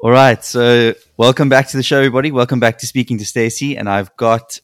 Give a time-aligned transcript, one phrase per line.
[0.00, 2.30] All right, so welcome back to the show, everybody.
[2.30, 4.60] Welcome back to Speaking to Stacy, and I've got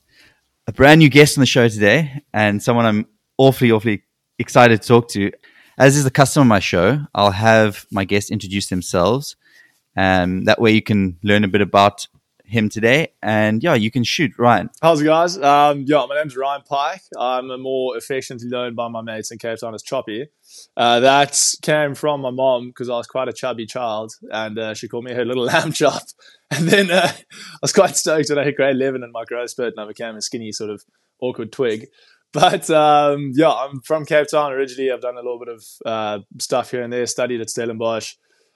[0.69, 4.05] a brand new guest on the show today, and someone I'm awfully, awfully
[4.39, 5.33] excited to talk to.
[5.77, 9.35] As is the custom of my show, I'll have my guests introduce themselves.
[9.97, 12.07] Um, that way, you can learn a bit about
[12.55, 13.09] him today.
[13.23, 14.71] And yeah, you can shoot, Ryan.
[14.81, 15.37] How's it, guys?
[15.37, 17.03] Um, yeah, my name's Ryan Pike.
[17.19, 20.29] I'm more affectionately known by my mates in Cape Town as Choppy.
[20.77, 24.75] Uh, that came from my mom because I was quite a chubby child, and uh,
[24.75, 26.03] she called me her little lamb chop.
[26.51, 29.51] And then uh, I was quite stoked when I hit grade 11 and my growth
[29.51, 30.83] spurt, and I became a skinny, sort of
[31.21, 31.89] awkward twig.
[32.33, 34.91] But um, yeah, I'm from Cape Town originally.
[34.91, 38.15] I've done a little bit of uh, stuff here and there, studied at Stellenbosch.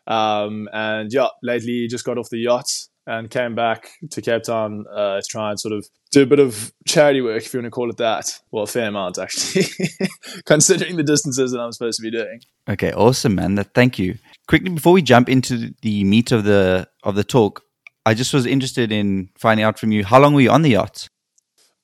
[0.09, 4.85] Um, and yeah, lately just got off the yacht and came back to Cape Town
[4.93, 7.67] uh, to try and sort of do a bit of charity work, if you want
[7.67, 8.39] to call it that.
[8.51, 9.65] Well, a fair amount, actually,
[10.45, 12.43] considering the distances that I'm supposed to be doing.
[12.69, 13.57] Okay, awesome, man.
[13.75, 14.19] Thank you.
[14.47, 17.63] Quickly before we jump into the meat of the of the talk,
[18.05, 20.71] I just was interested in finding out from you how long were you on the
[20.71, 21.09] yacht?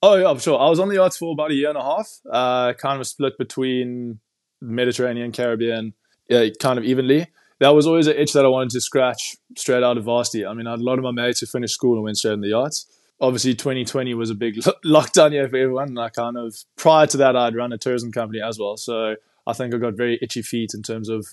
[0.03, 0.59] Oh yeah, sure.
[0.59, 2.07] I was on the yacht for about a year and a half.
[2.31, 4.19] Uh, kind of split between
[4.61, 5.93] Mediterranean, Caribbean,
[6.29, 7.27] yeah, kind of evenly
[7.59, 10.45] that was always an itch that I wanted to scratch straight out of varsity.
[10.45, 12.33] I mean, I had a lot of my mates who finished school and went straight
[12.33, 12.85] in the yachts.
[13.21, 14.55] Obviously, 2020 was a big
[14.85, 15.89] lockdown year for everyone.
[15.89, 18.75] And I kind of, prior to that, I'd run a tourism company as well.
[18.75, 19.15] So
[19.47, 21.25] I think I got very itchy feet in terms of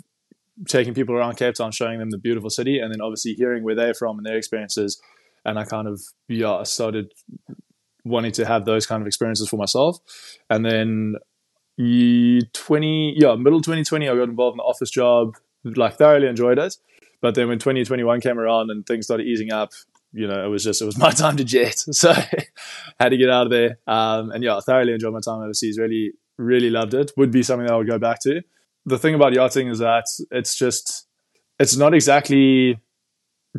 [0.69, 3.75] taking people around Cape Town, showing them the beautiful city, and then obviously hearing where
[3.75, 5.00] they're from and their experiences.
[5.44, 7.12] And I kind of, yeah, I started
[8.04, 9.99] wanting to have those kind of experiences for myself.
[10.49, 11.16] And then
[11.78, 16.77] 20, yeah, middle 2020, I got involved in the office job like thoroughly enjoyed it.
[17.21, 19.73] But then when 2021 came around and things started easing up,
[20.12, 23.31] you know, it was just it was my time to jet, so had to get
[23.31, 23.78] out of there.
[23.87, 25.78] Um, and yeah, I thoroughly enjoyed my time overseas.
[25.78, 27.12] Really, really loved it.
[27.17, 28.43] Would be something that I would go back to.
[28.84, 31.06] The thing about yachting is that it's just
[31.59, 32.81] it's not exactly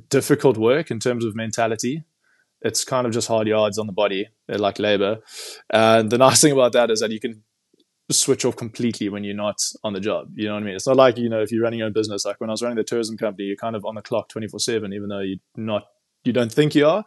[0.10, 2.04] difficult work in terms of mentality.
[2.62, 5.20] It's kind of just hard yards on the body, like labor.
[5.70, 7.44] And the nice thing about that is that you can
[8.12, 10.28] switch off completely when you're not on the job.
[10.36, 10.76] You know what I mean?
[10.76, 12.62] It's not like, you know, if you're running your own business, like when I was
[12.62, 15.38] running the tourism company, you're kind of on the clock 24 seven, even though you're
[15.56, 15.84] not,
[16.26, 17.04] you don't think you are.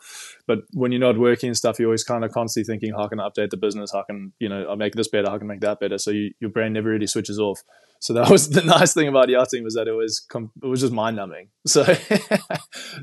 [0.46, 3.20] But when you're not working and stuff, you're always kind of constantly thinking, how can
[3.20, 3.92] I update the business?
[3.92, 5.28] How can, you know, I'll make this better?
[5.28, 5.98] How can I make that better?
[5.98, 7.62] So you, your brain never really switches off.
[8.00, 10.80] So that was the nice thing about yachting was that it was, com- it was
[10.80, 11.48] just mind numbing.
[11.66, 11.84] So,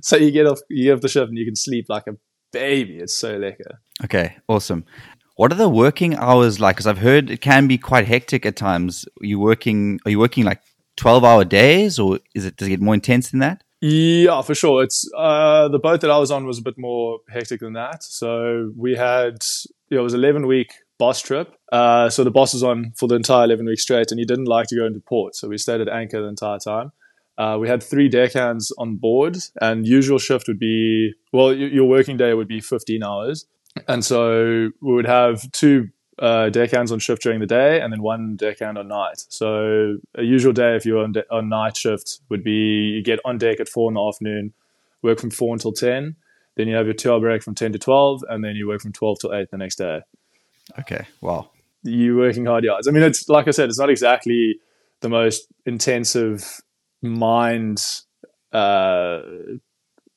[0.01, 2.13] so you get off, you get off the ship and you can sleep like a
[2.51, 2.97] baby.
[2.97, 3.77] It's so lekker.
[4.03, 4.85] Okay, awesome.
[5.35, 6.75] What are the working hours like?
[6.75, 9.06] Because I've heard it can be quite hectic at times.
[9.21, 10.00] Are you working?
[10.06, 10.62] Are you working like
[10.95, 13.63] twelve hour days, or is it does it get more intense than that?
[13.81, 14.83] Yeah, for sure.
[14.83, 18.03] It's uh, the boat that I was on was a bit more hectic than that.
[18.03, 19.44] So we had
[19.89, 21.56] it was eleven week boss trip.
[21.71, 24.45] Uh, so the boss was on for the entire eleven weeks straight, and he didn't
[24.45, 26.91] like to go into port, so we stayed at anchor the entire time.
[27.36, 32.18] Uh, we had three deckhands on board, and usual shift would be well, your working
[32.18, 33.47] day would be fifteen hours.
[33.87, 35.89] And so we would have two
[36.19, 39.23] uh, deckhands on shift during the day and then one deckhand on night.
[39.29, 42.51] So a usual day, if you're on, de- on night shift, would be
[42.95, 44.53] you get on deck at four in the afternoon,
[45.01, 46.15] work from four until 10.
[46.55, 48.81] Then you have your two hour break from 10 to 12, and then you work
[48.81, 50.01] from 12 till 8 the next day.
[50.79, 51.49] Okay, wow.
[51.83, 52.87] You're working hard yards.
[52.87, 54.59] I mean, it's like I said, it's not exactly
[55.01, 56.61] the most intensive
[57.01, 57.83] mind
[58.53, 59.21] uh,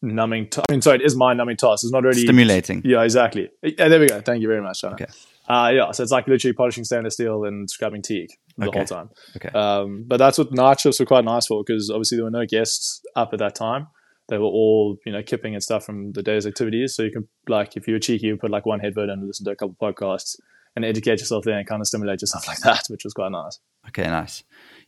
[0.03, 0.49] numbing.
[0.49, 1.85] T- I mean, sorry, it is mind numbing task.
[1.85, 2.83] It's not really stimulating.
[2.85, 3.51] Yeah, exactly.
[3.63, 4.21] Yeah, there we go.
[4.21, 4.95] Thank you very much, John.
[4.95, 5.07] Okay.
[5.49, 8.79] Uh, yeah, so it's like literally polishing stainless steel and scrubbing teak the okay.
[8.79, 9.11] whole time.
[9.37, 9.49] Okay.
[9.51, 12.47] Um, but that's what night shifts were quite nice for because obviously there were no
[12.47, 13.87] guests up at that time.
[14.29, 16.97] They were all, you know, kipping and stuff from the day's activities.
[16.97, 19.45] So you can, like, if you were cheeky, you put like one headphone and listen
[19.45, 20.37] to a couple podcasts
[20.75, 23.61] and educate yourself there and kind of stimulate yourself like that, which was quite nice.
[23.89, 24.43] Okay, nice.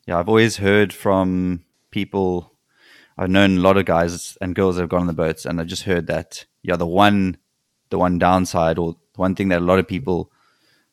[0.06, 2.52] Yeah, I've always heard from people
[3.18, 5.60] I've known a lot of guys and girls that have gone on the boats, and
[5.60, 7.36] I just heard that yeah, the one
[7.90, 10.30] the one downside or the one thing that a lot of people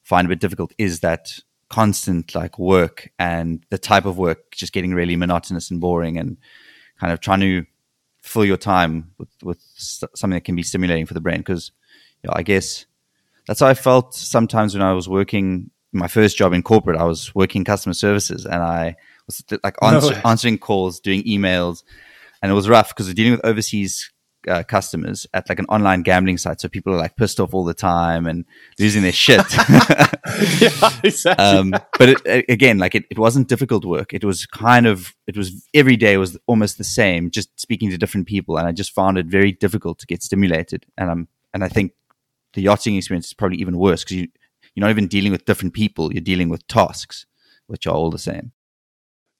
[0.02, 1.40] find a bit difficult is that
[1.70, 6.38] constant like work and the type of work just getting really monotonous and boring and
[7.00, 7.66] kind of trying to
[8.22, 11.38] fill your time with with something that can be stimulating for the brain.
[11.38, 11.72] Because
[12.24, 12.88] you know, I guess
[13.46, 16.98] that's how I felt sometimes when I was working my first job in corporate.
[16.98, 18.96] I was working customer services and I
[19.28, 21.84] was like answer, no answering calls doing emails
[22.42, 24.12] and it was rough because we're dealing with overseas
[24.48, 26.62] uh, customers at like an online gambling site.
[26.62, 28.46] So people are like pissed off all the time and
[28.80, 29.42] losing their shit.
[30.60, 31.46] yeah, exactly.
[31.46, 34.14] Um, but it, again, like it, it wasn't difficult work.
[34.14, 37.98] It was kind of, it was every day was almost the same, just speaking to
[37.98, 38.58] different people.
[38.58, 40.86] And I just found it very difficult to get stimulated.
[40.98, 41.94] And I'm, and I think
[42.54, 44.28] the yachting experience is probably even worse because you,
[44.74, 46.14] you're not even dealing with different people.
[46.14, 47.26] You're dealing with tasks,
[47.68, 48.52] which are all the same.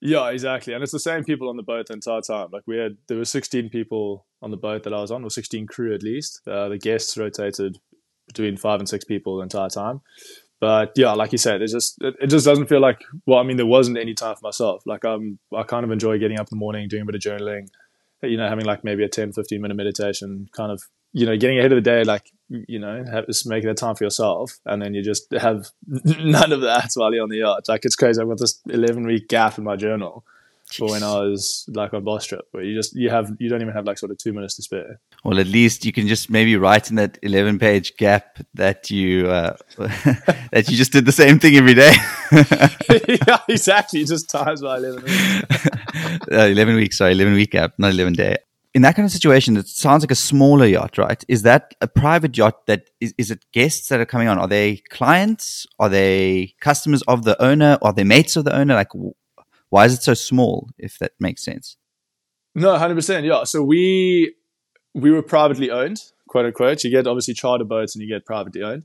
[0.06, 0.72] Yeah, exactly.
[0.72, 2.50] And it's the same people on the boat the entire time.
[2.52, 5.30] Like we had, there were 16 people on the boat that I was on, or
[5.30, 6.42] 16 crew at least.
[6.46, 7.78] Uh, the guests rotated
[8.28, 10.02] between five and six people the entire time.
[10.60, 13.00] But yeah, like you said, it just it, it just doesn't feel like.
[13.26, 14.84] Well, I mean, there wasn't any time for myself.
[14.86, 17.20] Like I'm, I kind of enjoy getting up in the morning, doing a bit of
[17.20, 17.66] journaling,
[18.22, 20.82] you know, having like maybe a 10, 15 minute meditation, kind of,
[21.12, 23.96] you know, getting ahead of the day, like, you know, have, just making that time
[23.96, 24.58] for yourself.
[24.64, 27.68] And then you just have none of that while you're on the yacht.
[27.68, 28.20] Like, it's crazy.
[28.20, 30.24] I've got this 11 week gap in my journal
[30.72, 33.60] for when I was like on boss trip, where you just you have you don't
[33.60, 35.00] even have like sort of two minutes to spare.
[35.24, 39.28] Well, at least you can just maybe write in that eleven page gap that you
[39.28, 41.92] uh, that you just did the same thing every day.
[43.26, 44.04] yeah, exactly.
[44.04, 45.04] Just times by eleven.
[45.04, 45.66] Weeks.
[46.32, 48.36] uh, eleven weeks, sorry, eleven week gap, not eleven day.
[48.76, 51.24] In that kind of situation, it sounds like a smaller yacht, right?
[51.28, 52.66] Is that a private yacht?
[52.66, 54.38] That is, is it guests that are coming on?
[54.38, 55.66] Are they clients?
[55.78, 57.78] Are they customers of the owner?
[57.80, 58.74] Are they mates of the owner?
[58.74, 58.90] Like,
[59.70, 60.68] why is it so small?
[60.76, 61.78] If that makes sense.
[62.54, 63.24] No, hundred percent.
[63.24, 63.44] Yeah.
[63.44, 64.34] So we
[64.92, 66.84] we were privately owned, quote unquote.
[66.84, 68.84] You get obviously charter boats and you get privately owned.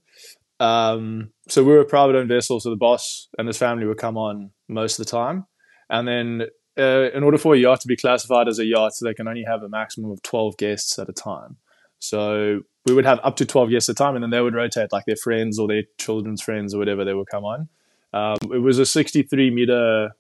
[0.62, 2.62] Um, so we were a private owned vessel.
[2.62, 5.48] So the boss and his family would come on most of the time,
[5.90, 6.44] and then
[6.78, 9.28] uh, in order for a yacht to be classified as a yacht, so they can
[9.28, 11.58] only have a maximum of twelve guests at a time.
[12.00, 14.56] So we would have up to twelve guests at a time, and then they would
[14.56, 17.70] rotate like their friends or their children's friends or whatever they would come on.
[18.14, 20.12] Um, it was a sixty-three meter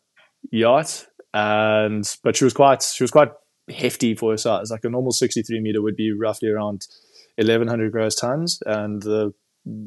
[0.50, 3.32] yacht, and but she was quite she was quite
[3.70, 4.72] hefty for her size.
[4.72, 6.88] Like a normal 63 meter would be roughly around
[7.36, 9.34] 1100 gross tons, and the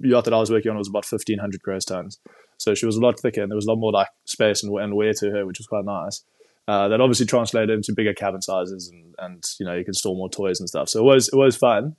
[0.03, 2.19] yacht that I was working on was about 1500 gross tons.
[2.57, 4.75] So she was a lot thicker, and there was a lot more like space and,
[4.79, 6.23] and wear to her, which was quite nice.
[6.67, 10.17] Uh, that obviously translated into bigger cabin sizes, and, and you know you can store
[10.17, 10.89] more toys and stuff.
[10.89, 11.95] So it was it was fun.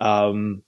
[0.00, 0.62] Um,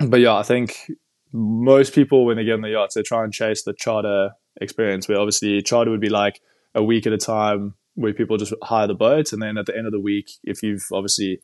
[0.00, 0.90] but yeah, I think
[1.32, 5.08] most people when they get on the yachts, they try and chase the charter experience,
[5.08, 6.40] where obviously charter would be like
[6.74, 9.76] a week at a time where people just hire the boat, and then at the
[9.76, 11.40] end of the week, if you've obviously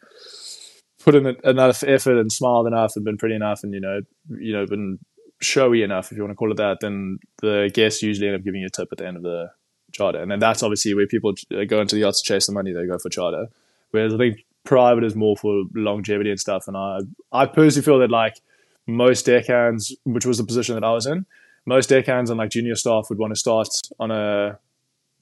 [1.02, 4.52] put in enough effort and smiled enough and been pretty enough, and you know, you
[4.52, 4.98] know, been
[5.40, 8.44] showy enough, if you want to call it that, then the guests usually end up
[8.44, 9.50] giving you a tip at the end of the
[9.92, 11.34] charter, and then that's obviously where people
[11.68, 12.72] go into the yachts to chase the money.
[12.72, 13.48] They go for charter,
[13.90, 16.68] whereas I think private is more for longevity and stuff.
[16.68, 17.00] And I,
[17.32, 18.40] I personally feel that like
[18.86, 21.26] most deckhands, which was the position that I was in,
[21.66, 23.68] most deckhands and like junior staff would want to start
[23.98, 24.58] on a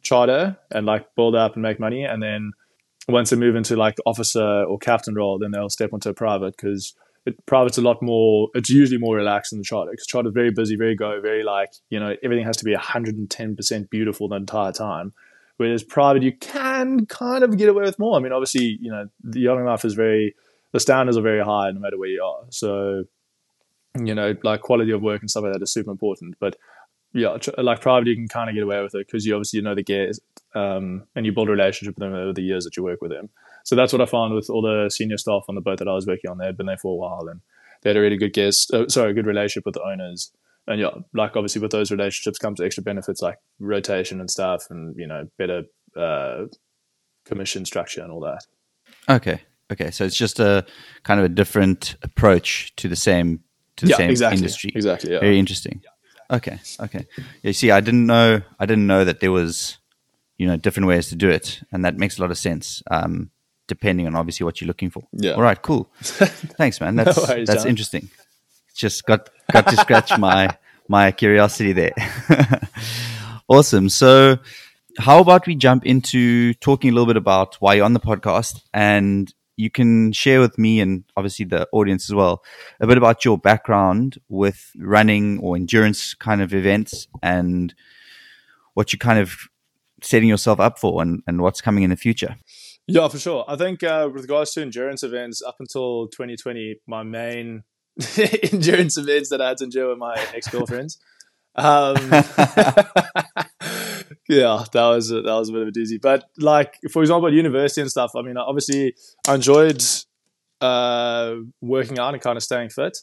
[0.03, 2.05] charter and like build up and make money.
[2.05, 2.53] And then
[3.09, 6.95] once they move into like officer or captain role, then they'll step onto private because
[7.47, 10.77] private's a lot more, it's usually more relaxed than the charter because charter's very busy,
[10.77, 15.13] very go, very like, you know, everything has to be 110% beautiful the entire time.
[15.57, 18.17] Whereas private, you can kind of get away with more.
[18.17, 20.35] I mean, obviously, you know, the young life is very,
[20.73, 22.45] the standards are very high no matter where you are.
[22.51, 23.05] So,
[23.99, 26.37] you know, like quality of work and stuff like that is super important.
[26.39, 26.57] But
[27.13, 29.63] yeah, like private, you can kind of get away with it because you obviously you
[29.63, 30.21] know the guests
[30.55, 33.11] um, and you build a relationship with them over the years that you work with
[33.11, 33.31] them.
[33.69, 35.93] So that's what I found with all the senior staff on the boat that I
[35.93, 36.39] was working on.
[36.39, 37.43] They had been there for a while and
[37.83, 40.33] they had a really good guest, uh, sorry, a good relationship with the owners.
[40.67, 44.97] And yeah, like obviously with those relationships comes extra benefits like rotation and stuff, and
[44.97, 46.47] you know better uh,
[47.27, 48.41] commission structure and all that.
[49.07, 50.65] Okay, okay, so it's just a
[51.03, 53.41] kind of a different approach to the same
[53.77, 54.73] to the yeah, same exactly, industry.
[54.75, 55.13] Exactly.
[55.13, 55.21] Yeah.
[55.21, 55.83] Very interesting.
[56.31, 57.07] Okay, okay.
[57.43, 58.41] Yeah, see, I didn't know.
[58.59, 59.77] I didn't know that there was,
[60.39, 62.83] you know, different ways to do it, and that makes a lot of sense.
[62.91, 63.31] Um,
[63.69, 65.05] depending on obviously what you're looking for.
[65.13, 65.33] Yeah.
[65.33, 65.61] All right.
[65.61, 65.89] Cool.
[66.01, 66.97] Thanks, man.
[66.97, 67.71] That's No worries, that's John.
[67.71, 68.11] interesting.
[68.75, 70.57] Just got got to scratch my
[70.89, 71.95] my curiosity there.
[73.49, 73.89] awesome.
[73.89, 74.39] So,
[74.99, 78.63] how about we jump into talking a little bit about why you're on the podcast
[78.75, 82.45] and you can share with me and obviously the audience as well
[82.79, 87.75] a bit about your background with running or endurance kind of events and
[88.75, 89.49] what you're kind of
[90.01, 92.37] setting yourself up for and, and what's coming in the future.
[92.89, 93.45] Yeah, for sure.
[93.47, 97.65] I think uh, with regards to endurance events, up until 2020, my main
[98.53, 100.99] endurance events that I had to endure were my ex girlfriends.
[101.55, 101.97] Um,
[104.29, 106.01] yeah, that was a, that was a bit of a doozy.
[106.01, 108.13] But like, for example, at university and stuff.
[108.17, 108.95] I mean, obviously,
[109.29, 109.83] I enjoyed
[110.63, 112.97] uh, working out and kind of staying fit.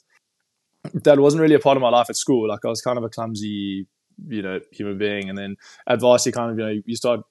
[0.94, 2.48] That wasn't really a part of my life at school.
[2.48, 3.88] Like, I was kind of a clumsy,
[4.28, 5.30] you know, human being.
[5.30, 7.22] And then at varsity, kind of, you know, you start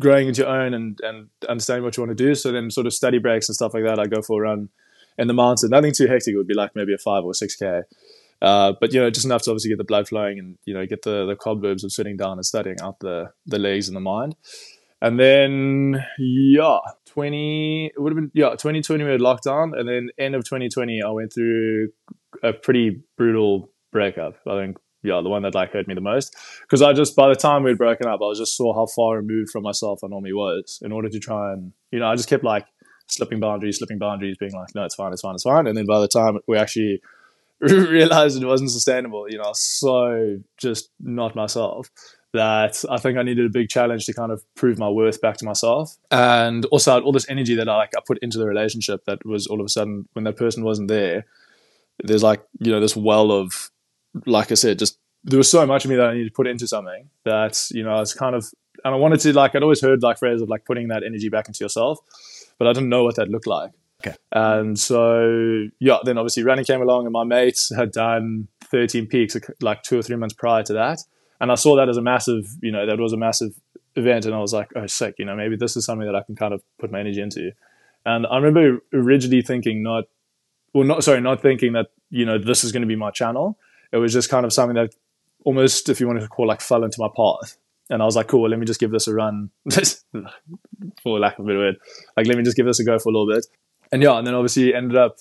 [0.00, 2.34] growing into your own and, and understanding what you want to do.
[2.34, 4.68] So then, sort of study breaks and stuff like that, I go for a run
[5.18, 5.70] in the mountain.
[5.70, 6.34] Nothing too hectic.
[6.34, 7.82] It would be like maybe a five or six k.
[8.40, 10.86] Uh, but you know, just enough to obviously get the blood flowing and you know
[10.86, 14.00] get the the cobwebs of sitting down and studying out the the legs and the
[14.00, 14.36] mind.
[15.00, 19.88] And then yeah, twenty it would have been yeah twenty twenty we had lockdown, and
[19.88, 21.88] then end of twenty twenty I went through
[22.42, 24.34] a pretty brutal breakup.
[24.46, 26.36] I think yeah, the one that like hurt me the most.
[26.62, 29.16] Because I just by the time we'd broken up, I was just saw how far
[29.16, 30.78] removed from myself I normally was.
[30.82, 32.66] In order to try and you know, I just kept like
[33.06, 35.66] slipping boundaries, slipping boundaries, being like, no, it's fine, it's fine, it's fine.
[35.66, 37.00] And then by the time we actually
[37.60, 41.90] realized it wasn't sustainable, you know, so just not myself
[42.34, 45.38] that I think I needed a big challenge to kind of prove my worth back
[45.38, 45.96] to myself.
[46.10, 49.46] And also all this energy that I like I put into the relationship that was
[49.46, 51.24] all of a sudden when that person wasn't there,
[52.04, 53.70] there's like, you know, this well of
[54.26, 56.46] like I said, just there was so much of me that I needed to put
[56.46, 58.46] into something that, you know, I was kind of
[58.84, 61.28] and I wanted to like I'd always heard like phrases of like putting that energy
[61.28, 61.98] back into yourself,
[62.58, 63.72] but I didn't know what that looked like.
[64.06, 64.16] Okay.
[64.32, 69.36] And so yeah, then obviously running came along and my mates had done 13 peaks
[69.60, 71.00] like two or three months prior to that.
[71.40, 73.52] And I saw that as a massive, you know, that was a massive
[73.96, 76.22] event and I was like, oh sick, you know, maybe this is something that I
[76.22, 77.52] can kind of put my energy into.
[78.06, 80.04] And I remember originally thinking not
[80.72, 83.58] well not sorry, not thinking that, you know, this is going to be my channel.
[83.92, 84.94] It was just kind of something that
[85.44, 87.56] almost if you wanted to call like fell into my path
[87.90, 89.50] and I was like, cool, well, let me just give this a run,
[91.02, 91.76] for lack of a better word.
[92.16, 93.46] Like, let me just give this a go for a little bit.
[93.90, 95.16] And yeah, and then obviously ended up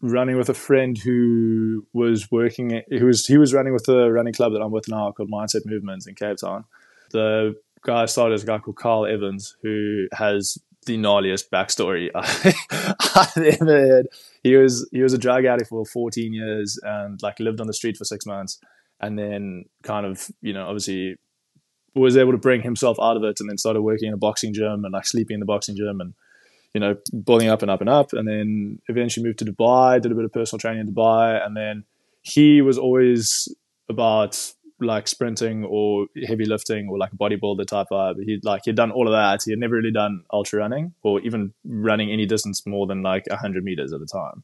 [0.00, 4.34] running with a friend who was working, who was he was running with the running
[4.34, 6.64] club that I'm with now called Mindset Movements in Cape Town.
[7.10, 12.10] The guy I started as a guy called Carl Evans, who has the gnarliest backstory
[12.14, 14.06] I've ever heard.
[14.42, 17.74] He was he was a drug addict for 14 years and like lived on the
[17.74, 18.58] street for six months,
[19.00, 21.16] and then kind of you know obviously
[21.94, 24.52] was able to bring himself out of it and then started working in a boxing
[24.52, 26.14] gym and like sleeping in the boxing gym and
[26.74, 30.12] you know building up and up and up and then eventually moved to Dubai did
[30.12, 31.84] a bit of personal training in Dubai and then
[32.20, 33.48] he was always
[33.88, 38.22] about like sprinting or heavy lifting or like a bodybuilder type vibe.
[38.24, 39.42] He'd like he'd done all of that.
[39.44, 43.24] He had never really done ultra running or even running any distance more than like
[43.28, 44.42] 100 meters at a time.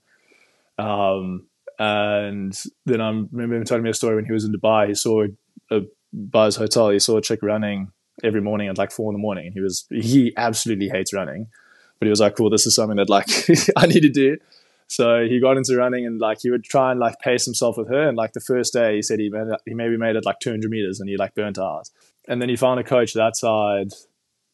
[0.79, 1.47] Um,
[1.79, 4.89] and then I remember him telling me a story when he was in Dubai.
[4.89, 5.25] He saw
[5.71, 5.81] a,
[6.13, 7.91] by his hotel, he saw a chick running
[8.23, 9.53] every morning at like four in the morning.
[9.53, 11.49] He was, he absolutely hates running,
[11.99, 13.29] but he was like, cool, this is something that like
[13.77, 14.37] I need to do.
[14.89, 17.89] So he got into running and like he would try and like pace himself with
[17.89, 18.09] her.
[18.09, 20.71] And like the first day, he said he made, he maybe made it like 200
[20.71, 21.89] meters and he like burnt out.
[22.29, 23.89] And then he found a coach that side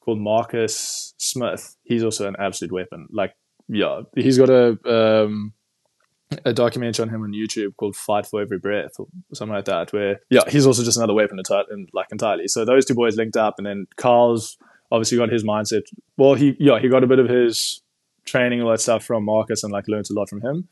[0.00, 1.76] called Marcus Smith.
[1.84, 3.08] He's also an absolute weapon.
[3.10, 3.34] Like,
[3.68, 5.52] yeah, he's got a um,
[6.44, 9.92] a documentary on him on YouTube called "Fight for Every Breath" or something like that.
[9.92, 11.38] Where yeah, he's also just another weapon
[11.70, 12.48] and like entirely.
[12.48, 14.56] So those two boys linked up, and then Carl's
[14.90, 15.82] obviously got his mindset.
[16.16, 17.82] Well, he yeah he got a bit of his
[18.28, 20.68] training all that stuff from Marcus and like learned a lot from him.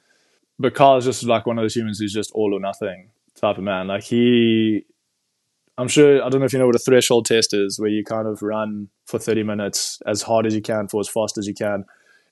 [0.59, 3.65] But Carl's just like one of those humans who's just all or nothing type of
[3.65, 3.89] man.
[3.89, 4.87] Like he,
[5.77, 8.05] I'm sure I don't know if you know what a threshold test is, where you
[8.05, 11.47] kind of run for 30 minutes as hard as you can for as fast as
[11.47, 11.85] you can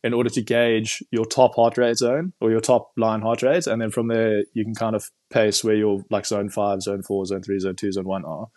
[0.02, 3.66] in order to gauge your top heart rate zone or your top line heart rate.
[3.66, 7.02] And then from there, you can kind of pace where your like zone five, zone
[7.02, 8.49] four, zone three, zone two, zone one are.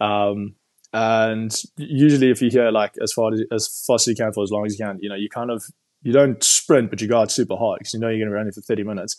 [0.00, 0.56] Um,
[0.92, 4.42] and usually, if you hear like as far as, as fast as you can for
[4.42, 5.64] as long as you can, you know, you kind of
[6.02, 8.48] you don't sprint, but you guard super hard because you know you're going to run
[8.48, 9.16] it for 30 minutes.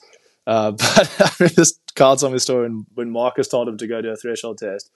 [0.48, 4.02] Uh, but I mean, this me a story when, when Marcus told him to go
[4.02, 4.92] do a threshold test.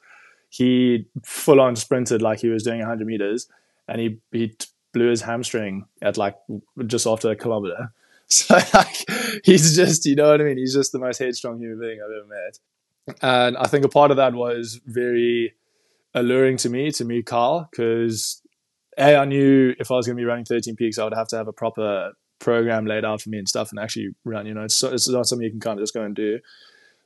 [0.50, 3.48] He full on sprinted like he was doing 100 meters,
[3.88, 4.56] and he he
[4.94, 6.38] blew his hamstring at like
[6.88, 7.92] just after a kilometer.
[8.28, 9.06] So like,
[9.44, 10.58] he's just, you know what I mean?
[10.58, 13.22] He's just the most headstrong human being I've ever met.
[13.22, 15.54] And I think a part of that was very
[16.16, 18.42] alluring to me, to me, Carl, because
[18.98, 21.28] A, I knew if I was going to be running 13 peaks, I would have
[21.30, 24.54] to have a proper program laid out for me and stuff and actually run, you
[24.54, 26.40] know, it's, it's not something you can kind of just go and do.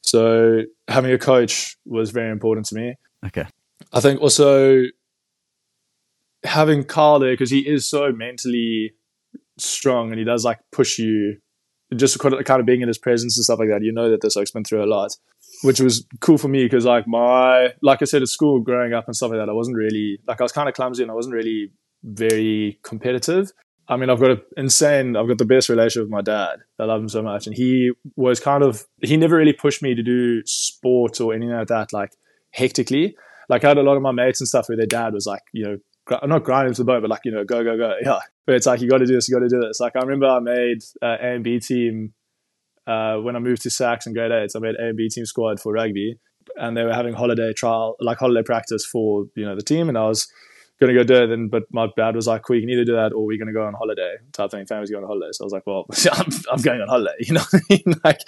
[0.01, 2.95] So having a coach was very important to me.
[3.25, 3.45] Okay.
[3.93, 4.83] I think also
[6.43, 8.93] having Carl there because he is so mentally
[9.57, 11.37] strong and he does like push you
[11.95, 14.35] just kind of being in his presence and stuff like that you know that this
[14.35, 15.11] like been through a lot
[15.61, 19.05] which was cool for me because like my like i said at school growing up
[19.07, 21.15] and stuff like that i wasn't really like i was kind of clumsy and i
[21.15, 21.71] wasn't really
[22.03, 23.51] very competitive
[23.87, 26.85] i mean i've got an insane i've got the best relationship with my dad i
[26.85, 30.03] love him so much and he was kind of he never really pushed me to
[30.03, 32.11] do sports or anything like that like
[32.51, 33.15] hectically
[33.49, 35.41] like i had a lot of my mates and stuff where their dad was like
[35.53, 35.77] you know
[36.23, 37.95] I'm not grinding to the boat, but like, you know, go, go, go.
[38.03, 38.19] Yeah.
[38.45, 39.79] But it's like, you got to do this, you got to do this.
[39.79, 42.13] Like, I remember I made uh, A and B team
[42.87, 44.51] uh, when I moved to SACS in grade eight.
[44.55, 46.17] I made A and B team squad for rugby
[46.55, 49.89] and they were having holiday trial, like holiday practice for, you know, the team.
[49.89, 50.27] And I was,
[50.79, 51.27] going to go do it.
[51.27, 53.47] Then, but my dad was like, "We well, can either do that or we're going
[53.47, 54.65] to go on holiday." Type thing.
[54.65, 57.33] Family's going on holiday, so I was like, "Well, I'm, I'm going on holiday." You
[57.33, 58.19] know, like,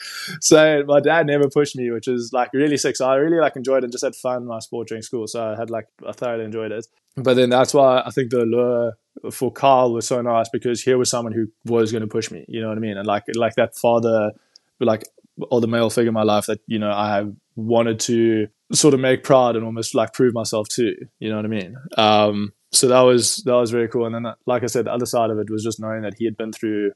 [0.42, 2.96] so my dad never pushed me, which is like really sick.
[2.96, 5.28] So I really like enjoyed and just had fun my sport during school.
[5.28, 6.88] So I had like I thoroughly enjoyed it.
[7.18, 8.94] But then that's why I think the lure
[9.32, 12.46] for Carl was so nice because here was someone who was going to push me.
[12.48, 12.98] You know what I mean?
[12.98, 14.32] And like like that father,
[14.80, 15.04] like
[15.50, 17.26] or the male figure in my life that you know I
[17.56, 20.96] wanted to sort of make proud and almost like prove myself to.
[21.20, 21.76] You know what I mean?
[21.98, 24.06] Um, so that was that was very cool.
[24.06, 26.26] And then, like I said, the other side of it was just knowing that he
[26.26, 26.92] had been through,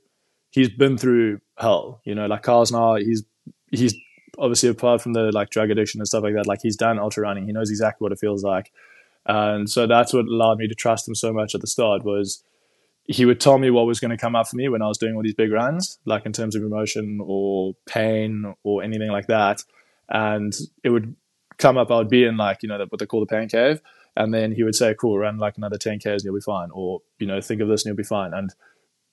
[0.51, 2.01] he's been through hell.
[2.05, 3.23] You know, like Carl's now, he's
[3.71, 3.95] he's
[4.37, 7.23] obviously apart from the like drug addiction and stuff like that, like he's done ultra
[7.23, 7.45] running.
[7.45, 8.71] He knows exactly what it feels like,
[9.25, 12.03] and so that's what allowed me to trust him so much at the start.
[12.03, 12.43] Was
[13.05, 14.97] he would tell me what was going to come up for me when I was
[14.97, 19.27] doing all these big runs, like in terms of emotion or pain or anything like
[19.27, 19.63] that,
[20.09, 21.15] and it would
[21.57, 21.91] come up.
[21.91, 23.81] I would be in like you know what they call the pain cave,
[24.15, 26.69] and then he would say, "Cool, run like another 10 k's and you'll be fine,"
[26.71, 28.33] or you know, think of this and you'll be fine.
[28.33, 28.53] And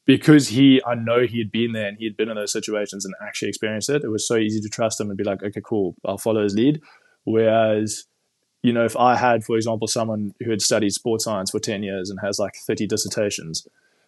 [0.05, 3.05] because he, I know he had been there and he had been in those situations
[3.05, 4.03] and actually experienced it.
[4.05, 6.55] It was so easy to trust him and be like, "Okay, cool, I'll follow his
[6.55, 6.81] lead."
[7.25, 8.05] Whereas,
[8.63, 11.83] you know, if I had, for example, someone who had studied sports science for 10
[11.83, 13.67] years and has like 30 dissertations,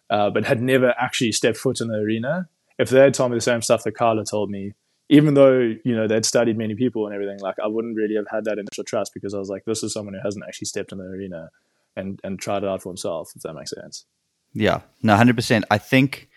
[0.09, 3.37] uh, but had never actually stepped foot in the arena, if they had told me
[3.37, 4.73] the same stuff that Carla told me
[5.09, 8.27] even though you know they'd studied many people and everything, like I wouldn't really have
[8.29, 10.91] had that initial trust because I was like, this is someone who hasn't actually stepped
[10.91, 11.49] in the arena
[11.95, 13.31] and and tried it out for himself.
[13.35, 14.05] If that makes sense.
[14.53, 15.65] Yeah, no, hundred percent.
[15.69, 16.29] I think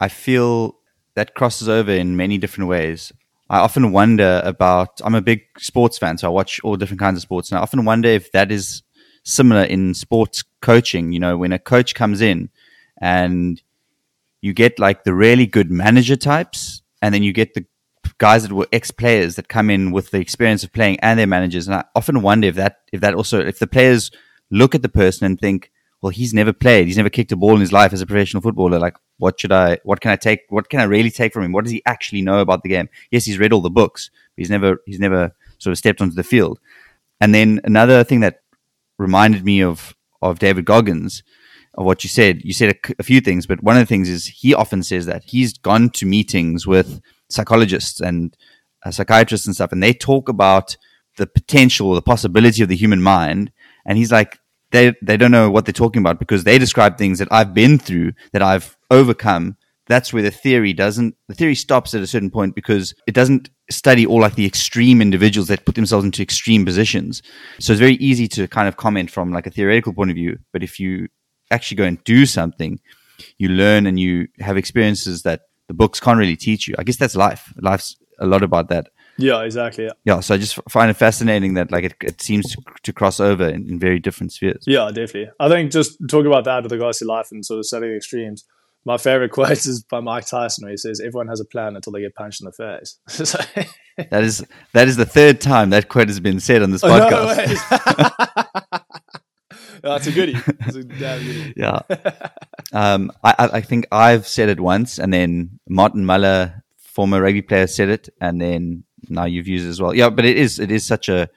[0.00, 0.76] I feel
[1.14, 3.12] that crosses over in many different ways.
[3.50, 5.00] I often wonder about.
[5.04, 7.62] I'm a big sports fan, so I watch all different kinds of sports, and I
[7.62, 8.82] often wonder if that is
[9.24, 11.12] similar in sports coaching.
[11.12, 12.48] You know, when a coach comes in
[12.98, 13.60] and
[14.40, 17.66] you get like the really good manager types, and then you get the
[18.18, 21.26] guys that were ex players that come in with the experience of playing and their
[21.26, 21.66] managers.
[21.66, 24.12] And I often wonder if that if that also if the players
[24.50, 27.54] look at the person and think, well, he's never played, he's never kicked a ball
[27.54, 28.78] in his life as a professional footballer.
[28.78, 29.78] Like, what should I?
[29.84, 30.40] What can I take?
[30.48, 31.52] What can I really take from him?
[31.52, 32.88] What does he actually know about the game?
[33.10, 36.14] Yes, he's read all the books, but he's never he's never sort of stepped onto
[36.14, 36.58] the field.
[37.20, 38.42] And then another thing that
[38.98, 41.22] reminded me of of David Goggins
[41.74, 42.44] of what you said.
[42.44, 45.06] You said a, a, few things, but one of the things is he often says
[45.06, 48.36] that he's gone to meetings with psychologists and
[48.84, 50.76] uh, psychiatrists and stuff, and they talk about
[51.16, 53.52] the potential, the possibility of the human mind.
[53.86, 54.39] And he's like,
[54.70, 57.78] they they don't know what they're talking about because they describe things that I've been
[57.78, 59.56] through, that I've overcome.
[59.86, 61.16] That's where the theory doesn't.
[61.28, 65.02] The theory stops at a certain point because it doesn't study all like the extreme
[65.02, 67.22] individuals that put themselves into extreme positions.
[67.58, 70.38] So it's very easy to kind of comment from like a theoretical point of view.
[70.52, 71.08] But if you
[71.50, 72.78] actually go and do something,
[73.38, 76.74] you learn and you have experiences that the books can't really teach you.
[76.78, 77.52] I guess that's life.
[77.56, 78.88] Life's a lot about that.
[79.22, 79.84] Yeah, exactly.
[79.84, 79.92] Yeah.
[80.04, 83.20] yeah so I just find it fascinating that like it, it seems to, to cross
[83.20, 84.64] over in, in, very different spheres.
[84.66, 85.30] Yeah, definitely.
[85.38, 88.44] I think just talking about that with regards to life and sort of setting extremes.
[88.84, 91.92] My favorite quote is by Mike Tyson, where he says, "Everyone has a plan until
[91.92, 93.38] they get punched in the face." so,
[94.10, 97.60] that is that is the third time that quote has been said on this podcast.
[99.82, 100.36] No That's a goodie.
[100.58, 101.54] That's a damn goodie.
[101.56, 101.80] yeah.
[102.72, 107.66] Um, I, I think I've said it once, and then Martin Muller, former rugby player,
[107.66, 109.94] said it, and then now you've used it as well.
[109.94, 111.28] Yeah, but it is it is such a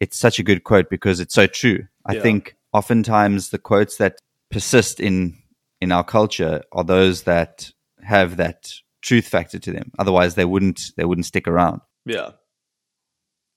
[0.00, 1.86] it's such a good quote because it's so true.
[2.06, 2.22] I yeah.
[2.22, 4.18] think oftentimes the quotes that
[4.50, 5.36] persist in
[5.80, 7.70] in our culture are those that
[8.02, 9.92] have that truth factor to them.
[9.98, 11.80] Otherwise, they wouldn't they wouldn't stick around.
[12.04, 12.30] Yeah.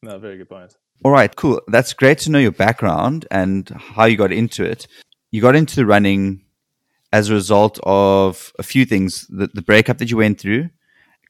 [0.03, 0.75] No, very good point.
[1.03, 1.61] All right, cool.
[1.67, 4.87] That's great to know your background and how you got into it.
[5.31, 6.43] You got into running
[7.13, 10.69] as a result of a few things the, the breakup that you went through,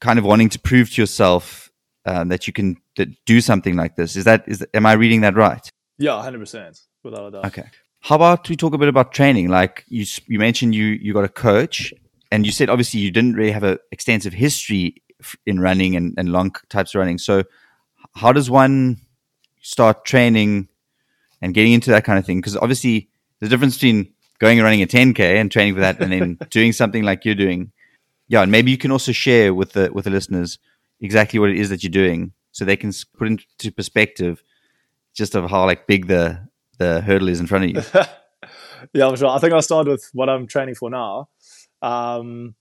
[0.00, 1.67] kind of wanting to prove to yourself
[2.06, 2.76] um, that you can
[3.26, 4.16] do something like this.
[4.16, 5.68] Is that, is, am I reading that right?
[5.98, 7.46] Yeah, 100%, without a doubt.
[7.46, 7.64] Okay.
[8.00, 9.48] How about we talk a bit about training?
[9.48, 11.92] Like you, you mentioned you, you got a coach
[12.30, 15.02] and you said obviously you didn't really have an extensive history
[15.46, 17.18] in running and, and long types of running.
[17.18, 17.42] So
[18.14, 18.98] how does one
[19.60, 20.68] start training
[21.40, 22.38] and getting into that kind of thing?
[22.38, 23.08] Because obviously,
[23.40, 26.72] the difference between going and running a 10k and training for that, and then doing
[26.72, 27.72] something like you're doing.
[28.28, 30.58] Yeah, and maybe you can also share with the with the listeners
[31.00, 34.42] exactly what it is that you're doing, so they can put into perspective
[35.14, 37.82] just of how like big the the hurdle is in front of you.
[38.92, 39.28] yeah, I'm sure.
[39.28, 41.28] I think I'll start with what I'm training for now.
[41.82, 42.54] Um,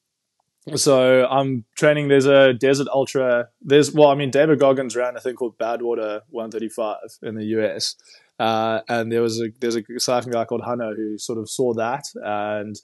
[0.75, 2.09] so I'm training.
[2.09, 3.49] There's a desert ultra.
[3.61, 7.95] There's well, I mean, David Goggins ran a thing called Badwater 135 in the US,
[8.39, 11.73] uh, and there was a there's a cycling guy called Hanno who sort of saw
[11.75, 12.75] that and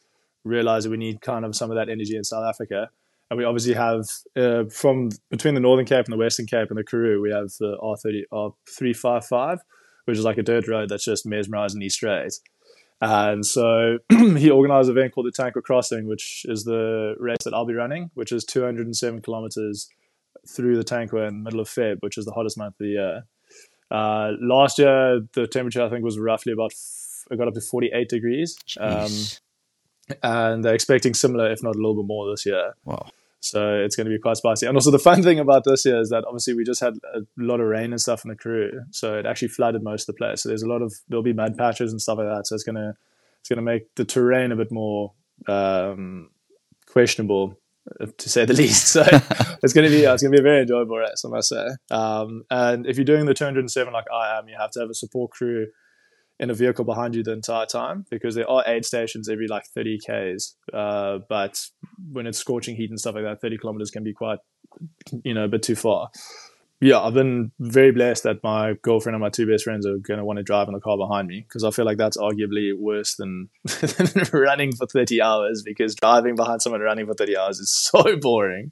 [0.43, 2.89] realized that we need kind of some of that energy in South Africa.
[3.33, 6.77] And we obviously have uh, from between the Northern Cape and the Western Cape and
[6.77, 9.57] the Karoo, we have the R30 R355,
[10.05, 12.33] which is like a dirt road that's just mesmerizing these straight.
[13.01, 17.55] And so he organized an event called the Tankwa Crossing, which is the race that
[17.55, 19.89] I'll be running, which is 207 kilometers
[20.47, 22.91] through the Tankwa in the middle of Feb, which is the hottest month of the
[22.91, 23.23] year.
[23.89, 27.61] Uh, last year, the temperature I think was roughly about f- it got up to
[27.61, 29.09] 48 degrees, um,
[30.21, 32.73] and they're expecting similar, if not a little bit more, this year.
[32.85, 33.09] Wow!
[33.43, 34.65] So it's going to be quite spicy.
[34.67, 37.21] And also the fun thing about this year is that obviously we just had a
[37.37, 40.17] lot of rain and stuff in the Karoo, so it actually flooded most of the
[40.17, 40.43] place.
[40.43, 42.47] So there's a lot of there'll be mud patches and stuff like that.
[42.47, 42.95] So it's gonna
[43.41, 45.13] it's gonna make the terrain a bit more
[45.47, 46.29] um,
[46.87, 47.59] questionable
[47.99, 48.87] uh, to say the least.
[48.87, 49.01] So
[49.63, 51.67] it's going to be it's going to be a very enjoyable race, I must say.
[51.91, 54.93] Um, and if you're doing the 207 like I am, you have to have a
[54.93, 55.67] support crew
[56.39, 59.65] in a vehicle behind you the entire time because there are aid stations every like
[59.67, 60.55] 30 k's.
[60.73, 61.59] Uh, but
[62.11, 64.39] when it's scorching heat and stuff like that, 30 kilometers can be quite,
[65.23, 66.09] you know, a bit too far.
[66.81, 70.17] Yeah, I've been very blessed that my girlfriend and my two best friends are going
[70.17, 72.71] to want to drive in the car behind me because I feel like that's arguably
[72.77, 77.59] worse than, than running for 30 hours because driving behind someone running for 30 hours
[77.59, 78.71] is so boring.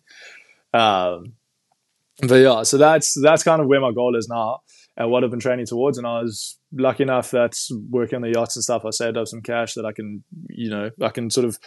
[0.73, 1.33] Um,
[2.21, 4.59] but yeah, so that's that's kind of where my goal is now
[4.97, 5.97] and what I've been training towards.
[5.97, 7.57] And I was lucky enough that
[7.89, 10.69] working on the yachts and stuff, I saved up some cash that I can, you
[10.69, 11.57] know, I can sort of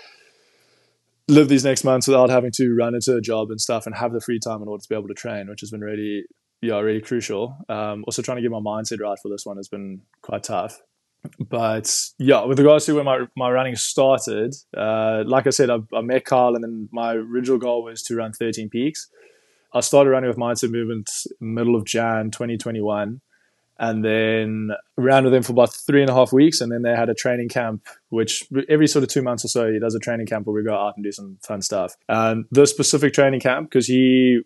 [1.28, 4.12] live these next months without having to run into a job and stuff and have
[4.12, 6.24] the free time in order to be able to train, which has been really,
[6.60, 7.56] yeah, really crucial.
[7.68, 10.80] Um, also trying to get my mindset right for this one has been quite tough.
[11.38, 15.78] But yeah, with regards to when my, my running started, uh, like I said, I,
[15.94, 19.08] I met Carl and then my original goal was to run 13 peaks.
[19.74, 21.10] I started running with Mindset Movement
[21.40, 23.20] middle of Jan 2021
[23.78, 26.60] and then ran with them for about three and a half weeks.
[26.60, 29.72] And then they had a training camp, which every sort of two months or so,
[29.72, 31.96] he does a training camp where we go out and do some fun stuff.
[32.08, 34.42] And this specific training camp, because he,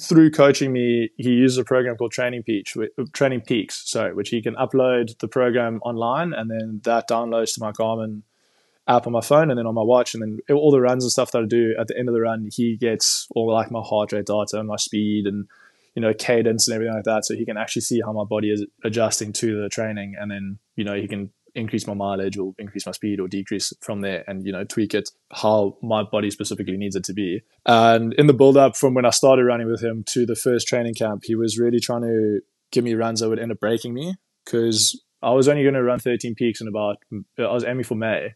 [0.00, 2.76] through coaching me, he uses a program called Training Peaks,
[3.12, 7.60] Training Peaks, sorry, which he can upload the program online, and then that downloads to
[7.60, 8.22] my Garmin
[8.88, 11.12] app on my phone and then on my watch and then all the runs and
[11.12, 13.82] stuff that I do at the end of the run he gets all like my
[13.82, 15.46] heart rate data and my speed and
[15.94, 18.50] you know cadence and everything like that so he can actually see how my body
[18.50, 22.54] is adjusting to the training and then you know he can increase my mileage or
[22.58, 26.30] increase my speed or decrease from there and you know tweak it how my body
[26.30, 27.42] specifically needs it to be.
[27.66, 30.68] And in the build up from when I started running with him to the first
[30.68, 33.92] training camp he was really trying to give me runs that would end up breaking
[33.92, 36.98] me because I was only going to run 13 peaks in about
[37.38, 38.34] I was aiming for May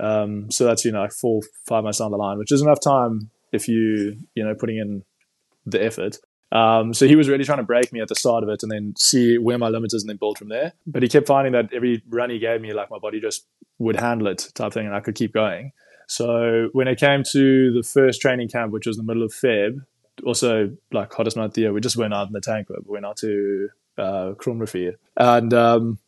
[0.00, 3.30] um, so that's you know four five months down the line, which is enough time
[3.52, 5.04] if you you know putting in
[5.66, 6.18] the effort.
[6.52, 8.72] Um, so he was really trying to break me at the start of it and
[8.72, 10.72] then see where my limit is and then build from there.
[10.84, 13.46] But he kept finding that every run he gave me, like my body just
[13.78, 15.72] would handle it type thing and I could keep going.
[16.08, 19.84] So when it came to the first training camp, which was the middle of Feb,
[20.24, 22.84] also like hottest month of the year, we just went out in the tank, but
[22.84, 24.34] we went out to uh,
[25.16, 25.98] And um,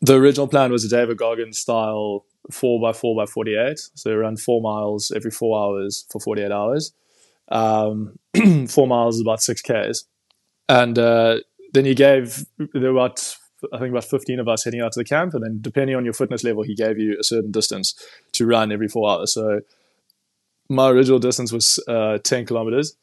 [0.00, 3.78] the original plan was a David Goggins style four by four by 48.
[3.94, 6.92] So around four miles every four hours for 48 hours.
[7.50, 8.18] Um,
[8.68, 10.04] four miles is about six Ks.
[10.68, 11.38] And uh,
[11.72, 13.36] then he gave, there were about,
[13.72, 15.34] I think about 15 of us heading out to the camp.
[15.34, 17.94] And then depending on your fitness level, he gave you a certain distance
[18.32, 19.34] to run every four hours.
[19.34, 19.60] So
[20.68, 22.96] my original distance was uh, 10 kilometers,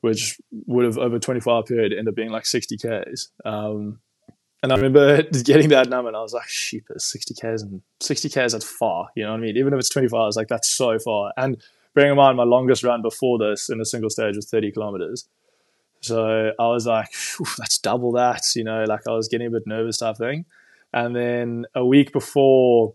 [0.00, 3.28] which would have over 24 hour period ended up being like 60 Ks.
[3.44, 4.00] Um,
[4.62, 8.28] and I remember getting that number and I was like, sheepers, 60 Ks and 60
[8.28, 9.08] Ks, that's far.
[9.14, 9.56] You know what I mean?
[9.56, 11.32] Even if it's 24 hours, like that's so far.
[11.36, 11.62] And
[11.94, 15.28] bearing in mind, my longest run before this in a single stage was 30 kilometers.
[16.00, 17.10] So I was like,
[17.58, 20.44] that's double that, you know, like I was getting a bit nervous type thing.
[20.92, 22.94] And then a week before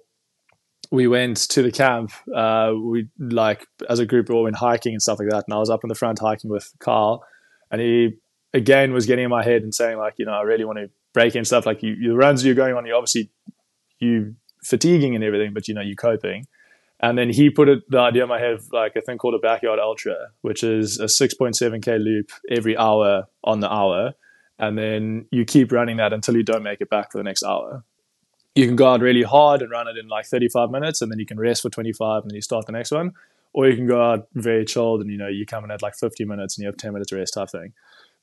[0.91, 4.93] we went to the camp, uh, we like as a group we all went hiking
[4.93, 5.45] and stuff like that.
[5.47, 7.23] And I was up in the front hiking with Carl
[7.71, 8.17] and he
[8.53, 10.89] again was getting in my head and saying like, you know, I really want to
[11.15, 13.31] breaking stuff like you, the runs you're going on, you obviously
[13.99, 16.45] you fatiguing and everything, but you know you're coping.
[16.99, 19.33] And then he put it, the idea in my head of like a thing called
[19.33, 24.13] a backyard ultra, which is a 6.7k loop every hour on the hour,
[24.59, 27.43] and then you keep running that until you don't make it back for the next
[27.43, 27.83] hour.
[28.53, 31.19] You can go out really hard and run it in like 35 minutes, and then
[31.19, 33.13] you can rest for 25, and then you start the next one.
[33.53, 35.95] Or you can go out very chilled, and you know you come in at like
[35.95, 37.73] 50 minutes, and you have 10 minutes rest type thing.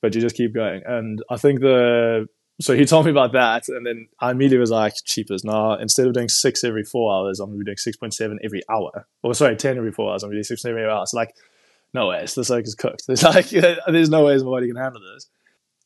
[0.00, 0.83] But you just keep going.
[0.87, 2.28] And I think the
[2.60, 5.76] so he told me about that, and then I immediately was like, "Cheapers, nah.
[5.76, 8.62] Instead of doing six every four hours, I'm gonna be doing six point seven every
[8.70, 9.06] hour.
[9.22, 10.22] Or sorry, ten every four hours.
[10.22, 11.06] I'm gonna do six every hour.
[11.06, 11.34] So like,
[11.94, 13.04] no way, this like is cooked.
[13.06, 13.48] There's like,
[13.86, 15.28] there's no ways my body can handle this.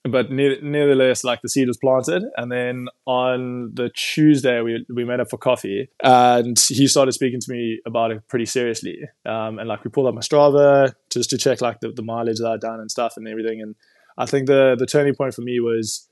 [0.05, 5.21] But nevertheless, like the seed was planted, and then on the Tuesday we we met
[5.21, 8.99] up for coffee, and he started speaking to me about it pretty seriously.
[9.25, 12.39] Um, and like we pulled up my Strava just to check like the, the mileage
[12.39, 13.61] that I'd done and stuff and everything.
[13.61, 13.75] And
[14.17, 16.06] I think the the turning point for me was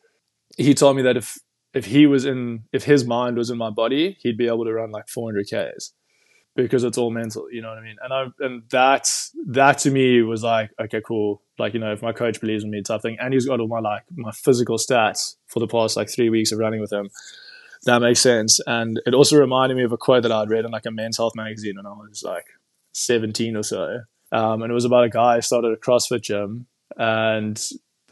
[0.57, 1.39] he told me that if
[1.73, 4.73] if he was in if his mind was in my body, he'd be able to
[4.73, 5.93] run like 400 k's
[6.57, 7.51] because it's all mental.
[7.51, 7.97] You know what I mean?
[8.03, 9.11] And I and that
[9.49, 11.43] that to me was like okay, cool.
[11.59, 13.69] Like you know, if my coach believes in me, type thing, and he's got all
[13.69, 17.11] my like my physical stats for the past like three weeks of running with him.
[17.87, 20.71] That makes sense, and it also reminded me of a quote that I'd read in
[20.71, 22.47] like a men's health magazine when I was like
[22.93, 24.01] 17 or so.
[24.33, 27.63] um, and it was about a guy who started a CrossFit gym, and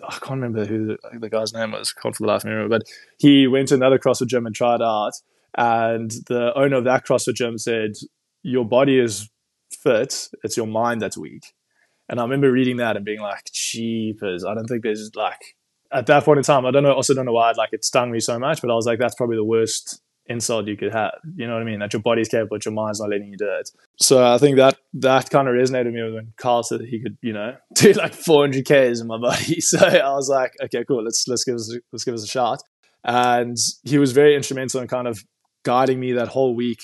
[0.06, 1.92] I can't remember who the, guy's name was.
[1.92, 2.88] Can't for the life of me remember, but
[3.18, 5.12] he went to another CrossFit gym and tried out,
[5.56, 7.92] and the owner of that CrossFit gym said,
[8.42, 9.30] "Your body is
[9.70, 11.54] fit; it's your mind that's weak."
[12.08, 14.44] And I remember reading that and being like, "Jeepers!
[14.44, 15.56] I don't think there's like."
[15.92, 16.92] At that point in time, I don't know.
[16.92, 19.14] Also, don't know why like it stung me so much, but I was like, "That's
[19.14, 21.12] probably the worst insult you could have.
[21.36, 21.80] You know what I mean?
[21.80, 23.70] That your body's capable, but your mind's not letting you do it.
[23.98, 27.16] So I think that that kind of resonated with me when Carl said he could,
[27.22, 29.60] you know, do like 400 k's in my body.
[29.60, 31.02] So I was like, okay, cool.
[31.02, 32.62] Let's let's give us let's give us a shot.
[33.04, 35.24] And he was very instrumental in kind of
[35.64, 36.82] guiding me that whole week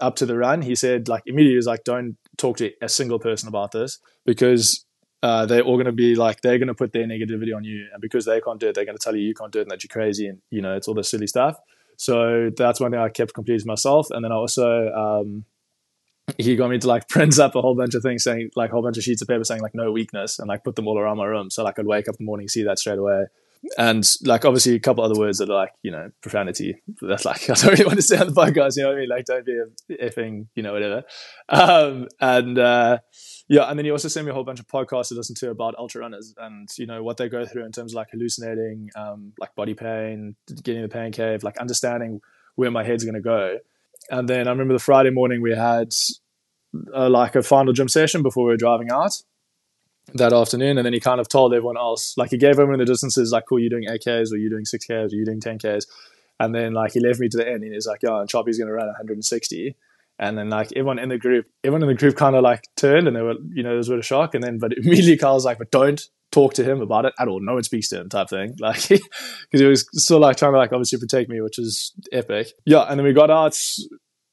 [0.00, 0.62] up to the run.
[0.62, 3.98] He said like immediately he was like, don't talk to a single person about this
[4.26, 4.84] because
[5.22, 7.86] uh, they're all going to be like they're going to put their negativity on you,
[7.92, 9.62] and because they can't do it, they're going to tell you you can't do it
[9.62, 11.58] and that you're crazy, and you know it's all this silly stuff.
[12.00, 14.06] So that's one thing I kept to myself.
[14.10, 15.44] And then I also, um,
[16.38, 18.72] he got me to like print up a whole bunch of things saying like a
[18.72, 20.98] whole bunch of sheets of paper saying like no weakness and like put them all
[20.98, 21.50] around my room.
[21.50, 23.24] So like I'd wake up in the morning, see that straight away.
[23.76, 26.80] And like obviously a couple other words that are like, you know, profanity.
[27.02, 29.00] That's like I don't really want to say on the podcast, you know what I
[29.00, 29.08] mean?
[29.10, 31.02] Like don't be a effing, you know, whatever.
[31.50, 33.00] Um, and uh
[33.50, 35.50] yeah, and then he also sent me a whole bunch of podcasts to listen to
[35.50, 38.90] about ultra runners and you know what they go through in terms of like hallucinating,
[38.94, 42.20] um, like body pain, getting in the pain cave, like understanding
[42.54, 43.58] where my head's going to go.
[44.08, 45.92] And then I remember the Friday morning we had
[46.94, 49.20] uh, like a final gym session before we were driving out
[50.14, 52.84] that afternoon, and then he kind of told everyone else, like he gave everyone the
[52.84, 55.86] distances, like, cool, you're doing 8Ks or you're doing 6Ks or you're doing 10Ks.
[56.38, 58.58] And then like he left me to the end and he's like, yeah, and Choppy's
[58.58, 59.74] going to run 160
[60.20, 63.08] and then like everyone in the group, everyone in the group kind of like turned
[63.08, 64.34] and they were, you know, there was a bit of shock.
[64.34, 67.40] And then, but immediately was like, but don't talk to him about it at all.
[67.40, 68.54] No one speaks to him type thing.
[68.60, 72.52] Like, because he was still like trying to like obviously protect me, which is epic.
[72.66, 72.82] Yeah.
[72.82, 73.58] And then we got out,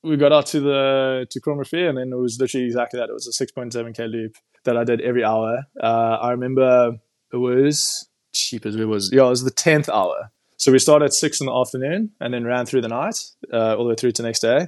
[0.03, 3.07] we got out to the, to Cromarty and then it was literally exactly that.
[3.07, 5.63] It was a 6.7K loop that I did every hour.
[5.81, 6.97] Uh, I remember
[7.31, 9.09] it was cheap as it was.
[9.13, 10.31] Yeah, it was the 10th hour.
[10.57, 13.19] So we started at six in the afternoon and then ran through the night,
[13.53, 14.67] uh, all the way through to next day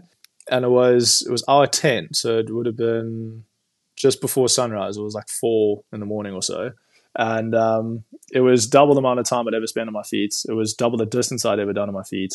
[0.49, 3.45] and it was it was hour ten, so it would have been
[3.95, 4.97] just before sunrise.
[4.97, 6.71] It was like four in the morning or so,
[7.15, 10.35] and um, it was double the amount of time I'd ever spent on my feet.
[10.47, 12.33] It was double the distance I'd ever done on my feet.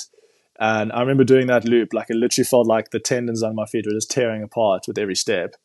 [0.60, 3.66] And I remember doing that loop, like it literally felt like the tendons on my
[3.66, 5.56] feet were just tearing apart with every step.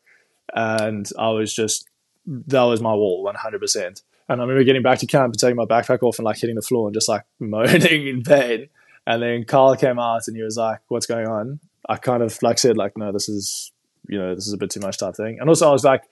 [0.55, 1.87] And I was just,
[2.25, 4.01] that was my wall, 100%.
[4.29, 6.55] And I remember getting back to camp and taking my backpack off and like hitting
[6.55, 8.69] the floor and just like moaning in pain.
[9.05, 11.59] And then Carl came out and he was like, What's going on?
[11.89, 13.71] I kind of like said like, no, this is
[14.07, 15.39] you know this is a bit too much type thing.
[15.39, 16.03] And also I was like,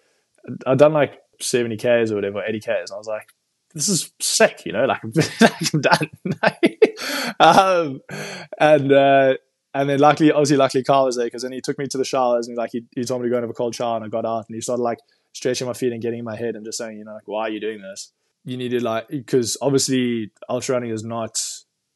[0.66, 3.30] I'd done like seventy k's or whatever, eighty k's, and I was like,
[3.74, 5.02] this is sick, you know, like
[5.74, 6.10] I'm, done.
[7.40, 8.02] um,
[8.60, 9.34] and uh,
[9.74, 12.06] and then luckily, obviously, luckily Carl was there because then he took me to the
[12.06, 14.06] showers and like he, he told me to go and have a cold shower, and
[14.06, 15.00] I got out and he started like
[15.34, 17.44] stretching my feet and getting in my head and just saying, you know, like why
[17.44, 18.12] are you doing this?
[18.44, 21.40] You need to like because obviously ultra running is not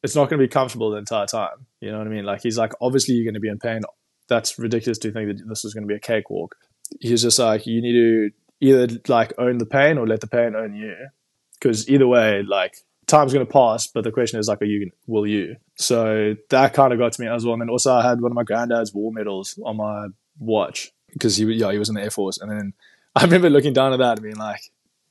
[0.02, 1.66] it's not going to be comfortable the entire time.
[1.82, 2.24] You know what I mean?
[2.24, 3.82] Like he's like, obviously you're going to be in pain.
[4.28, 6.54] That's ridiculous to think that this is going to be a cakewalk.
[7.00, 10.54] He's just like, you need to either like own the pain or let the pain
[10.54, 10.94] own you,
[11.54, 12.76] because either way, like
[13.08, 13.88] time's going to pass.
[13.88, 15.56] But the question is like, are you will you?
[15.74, 17.54] So that kind of got to me as well.
[17.54, 20.06] And then also I had one of my granddad's war medals on my
[20.38, 22.38] watch because he yeah he was in the air force.
[22.38, 22.74] And then
[23.16, 24.60] I remember looking down at that and being like,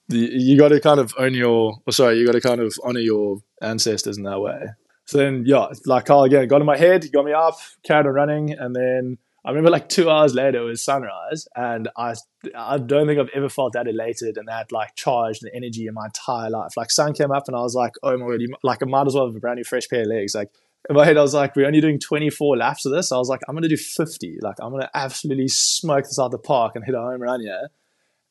[0.07, 2.99] you got to kind of own your, or sorry, you got to kind of honor
[3.01, 4.69] your ancestors in that way.
[5.05, 8.05] So then, yeah, like oh, Carl again got in my head, got me up, carried
[8.05, 12.13] on running, and then I remember like two hours later it was sunrise, and I
[12.55, 15.95] I don't think I've ever felt that elated and that like charged and energy in
[15.95, 16.77] my entire life.
[16.77, 19.07] Like sun came up, and I was like, oh my god, you, like I might
[19.07, 20.35] as well have a brand new fresh pair of legs.
[20.35, 20.49] Like
[20.89, 23.11] in my head, I was like, we're only doing 24 laps of this.
[23.11, 24.37] I was like, I'm gonna do 50.
[24.41, 27.69] Like I'm gonna absolutely smoke this out the park and hit a home run here.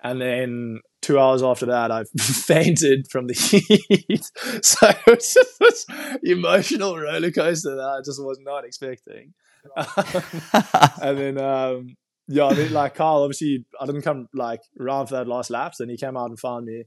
[0.02, 4.24] And then two hours after that, I fainted from the heat.
[4.64, 5.86] so it was just this
[6.22, 9.34] emotional roller coaster that I just was not expecting.
[11.02, 11.96] and then, um,
[12.28, 15.74] yeah, I mean, like Carl, obviously, I didn't come like around for that last lap,
[15.74, 16.84] so he came out and found me.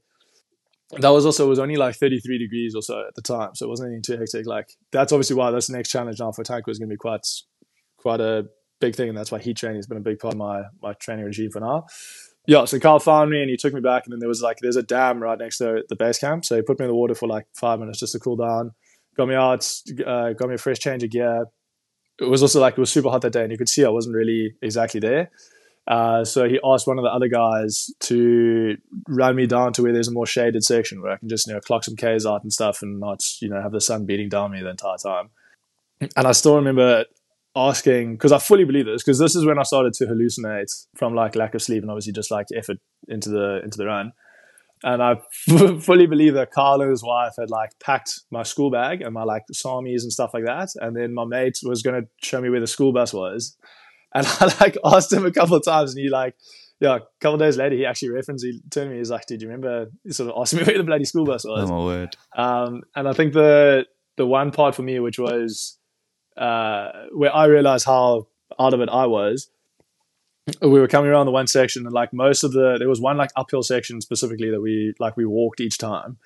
[0.99, 3.69] That was also was only like 33 degrees or so at the time, so it
[3.69, 4.45] wasn't anything too hectic.
[4.45, 7.25] Like that's obviously why this next challenge now for Tank was going to be quite
[7.97, 8.45] quite a
[8.79, 10.93] big thing, and that's why heat training has been a big part of my my
[10.93, 11.85] training regime for now
[12.45, 14.57] yeah, so Carl found me and he took me back, and then there was like
[14.61, 16.95] there's a dam right next to the base camp, so he put me in the
[16.95, 18.71] water for like five minutes just to cool down,
[19.15, 19.69] got me out,
[20.05, 21.45] uh, got me a fresh change of gear.
[22.19, 23.89] It was also like it was super hot that day, and you could see I
[23.89, 25.31] wasn't really exactly there.
[25.87, 28.77] Uh, so he asked one of the other guys to
[29.07, 31.53] run me down to where there's a more shaded section where I can just you
[31.53, 34.27] know clock some K's out and stuff, and not you know have the sun beating
[34.27, 35.29] down me the entire time.
[36.17, 37.05] And I still remember
[37.55, 41.13] asking because I fully believe this because this is when I started to hallucinate from
[41.13, 44.11] like lack of sleep and obviously just like effort into the into the run.
[44.83, 45.13] And I
[45.49, 49.13] f- fully believe that Carl and his wife had like packed my school bag and
[49.13, 50.69] my like samis and stuff like that.
[50.75, 53.57] And then my mate was going to show me where the school bus was.
[54.15, 56.35] And I like asked him a couple of times and he like,
[56.79, 59.25] yeah, a couple of days later, he actually referenced, he turned to me, he's like,
[59.25, 61.67] did you remember, he sort of asked me where the bloody school bus was.
[61.71, 62.15] Oh my word.
[62.37, 63.85] Um, and I think the,
[64.17, 65.79] the one part for me, which was,
[66.37, 68.27] uh, where I realized how
[68.59, 69.49] out of it I was,
[70.61, 73.17] we were coming around the one section and like most of the there was one
[73.17, 76.17] like uphill section specifically that we like we walked each time.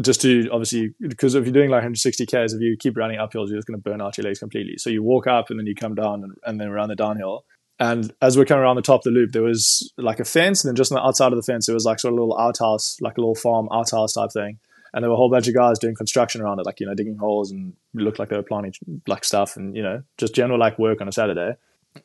[0.00, 3.48] Just to obviously because if you're doing like 160 k's if you keep running uphills
[3.48, 4.76] you're just going to burn out your legs completely.
[4.76, 7.44] So you walk up and then you come down and, and then around the downhill.
[7.78, 10.62] And as we're coming around the top of the loop there was like a fence
[10.62, 12.22] and then just on the outside of the fence there was like sort of a
[12.22, 14.58] little outhouse like a little farm outhouse type thing
[14.92, 16.94] and there were a whole bunch of guys doing construction around it like you know
[16.94, 18.72] digging holes and looked like they were planting
[19.06, 21.54] like stuff and you know just general like work on a saturday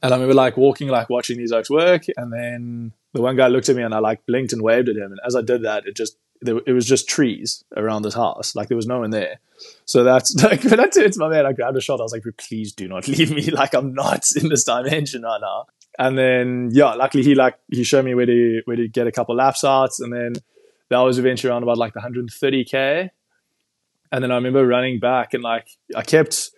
[0.02, 3.48] and I remember like walking, like watching these okes work, and then the one guy
[3.48, 5.12] looked at me and I like blinked and waved at him.
[5.12, 8.56] And as I did that, it just there, it was just trees around this house,
[8.56, 9.40] like there was no one there.
[9.86, 12.00] So that's like when I turned to my man, I grabbed a shot.
[12.00, 13.52] I was like, "Please do not leave me.
[13.52, 15.66] Like I'm not in this dimension right now."
[15.98, 19.12] And then yeah, luckily he like he showed me where to where to get a
[19.12, 20.34] couple laps out, and then
[20.90, 23.10] that was eventually around about like the 130k.
[24.12, 26.52] And then I remember running back and like I kept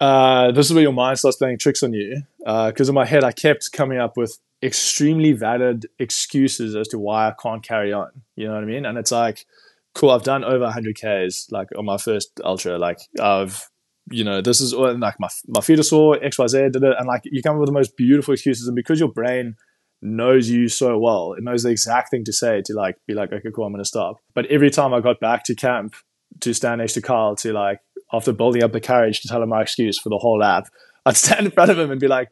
[0.00, 2.22] uh, this is where your mind starts playing tricks on you.
[2.38, 6.98] Because uh, in my head, I kept coming up with extremely valid excuses as to
[6.98, 8.10] why I can't carry on.
[8.36, 8.86] You know what I mean?
[8.86, 9.46] And it's like,
[9.94, 12.78] cool, I've done over 100 Ks, like on my first ultra.
[12.78, 13.68] Like, I've,
[14.10, 16.96] you know, this is like my, my feet are sore, XYZ did it.
[16.98, 18.66] And like, you come up with the most beautiful excuses.
[18.66, 19.56] And because your brain
[20.04, 23.32] knows you so well, it knows the exact thing to say to like, be like,
[23.32, 24.18] okay, cool, I'm to stop.
[24.34, 25.94] But every time I got back to camp
[26.40, 27.80] to stand next to Carl to like,
[28.12, 30.68] after building up the courage to tell him my excuse for the whole lap,
[31.06, 32.30] I'd stand in front of him and be like,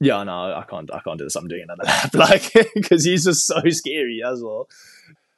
[0.00, 1.36] "Yeah, no, I can't, I can't do this.
[1.36, 4.68] I'm doing another lap." Like, because he's just so scary as well.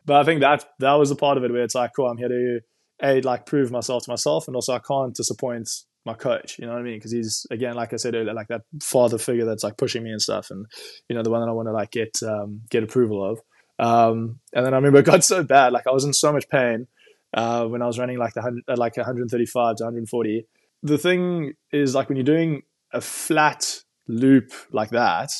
[0.04, 2.16] But I think that that was the part of it where it's like, cool, I'm
[2.16, 2.60] here to
[3.02, 5.68] a like prove myself to myself, and also I can't disappoint
[6.04, 6.58] my coach.
[6.58, 6.96] You know what I mean?
[6.96, 10.10] Because he's again, like I said earlier, like that father figure that's like pushing me
[10.10, 10.66] and stuff, and
[11.08, 13.40] you know the one that I want to like get um, get approval of.
[13.78, 16.48] Um, and then I remember it got so bad, like I was in so much
[16.48, 16.86] pain
[17.34, 20.46] uh, when I was running like the uh, like 135 to 140.
[20.82, 25.32] The thing is like when you're doing a flat loop like that,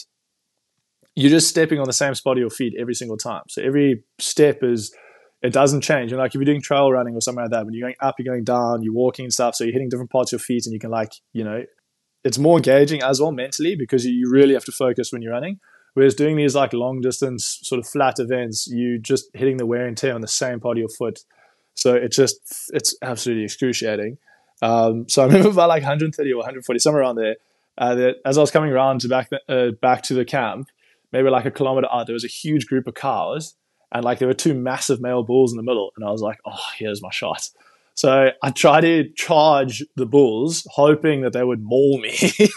[1.14, 3.42] you're just stepping on the same spot of your feet every single time.
[3.48, 4.94] So every step is
[5.42, 6.12] it doesn't change.
[6.12, 8.16] And like if you're doing trail running or something like that, when you're going up,
[8.18, 9.54] you're going down, you're walking and stuff.
[9.54, 11.64] So you're hitting different parts of your feet, and you can like you know,
[12.24, 15.60] it's more engaging as well mentally because you really have to focus when you're running.
[15.94, 19.86] Whereas doing these like long distance sort of flat events, you just hitting the wear
[19.86, 21.20] and tear on the same part of your foot
[21.80, 24.18] so it's just it's absolutely excruciating.
[24.62, 27.36] Um, so I remember about like 130 or 140, somewhere around there.
[27.78, 30.68] Uh, that as I was coming around to back the, uh, back to the camp,
[31.12, 33.54] maybe like a kilometer out, there was a huge group of cows,
[33.92, 36.38] and like there were two massive male bulls in the middle, and I was like,
[36.44, 37.48] oh, here's my shot.
[37.94, 42.16] So I tried to charge the bulls, hoping that they would maul me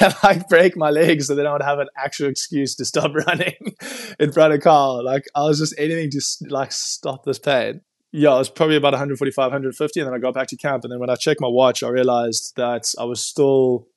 [0.00, 3.12] and like break my legs so then I would have an actual excuse to stop
[3.26, 3.74] running
[4.20, 5.04] in front of Carl.
[5.04, 6.20] Like I was just anything to
[6.50, 7.80] like stop this pain
[8.12, 10.84] yeah, I was probably about 145, 150, and then I got back to camp.
[10.84, 13.88] And then when I checked my watch, I realized that I was still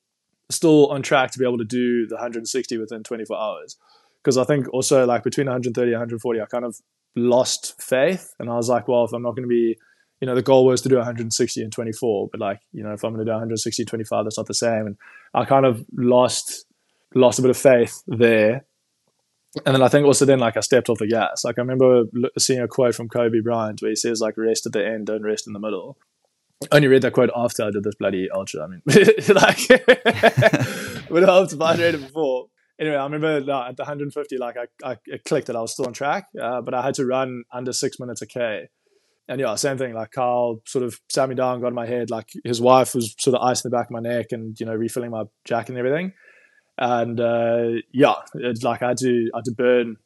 [0.50, 3.76] still on track to be able to do the 160 within 24 hours.
[4.22, 6.76] Because I think also like between 130 and 140, I kind of
[7.16, 9.76] lost faith, and I was like, well, if I'm not going to be,
[10.20, 13.02] you know, the goal was to do 160 and 24, but like, you know, if
[13.02, 14.86] I'm going to do 160 25, that's not the same.
[14.86, 14.96] And
[15.34, 16.66] I kind of lost
[17.14, 18.64] lost a bit of faith there
[19.66, 21.44] and then I think also then like I stepped off the gas.
[21.44, 22.04] Like I remember
[22.38, 25.24] seeing a quote from Kobe Bryant where he says like rest at the end, don't
[25.24, 25.98] rest in the middle.
[26.70, 28.64] I only read that quote after I did this bloody ultra.
[28.64, 29.58] I mean, like
[31.20, 32.46] have hoped if I'd read it before.
[32.80, 35.86] Anyway, I remember at the 150, like I, I it clicked that I was still
[35.86, 38.68] on track, uh, but I had to run under six minutes a k.
[39.28, 39.94] And yeah, same thing.
[39.94, 42.10] Like Carl sort of sat me down, got in my head.
[42.10, 44.74] Like his wife was sort of icing the back of my neck and you know
[44.74, 46.14] refilling my jacket and everything
[46.80, 49.96] and uh, yeah, it's like I had to I had to burn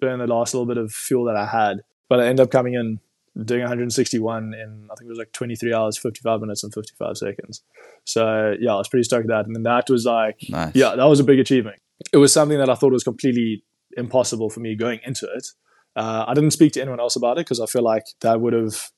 [0.00, 2.74] burn the last little bit of fuel that I had, but I ended up coming
[2.74, 3.00] in
[3.44, 7.62] doing 161 in I think it was like 23 hours, 55 minutes, and 55 seconds.
[8.04, 10.74] So yeah, I was pretty stoked with that, and then that was like nice.
[10.74, 11.80] yeah, that was a big achievement.
[12.12, 13.64] It was something that I thought was completely
[13.96, 15.48] impossible for me going into it.
[15.96, 18.52] Uh, I didn't speak to anyone else about it because I feel like that would
[18.52, 18.90] have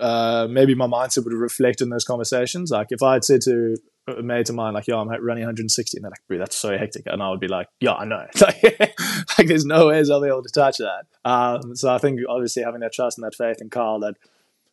[0.00, 2.70] uh, maybe my mindset would have reflected in those conversations.
[2.70, 3.76] Like if I had said to
[4.06, 6.76] a mate of mine, like, yo, I'm running 160, and they're like, bro, that's so
[6.76, 7.04] hectic.
[7.06, 8.26] And I would be like, yeah, I know.
[8.40, 11.06] like, there's no ways I'll be able to touch that.
[11.24, 14.14] Um, so I think obviously having that trust and that faith in Carl that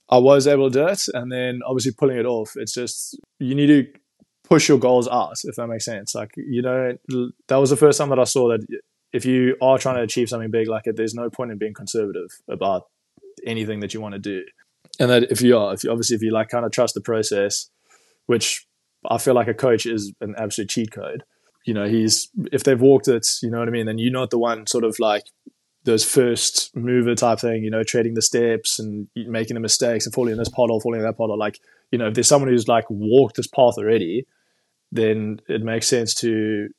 [0.09, 2.53] I was able to do it, and then obviously pulling it off.
[2.55, 3.87] It's just, you need to
[4.51, 6.13] push your goals out, if that makes sense.
[6.13, 6.97] Like, you know,
[7.47, 8.59] that was the first time that I saw that
[9.13, 11.73] if you are trying to achieve something big like it, there's no point in being
[11.73, 12.89] conservative about
[13.45, 14.43] anything that you want to do.
[14.99, 16.99] And that if you are, if you, obviously if you like kind of trust the
[16.99, 17.69] process,
[18.25, 18.67] which
[19.09, 21.23] I feel like a coach is an absolute cheat code.
[21.65, 23.85] You know, he's if they've walked it, you know what I mean.
[23.85, 25.27] Then you're not the one sort of like
[25.85, 30.13] those first mover type thing, you know, trading the steps and making the mistakes and
[30.13, 31.37] falling in this pothole, falling in that pothole.
[31.37, 34.27] Like, you know, if there's someone who's like walked this path already,
[34.91, 36.69] then it makes sense to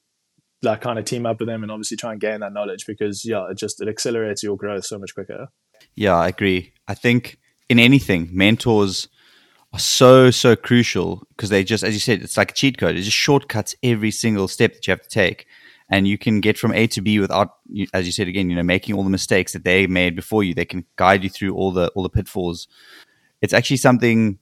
[0.62, 3.24] like kind of team up with them and obviously try and gain that knowledge because
[3.24, 5.48] yeah, it just it accelerates your growth so much quicker.
[5.94, 6.72] Yeah, I agree.
[6.86, 7.38] I think
[7.68, 9.08] in anything, mentors
[9.72, 12.96] are so so crucial because they just, as you said, it's like a cheat code.
[12.96, 15.46] It just shortcuts every single step that you have to take,
[15.88, 17.56] and you can get from A to B without,
[17.92, 20.54] as you said again, you know, making all the mistakes that they made before you.
[20.54, 22.68] They can guide you through all the all the pitfalls.
[23.40, 24.38] It's actually something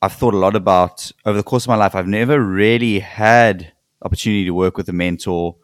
[0.00, 1.94] I've thought a lot about over the course of my life.
[1.94, 3.72] I've never really had
[4.02, 5.56] opportunity to work with a mentor.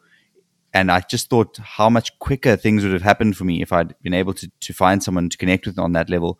[0.73, 3.95] And I just thought how much quicker things would have happened for me if I'd
[4.01, 6.39] been able to, to find someone to connect with on that level.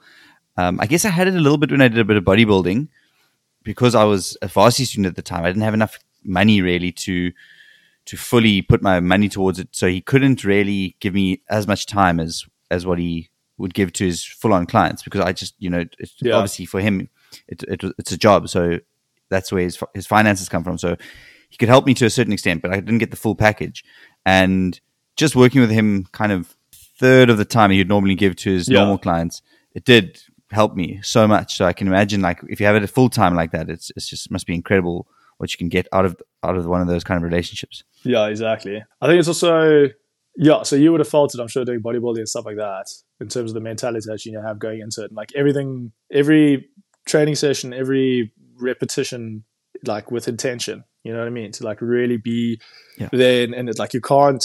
[0.57, 2.23] Um, I guess I had it a little bit when I did a bit of
[2.25, 2.89] bodybuilding
[3.63, 5.45] because I was a varsity student at the time.
[5.45, 7.31] I didn't have enough money really to
[8.05, 9.69] to fully put my money towards it.
[9.71, 13.93] So he couldn't really give me as much time as as what he would give
[13.93, 15.85] to his full on clients because I just you know
[16.21, 16.33] yeah.
[16.33, 17.09] obviously for him
[17.47, 18.79] it, it, it's a job so
[19.29, 20.77] that's where his his finances come from.
[20.77, 20.95] So
[21.49, 23.83] he could help me to a certain extent, but I didn't get the full package.
[24.25, 24.79] And
[25.15, 28.67] just working with him, kind of third of the time he'd normally give to his
[28.67, 28.79] yeah.
[28.79, 29.41] normal clients,
[29.73, 30.21] it did
[30.51, 31.55] help me so much.
[31.55, 34.07] So I can imagine, like, if you have it full time like that, it's it's
[34.07, 35.07] just must be incredible
[35.37, 37.83] what you can get out of out of one of those kind of relationships.
[38.03, 38.83] Yeah, exactly.
[39.01, 39.89] I think it's also
[40.37, 40.63] yeah.
[40.63, 42.87] So you would have felt it, I'm sure, doing bodybuilding and stuff like that
[43.19, 45.11] in terms of the mentality that you have going into it.
[45.11, 46.69] And like everything, every
[47.05, 49.43] training session, every repetition,
[49.85, 50.83] like with intention.
[51.03, 51.51] You know what I mean?
[51.53, 52.59] To like really be
[52.97, 53.09] yeah.
[53.11, 54.43] there, and, and it's like you can't,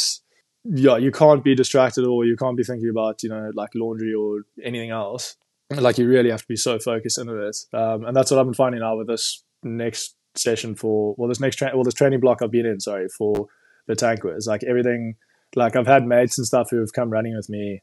[0.64, 4.14] yeah, you can't be distracted or you can't be thinking about you know like laundry
[4.14, 5.36] or anything else.
[5.70, 8.46] Like you really have to be so focused into it, um, and that's what I've
[8.46, 12.20] been finding out with this next session for well, this next tra- well, this training
[12.20, 12.80] block I've been in.
[12.80, 13.46] Sorry for
[13.86, 14.46] the Tankwa's.
[14.46, 15.14] Like everything,
[15.56, 17.82] like I've had mates and stuff who have come running with me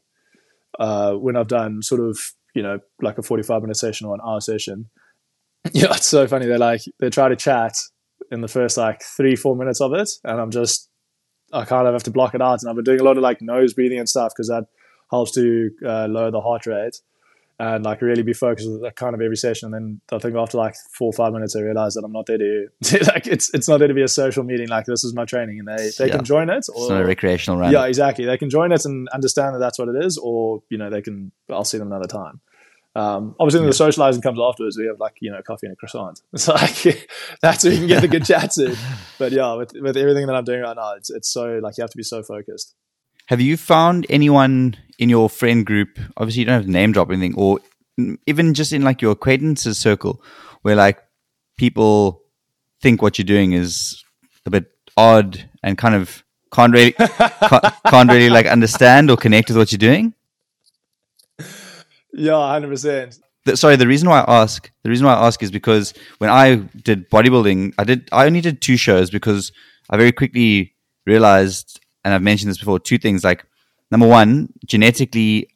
[0.78, 2.18] uh, when I've done sort of
[2.54, 4.90] you know like a forty five minute session or an hour session.
[5.72, 6.46] Yeah, it's so funny.
[6.46, 7.74] They're like they try to chat
[8.30, 10.08] in the first like three, four minutes of it.
[10.24, 10.88] And I'm just,
[11.52, 12.60] I kind of have to block it out.
[12.62, 14.64] And I've been doing a lot of like nose breathing and stuff because that
[15.10, 16.96] helps to uh, lower the heart rate
[17.60, 19.66] and like really be focused with kind of every session.
[19.66, 22.26] And then I think after like four or five minutes, I realized that I'm not
[22.26, 22.68] there to
[23.12, 24.68] like it's it's not there to be a social meeting.
[24.68, 26.16] Like this is my training, and they they yeah.
[26.16, 26.66] can join it.
[26.74, 27.72] Or, it's not a recreational run.
[27.72, 28.24] Yeah, exactly.
[28.24, 31.02] They can join it and understand that that's what it is, or you know they
[31.02, 31.32] can.
[31.50, 32.40] I'll see them another time.
[32.94, 33.66] Um, obviously, yeah.
[33.66, 34.78] the socializing comes afterwards.
[34.78, 36.22] We have like you know coffee and a croissant.
[36.32, 37.10] It's like
[37.42, 38.76] that's where you can get the good chats in.
[39.18, 41.82] But yeah, with with everything that I'm doing right now, it's it's so like you
[41.82, 42.74] have to be so focused.
[43.28, 45.98] Have you found anyone in your friend group?
[46.16, 47.60] Obviously, you don't have to name drop anything, or
[48.26, 50.22] even just in like your acquaintances circle,
[50.62, 50.98] where like
[51.58, 52.22] people
[52.80, 54.02] think what you're doing is
[54.46, 54.66] a bit
[54.96, 59.72] odd and kind of can't really can't, can't really like understand or connect with what
[59.72, 60.14] you're doing.
[62.14, 63.18] Yeah, hundred percent.
[63.54, 66.56] Sorry, the reason why I ask, the reason why I ask is because when I
[66.82, 69.52] did bodybuilding, I did, I only did two shows because
[69.90, 70.74] I very quickly
[71.06, 73.24] realized, and I've mentioned this before, two things.
[73.24, 73.44] Like,
[73.90, 75.48] number one, genetically,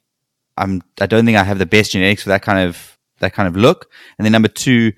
[0.57, 3.47] I'm, I don't think I have the best genetics for that kind of that kind
[3.47, 3.89] of look.
[4.17, 4.93] And then number two,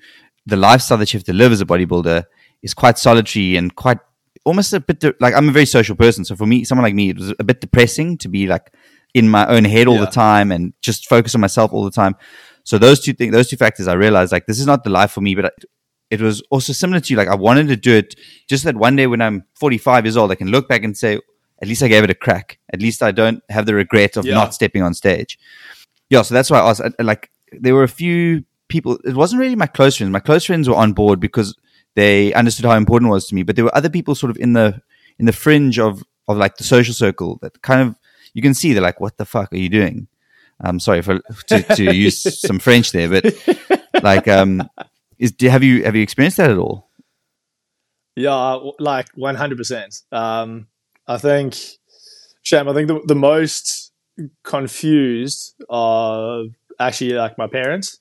[0.46, 2.24] the lifestyle that you have to live as a bodybuilder
[2.62, 3.98] is quite solitary and quite
[4.44, 6.24] almost a bit de- like I'm a very social person.
[6.24, 8.72] So for me, someone like me, it was a bit depressing to be like
[9.14, 10.04] in my own head all yeah.
[10.04, 12.16] the time and just focus on myself all the time.
[12.64, 15.12] So those two things, those two factors, I realized like this is not the life
[15.12, 15.34] for me.
[15.34, 15.54] But
[16.10, 17.16] it was also similar to you.
[17.16, 18.14] Like I wanted to do it
[18.48, 21.20] just that one day when I'm 45 years old, I can look back and say,
[21.60, 22.58] at least I gave it a crack.
[22.72, 24.34] At least I don't have the regret of yeah.
[24.34, 25.38] not stepping on stage.
[26.10, 26.22] Yeah.
[26.22, 28.98] So that's why I was like, there were a few people.
[29.04, 30.10] It wasn't really my close friends.
[30.10, 31.56] My close friends were on board because
[31.94, 33.42] they understood how important it was to me.
[33.42, 34.80] But there were other people sort of in the
[35.18, 37.96] in the fringe of of like the social circle that kind of
[38.34, 40.08] you can see they're like, "What the fuck are you doing?"
[40.60, 43.34] I'm sorry for to, to use some French there, but
[44.02, 44.68] like, um,
[45.18, 46.90] is have you have you experienced that at all?
[48.14, 49.58] Yeah, like 100.
[49.58, 50.68] percent um,
[51.08, 51.56] I think,
[52.42, 52.68] Sham.
[52.68, 53.92] I think the, the most
[54.44, 56.44] confused are
[56.80, 58.00] actually like my parents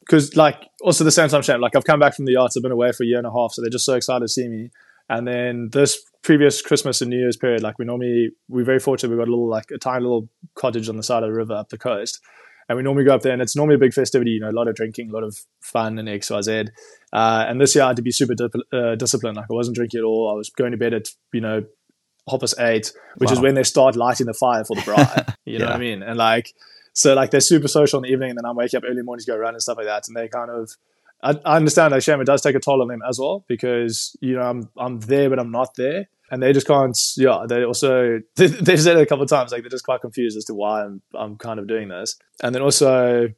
[0.00, 2.62] because like also the same time Sham, like I've come back from the arts I've
[2.62, 4.48] been away for a year and a half so they're just so excited to see
[4.48, 4.70] me
[5.08, 9.10] and then this previous Christmas and New Year's period, like we normally we're very fortunate.
[9.10, 11.52] We've got a little like a tiny little cottage on the side of the river
[11.52, 12.20] up the coast,
[12.68, 14.30] And we normally go up there, and it's normally a big festivity.
[14.32, 16.64] You know, a lot of drinking, a lot of fun, and X Y Z.
[17.12, 19.36] Uh, and this year I had to be super dip- uh, disciplined.
[19.36, 20.30] Like I wasn't drinking at all.
[20.32, 21.64] I was going to bed at you know
[22.28, 23.34] past eight, which wow.
[23.34, 25.34] is when they start lighting the fire for the braai.
[25.46, 25.70] You know yeah.
[25.72, 26.02] what I mean?
[26.02, 26.54] And like
[26.94, 29.26] so, like they're super social in the evening, and then I'm waking up early mornings
[29.26, 30.08] to go run and stuff like that.
[30.08, 30.70] And they kind of
[31.22, 34.16] I, I understand that shame it does take a toll on them as well because
[34.20, 36.98] you know I'm I'm there but I'm not there and they just can't.
[37.16, 39.52] Yeah, they also they, have said it a couple of times.
[39.52, 42.16] Like they're just quite confused as to why I'm I'm kind of doing this.
[42.42, 43.28] And then also,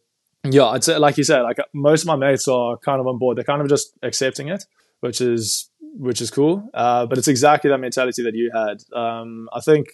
[0.44, 3.18] yeah, I'd say like you said, like most of my mates are kind of on
[3.18, 3.36] board.
[3.36, 4.64] They're kind of just accepting it,
[5.00, 6.68] which is which is cool.
[6.74, 8.82] Uh, but it's exactly that mentality that you had.
[8.98, 9.88] Um, I think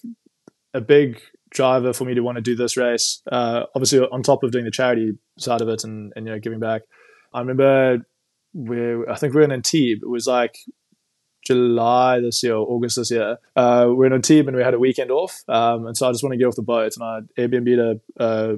[0.74, 4.42] a big driver for me to want to do this race, uh, obviously on top
[4.42, 6.82] of doing the charity side of it and, and you know giving back.
[7.32, 7.98] I remember
[8.54, 10.02] we I think we were in Antibes.
[10.02, 10.56] It was like
[11.44, 13.38] July this year August this year.
[13.56, 15.42] Uh, we're in a team and we had a weekend off.
[15.48, 18.24] Um, and so I just want to get off the boat and I Airbnb a,
[18.24, 18.56] a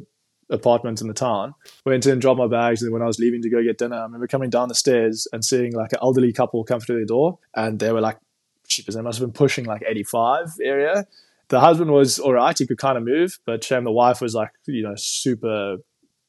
[0.51, 1.55] apartment in the town.
[1.85, 4.03] Went in, dropped my bags, and when I was leaving to go get dinner, I
[4.03, 7.39] remember coming down the stairs and seeing like an elderly couple come through the door,
[7.55, 8.19] and they were like,
[8.67, 11.07] cheapers, they must have been pushing like 85 area.
[11.49, 14.35] The husband was all right; he could kind of move, but shame the wife was
[14.35, 15.79] like, you know, super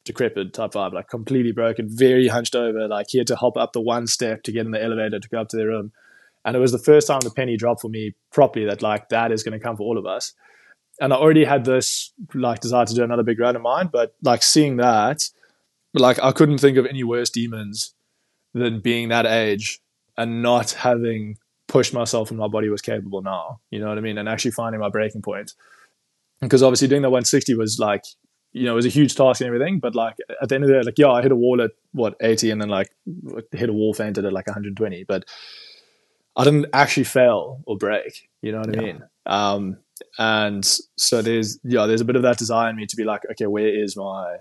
[0.06, 2.88] decrepit type vibe, like completely broken, very hunched over.
[2.88, 5.30] Like he had to hop up the one step to get in the elevator to
[5.30, 5.92] go up to their room.
[6.46, 9.32] And it was the first time the penny dropped for me properly that like that
[9.32, 10.34] is going to come for all of us.
[11.00, 14.16] And I already had this like desire to do another big run in mind, but
[14.22, 15.30] like seeing that,
[15.94, 17.94] like I couldn't think of any worse demons
[18.54, 19.80] than being that age
[20.18, 21.38] and not having
[21.68, 23.60] pushed myself when my body was capable now.
[23.70, 24.18] You know what I mean?
[24.18, 25.54] And actually finding my breaking point.
[26.42, 28.04] Because obviously doing the 160 was like,
[28.52, 29.80] you know, it was a huge task and everything.
[29.80, 31.72] But like at the end of the day, like, yeah, I hit a wall at
[31.92, 32.92] what, 80 and then like
[33.52, 35.04] hit a wall fainted at like 120.
[35.04, 35.26] But
[36.36, 38.30] I didn't actually fail or break.
[38.42, 38.82] You know what yeah.
[38.82, 39.04] I mean?
[39.26, 39.78] Um,
[40.18, 40.66] and
[40.98, 43.48] so there's yeah, there's a bit of that desire in me to be like, okay,
[43.48, 44.38] where is my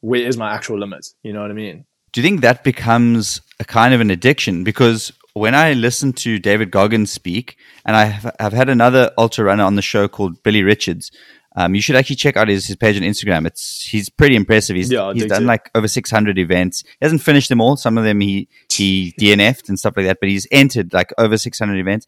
[0.00, 1.08] where is my actual limit?
[1.22, 1.84] You know what I mean?
[2.12, 4.64] Do you think that becomes a kind of an addiction?
[4.64, 9.44] Because when I listen to David Goggins speak, and I have, I've had another ultra
[9.44, 11.10] runner on the show called Billy Richards,
[11.56, 13.46] um, you should actually check out his, his page on Instagram.
[13.46, 14.76] It's he's pretty impressive.
[14.76, 15.46] He's yeah, he's done too.
[15.46, 16.82] like over 600 events.
[16.82, 17.76] He hasn't finished them all.
[17.76, 21.38] Some of them he he DNF'd and stuff like that, but he's entered like over
[21.38, 22.06] 600 events.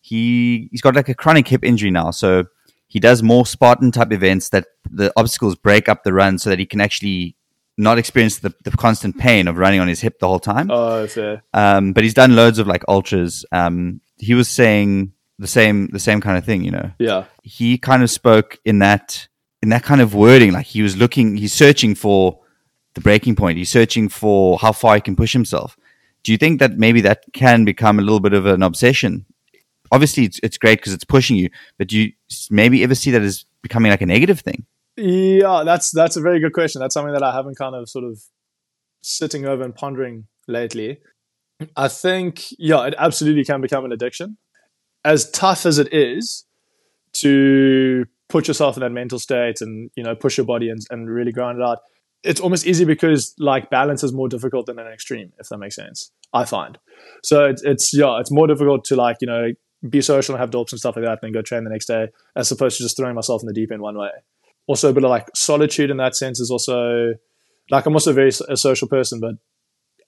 [0.00, 2.44] He he's got like a chronic hip injury now, so
[2.86, 6.58] he does more Spartan type events that the obstacles break up the run so that
[6.58, 7.36] he can actually
[7.76, 10.70] not experience the, the constant pain of running on his hip the whole time.
[10.70, 11.42] Oh, fair.
[11.54, 13.44] Um, but he's done loads of like ultras.
[13.52, 16.90] Um, he was saying the same the same kind of thing, you know.
[16.98, 17.24] Yeah.
[17.42, 19.28] He kind of spoke in that
[19.62, 22.40] in that kind of wording, like he was looking, he's searching for
[22.94, 23.58] the breaking point.
[23.58, 25.76] He's searching for how far he can push himself.
[26.22, 29.26] Do you think that maybe that can become a little bit of an obsession?
[29.92, 32.12] Obviously, it's it's great because it's pushing you, but do you
[32.50, 34.64] maybe ever see that as becoming like a negative thing?
[34.96, 36.80] Yeah, that's that's a very good question.
[36.80, 38.22] That's something that I haven't kind of sort of
[39.02, 40.98] sitting over and pondering lately.
[41.76, 44.36] I think yeah, it absolutely can become an addiction
[45.04, 46.44] as tough as it is
[47.12, 51.10] to put yourself in that mental state and you know push your body and, and
[51.10, 51.78] really grind it out
[52.22, 55.74] it's almost easy because like balance is more difficult than an extreme if that makes
[55.74, 56.78] sense i find
[57.24, 59.48] so it's, it's yeah it's more difficult to like you know
[59.88, 61.86] be social and have dopes and stuff like that and then go train the next
[61.86, 64.10] day as opposed to just throwing myself in the deep end one way
[64.66, 67.14] also a bit of like solitude in that sense is also
[67.70, 69.36] like i'm also very a social person but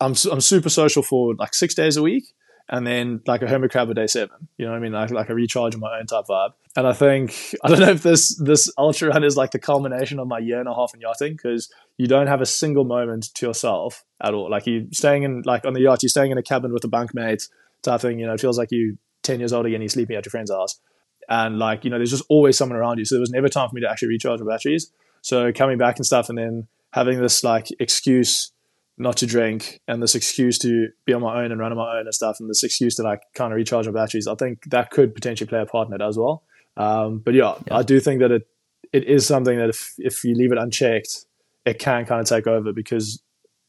[0.01, 2.25] i'm, I'm super social for like six days a week
[2.69, 4.49] and then like a hermit crab a day seven.
[4.57, 4.93] You know what I mean?
[4.93, 6.53] Like like a recharge in my own type vibe.
[6.77, 10.19] And I think I don't know if this this ultra run is like the culmination
[10.19, 13.35] of my year and a half in yachting because you don't have a single moment
[13.35, 14.51] to yourself at all.
[14.51, 16.89] Like you staying in like on the yacht, you're staying in a cabin with a
[16.89, 17.49] bunkmate
[17.83, 18.19] type thing.
[18.19, 19.81] You know, it feels like you ten years old again.
[19.81, 20.81] You're sleeping at your friend's house,
[21.29, 23.05] and like you know, there's just always someone around you.
[23.05, 24.93] So there was never time for me to actually recharge my batteries.
[25.23, 28.53] So coming back and stuff, and then having this like excuse
[28.99, 31.99] not to drink and this excuse to be on my own and run on my
[31.99, 34.63] own and stuff and this excuse to like kind of recharge my batteries i think
[34.67, 36.43] that could potentially play a part in it as well
[36.77, 38.47] um, but yeah, yeah, i do think that it
[38.93, 41.25] it is something that if if you leave it unchecked
[41.65, 43.23] it can kind of take over because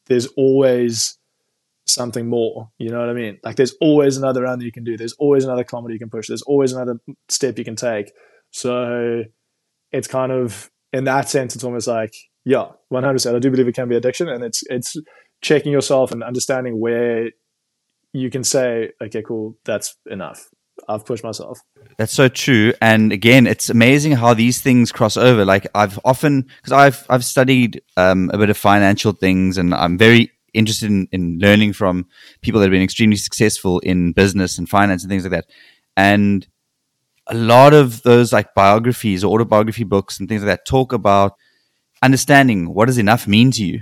[0.07, 1.17] there's always
[1.85, 4.83] something more you know what i mean like there's always another run that you can
[4.83, 8.11] do there's always another kilometer you can push there's always another step you can take
[8.51, 9.23] so
[9.91, 12.13] it's kind of in that sense it's almost like
[12.45, 13.35] yeah, one hundred percent.
[13.35, 14.97] I do believe it can be addiction, and it's it's
[15.41, 17.31] checking yourself and understanding where
[18.13, 20.49] you can say, okay, cool, that's enough.
[20.89, 21.59] I've pushed myself.
[21.97, 22.73] That's so true.
[22.81, 25.45] And again, it's amazing how these things cross over.
[25.45, 29.97] Like I've often, because I've I've studied um, a bit of financial things, and I'm
[29.97, 32.05] very interested in, in learning from
[32.41, 35.45] people that have been extremely successful in business and finance and things like that.
[35.97, 36.47] And
[37.27, 41.35] a lot of those like biographies or autobiography books and things like that talk about
[42.01, 43.81] understanding what does enough mean to you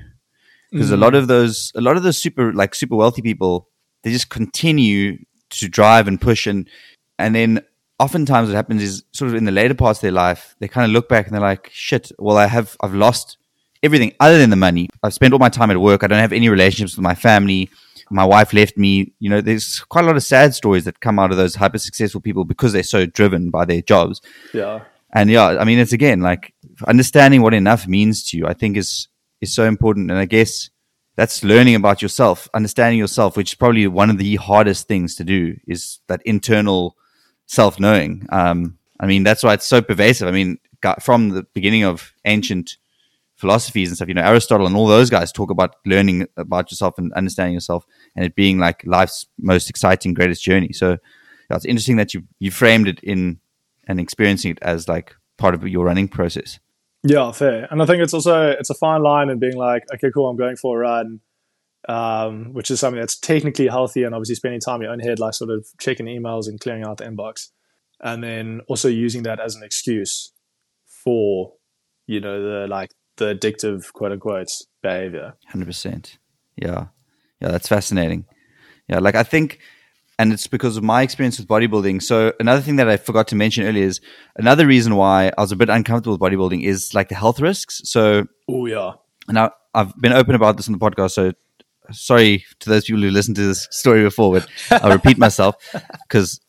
[0.72, 0.94] because Mm.
[0.94, 3.68] a lot of those a lot of those super like super wealthy people
[4.04, 5.18] they just continue
[5.50, 6.70] to drive and push and
[7.18, 7.62] and then
[8.00, 10.86] oftentimes what happens is sort of in the later parts of their life they kind
[10.86, 13.38] of look back and they're like shit well i have i've lost
[13.84, 16.34] everything other than the money i've spent all my time at work i don't have
[16.34, 17.70] any relationships with my family
[18.10, 21.18] my wife left me you know there's quite a lot of sad stories that come
[21.18, 24.22] out of those hyper successful people because they're so driven by their jobs
[24.54, 24.82] Yeah.
[25.14, 26.54] and yeah, I mean, it's again like
[26.88, 28.48] understanding what enough means to you.
[28.48, 29.08] I think is
[29.42, 30.70] is so important, and I guess
[31.16, 35.24] that's learning about yourself, understanding yourself, which is probably one of the hardest things to
[35.24, 35.58] do.
[35.68, 36.96] Is that internal
[37.46, 38.26] self knowing?
[38.30, 40.28] Um, I mean, that's why it's so pervasive.
[40.28, 40.60] I mean,
[41.02, 42.78] from the beginning of ancient
[43.42, 46.98] philosophies and stuff, you know, Aristotle and all those guys talk about learning about yourself
[46.98, 47.86] and understanding yourself,
[48.16, 50.72] and it being like life's most exciting, greatest journey.
[50.72, 50.92] So
[51.50, 53.40] yeah, it's interesting that you you framed it in
[53.88, 56.60] and experiencing it as like part of your running process.
[57.04, 57.68] Yeah, fair.
[57.72, 60.38] And I think it's also it's a fine line in being like, okay, cool, I'm
[60.38, 61.20] going for a run,
[61.90, 65.20] um, which is something that's technically healthy and obviously spending time in your own head,
[65.20, 67.50] like sort of checking emails and clearing out the inbox,
[68.00, 70.32] and then also using that as an excuse
[70.86, 71.54] for,
[72.06, 74.50] you know, the like the addictive quote unquote
[74.82, 75.34] behavior.
[75.48, 76.18] Hundred percent.
[76.56, 76.88] Yeah,
[77.40, 78.26] yeah, that's fascinating.
[78.88, 79.60] Yeah, like I think,
[80.20, 82.02] and it's because of my experience with bodybuilding.
[82.02, 84.02] So another thing that I forgot to mention earlier is
[84.36, 87.82] another reason why I was a bit uncomfortable with bodybuilding is like the health risks.
[87.86, 88.94] So Oh yeah,
[89.30, 91.34] now I've been open about this on the podcast, so
[91.92, 94.48] sorry to those people who listened to this story before, but
[94.84, 95.56] I'll repeat myself
[96.08, 96.40] because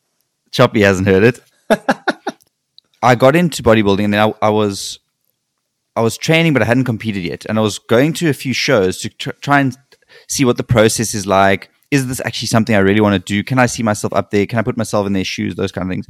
[0.50, 1.40] Choppy hasn't heard it.
[3.02, 5.00] I got into bodybuilding and then I, I was
[5.94, 8.52] I was training, but I hadn't competed yet, and I was going to a few
[8.52, 9.76] shows to tr- try and
[10.28, 11.70] see what the process is like.
[11.90, 13.44] Is this actually something I really want to do?
[13.44, 14.46] Can I see myself up there?
[14.46, 15.54] Can I put myself in their shoes?
[15.54, 16.06] Those kind of things.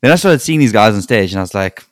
[0.00, 1.84] Then I started seeing these guys on stage, and I was like,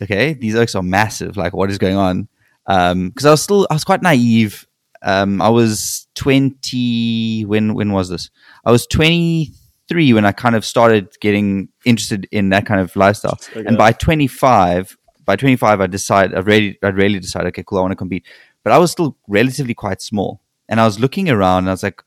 [0.00, 1.36] okay, these okes are massive.
[1.36, 2.28] Like, what is going on?
[2.66, 4.66] Because I was still, I was quite naive.
[5.02, 8.30] Um, I was 20, when, when was this?
[8.64, 13.38] I was 23 when I kind of started getting interested in that kind of lifestyle.
[13.50, 13.64] Okay.
[13.66, 17.82] And by 25, by 25, I decided, I really, I really decided, okay, cool, I
[17.82, 18.24] want to compete.
[18.62, 20.40] But I was still relatively quite small.
[20.68, 22.02] And I was looking around and I was like,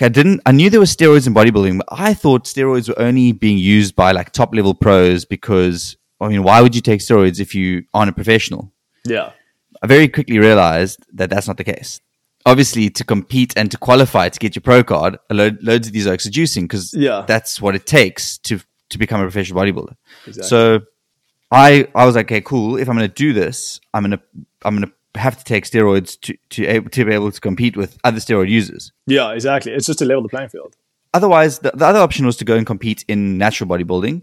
[0.00, 0.40] I didn't.
[0.44, 3.94] I knew there were steroids in bodybuilding, but I thought steroids were only being used
[3.94, 7.84] by like top level pros because I mean, why would you take steroids if you
[7.94, 8.72] aren't a professional?
[9.04, 9.30] yeah,
[9.82, 12.00] I very quickly realized that that's not the case.
[12.44, 15.92] Obviously, to compete and to qualify to get your pro card, a load, loads of
[15.92, 17.24] these are juicing because Yeah.
[17.28, 18.58] that's what it takes to
[18.88, 19.94] to become a professional bodybuilder.
[20.26, 20.48] exactly.
[20.48, 20.80] So
[21.52, 22.76] I I was like, okay, cool.
[22.76, 24.20] If I'm going to do this, I'm going to
[24.64, 27.98] I'm going to have to take steroids to to, to be able to compete with
[28.02, 29.72] other steroid users yeah, exactly.
[29.72, 30.74] It's just to level the playing field.
[31.12, 34.22] otherwise, the, the other option was to go and compete in natural bodybuilding.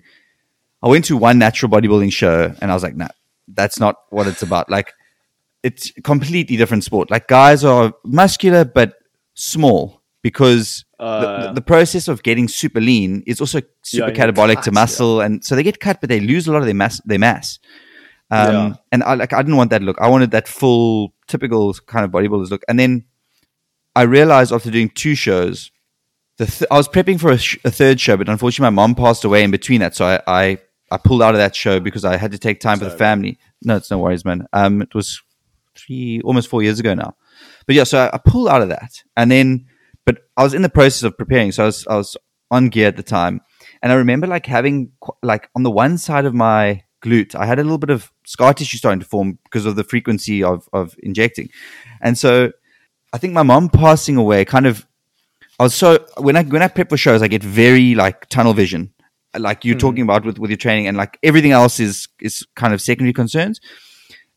[0.82, 3.09] I went to one natural bodybuilding show and I was like, nah,
[3.47, 4.69] that's not what it's about.
[4.77, 4.93] Like,
[5.61, 7.11] it's a completely different sport.
[7.11, 8.93] Like, guys are muscular but
[9.36, 14.36] small because Uh, the, the, the process of getting super lean is also super get
[14.36, 15.22] catabolic to muscle.
[15.22, 17.02] And so they get cut, but they lose a lot of their mass.
[17.06, 17.60] Their mass.
[18.32, 18.74] Um, Yeah.
[18.91, 19.97] And I like I didn't want that look.
[20.02, 22.64] I wanted that full, typical kind of bodybuilders look.
[22.68, 23.06] And then
[23.95, 25.72] I realized after doing two shows,
[26.38, 28.95] the th- I was prepping for a, sh- a third show, but unfortunately, my mom
[28.95, 30.58] passed away in between that, so I, I
[30.91, 33.39] I pulled out of that show because I had to take time for the family.
[33.64, 34.47] No, it's no worries, man.
[34.54, 35.22] Um, it was
[35.76, 37.16] three, almost four years ago now.
[37.66, 39.66] But yeah, so I, I pulled out of that, and then,
[40.10, 42.18] but I was in the process of preparing, so I was I was
[42.49, 43.41] on gear at the time,
[43.84, 44.91] and I remember like having
[45.22, 48.55] like on the one side of my glute, I had a little bit of scar
[48.55, 51.49] tissue starting to form because of the frequency of of injecting,
[52.01, 52.51] and so
[53.14, 54.88] I think my mom passing away kind of
[55.60, 58.53] I was so when I when I prep for shows, I get very like tunnel
[58.53, 58.91] vision,
[59.38, 59.80] like you're hmm.
[59.80, 63.14] talking about with with your training, and like everything else is is kind of secondary
[63.14, 63.62] concerns,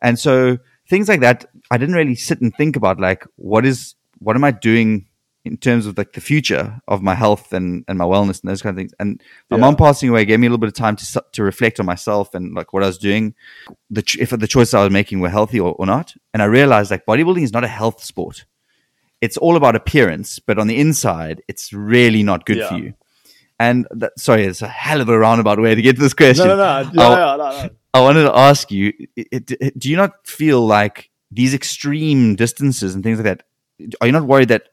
[0.02, 0.58] and so
[0.90, 4.44] things like that, I didn't really sit and think about like what is what am
[4.44, 5.06] I doing
[5.44, 8.62] in terms of like the future of my health and and my wellness and those
[8.62, 8.92] kind of things.
[9.00, 9.20] And
[9.50, 9.60] my Yeah.
[9.62, 12.34] mom passing away gave me a little bit of time to to reflect on myself
[12.34, 13.34] and like what I was doing,
[13.90, 16.14] the ch- if the choices I was making were healthy or, or not.
[16.32, 18.44] And I realized like bodybuilding is not a health sport
[19.20, 22.92] it's all about appearance, but on the inside, it's really not good for you.
[23.60, 26.48] And that, sorry, it's a hell of a roundabout way to get to this question.
[26.48, 26.90] No, no, no.
[26.92, 27.68] Yeah, I'll- no, no.
[27.94, 32.96] I wanted to ask you: it- it- Do you not feel like these extreme distances
[32.96, 33.44] and things like that?
[34.00, 34.64] Are you not worried that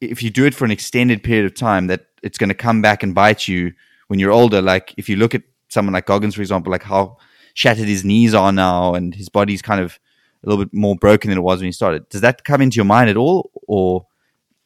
[0.00, 2.82] if you do it for an extended period of time, that it's going to come
[2.82, 3.72] back and bite you
[4.08, 4.62] when you're older?
[4.62, 7.18] Like if you look at someone like Goggins, for example, like how
[7.54, 9.98] shattered his knees are now, and his body's kind of
[10.44, 12.08] a little bit more broken than it was when he started.
[12.08, 14.06] Does that come into your mind at all, or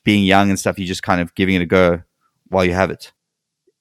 [0.04, 2.02] being young and stuff, you're just kind of giving it a go
[2.48, 3.12] while you have it?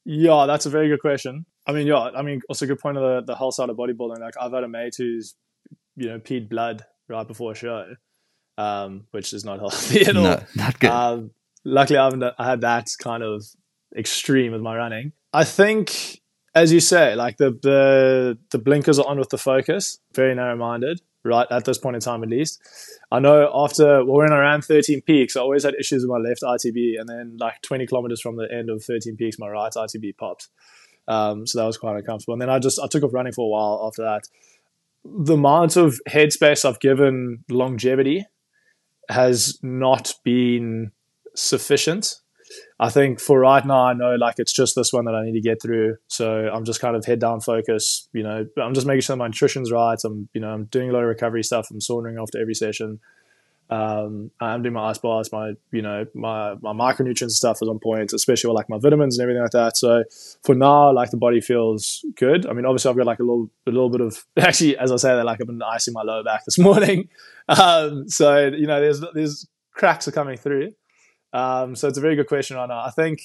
[0.05, 1.45] Yeah, that's a very good question.
[1.67, 3.77] I mean, yeah, I mean, also a good point of the, the whole side of
[3.77, 4.19] bodybuilding.
[4.19, 5.35] Like, I've had a mate who's
[5.95, 7.95] you know, peed blood right before a show,
[8.57, 10.23] um, which is not healthy at all.
[10.23, 10.89] No, not good.
[10.89, 11.31] Um,
[11.63, 13.43] luckily, I haven't I had that kind of
[13.97, 15.13] extreme with my running.
[15.33, 16.21] I think,
[16.55, 20.55] as you say, like the the the blinkers are on with the focus, very narrow
[20.55, 22.61] minded, right at this point in time at least.
[23.11, 26.17] I know after well, when I ran 13 peaks, I always had issues with my
[26.17, 29.71] left ITB, and then like 20 kilometers from the end of 13 peaks, my right
[29.71, 30.49] ITB popped.
[31.07, 32.33] Um, so that was quite uncomfortable.
[32.33, 34.27] And then I just I took off running for a while after that.
[35.03, 38.25] The amount of headspace I've given longevity
[39.09, 40.91] has not been
[41.39, 42.15] sufficient.
[42.79, 45.33] I think for right now, I know like it's just this one that I need
[45.33, 45.97] to get through.
[46.07, 48.07] So I'm just kind of head down focus.
[48.13, 49.99] You know, I'm just making sure my nutrition's right.
[50.03, 51.69] I'm, you know, I'm doing a lot of recovery stuff.
[51.69, 52.99] I'm saunering after every session.
[53.69, 57.77] Um, I'm doing my ice baths, my, you know, my, my micronutrients stuff is on
[57.77, 59.77] point, especially with like my vitamins and everything like that.
[59.77, 60.05] So
[60.41, 62.47] for now, like the body feels good.
[62.47, 64.95] I mean, obviously I've got like a little, a little bit of, actually, as I
[64.95, 67.09] say that, like I've been icing my lower back this morning.
[67.47, 70.73] Um, so, you know, there's, there's cracks are coming through.
[71.33, 72.69] Um, so it's a very good question now.
[72.69, 73.19] I think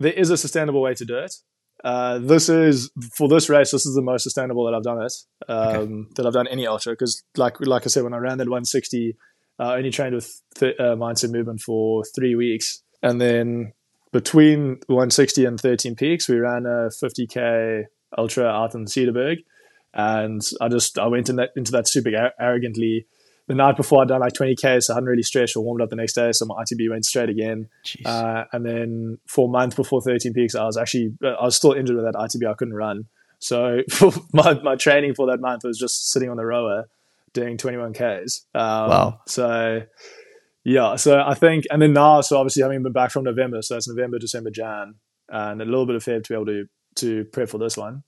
[0.00, 1.34] there is a sustainable way to do it.
[1.82, 3.70] Uh, this is for this race.
[3.72, 5.12] This is the most sustainable that I've done it.
[5.48, 6.08] Um, okay.
[6.16, 9.16] That I've done any ultra because, like like I said, when I ran that 160,
[9.58, 13.72] uh, I only trained with th- uh, mindset movement for three weeks, and then
[14.12, 17.84] between 160 and 13 peaks, we ran a 50k
[18.16, 19.44] ultra out in Cederberg,
[19.92, 23.06] and I just I went in that into that super arrogantly
[23.46, 25.90] the night before I'd done like 20k, so I hadn't really stretched or warmed up
[25.90, 27.68] the next day, so my ITB went straight again.
[28.04, 31.56] Uh, and then for a month before 13 peaks, I was actually uh, I was
[31.56, 32.48] still injured with that ITB.
[32.48, 33.06] I couldn't run,
[33.38, 33.80] so
[34.32, 36.88] my my training for that month was just sitting on the rower
[37.32, 38.42] doing 21ks.
[38.54, 39.20] Um, wow.
[39.26, 39.82] So
[40.64, 43.76] yeah, so I think, and then now, so obviously having been back from November, so
[43.76, 44.94] it's November, December, Jan,
[45.28, 46.64] and a little bit of Feb to be able to
[46.96, 48.04] to prep for this one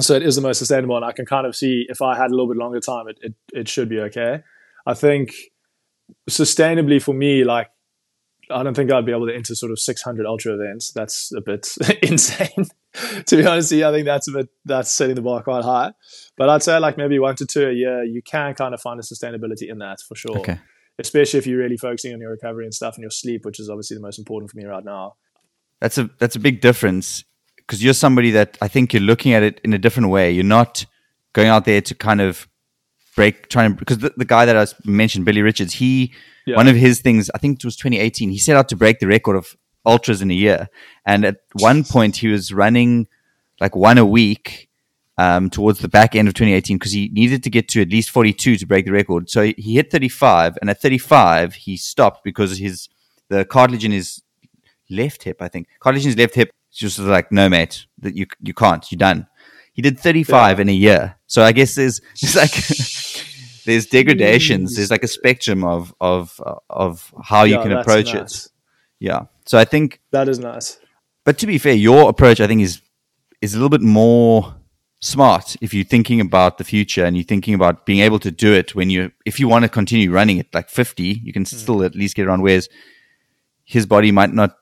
[0.00, 2.30] so it is the most sustainable and i can kind of see if i had
[2.30, 4.42] a little bit longer time it, it, it should be okay.
[4.86, 5.32] I think
[6.28, 7.68] sustainably for me like
[8.50, 10.92] i don't think i'd be able to enter sort of 600 ultra events.
[10.92, 11.68] That's a bit
[12.02, 12.66] insane
[13.26, 15.92] to be honest i think that's a bit that's setting the bar quite high.
[16.36, 18.98] But i'd say like maybe one to two a year you can kind of find
[18.98, 20.38] a sustainability in that for sure.
[20.38, 20.58] Okay.
[20.98, 23.70] especially if you're really focusing on your recovery and stuff and your sleep which is
[23.70, 25.14] obviously the most important for me right now.
[25.80, 27.24] That's a that's a big difference
[27.72, 30.30] because you're somebody that I think you're looking at it in a different way.
[30.30, 30.84] You're not
[31.32, 32.46] going out there to kind of
[33.16, 36.12] break, trying to, because the, the guy that I mentioned, Billy Richards, he,
[36.44, 36.56] yeah.
[36.56, 39.06] one of his things, I think it was 2018, he set out to break the
[39.06, 39.56] record of
[39.86, 40.68] ultras in a year.
[41.06, 43.06] And at one point, he was running
[43.58, 44.68] like one a week
[45.16, 48.10] um, towards the back end of 2018 because he needed to get to at least
[48.10, 49.30] 42 to break the record.
[49.30, 52.90] So he hit 35, and at 35, he stopped because his
[53.30, 54.20] the cartilage in his
[54.90, 58.26] left hip, I think, cartilage in his left hip just like, no, mate, that you
[58.40, 58.90] you can't.
[58.90, 59.26] You're done.
[59.72, 60.62] He did 35 yeah.
[60.62, 61.16] in a year.
[61.26, 62.52] So I guess there's, there's like
[63.64, 64.76] there's degradations.
[64.76, 68.46] There's like a spectrum of of of how you yeah, can approach nice.
[68.46, 68.52] it.
[69.00, 69.22] Yeah.
[69.46, 70.78] So I think that is nice.
[71.24, 72.80] But to be fair, your approach I think is
[73.40, 74.54] is a little bit more
[75.00, 78.52] smart if you're thinking about the future and you're thinking about being able to do
[78.52, 81.52] it when you if you want to continue running it like 50 you can mm.
[81.52, 82.68] still at least get around whereas
[83.64, 84.56] his body might not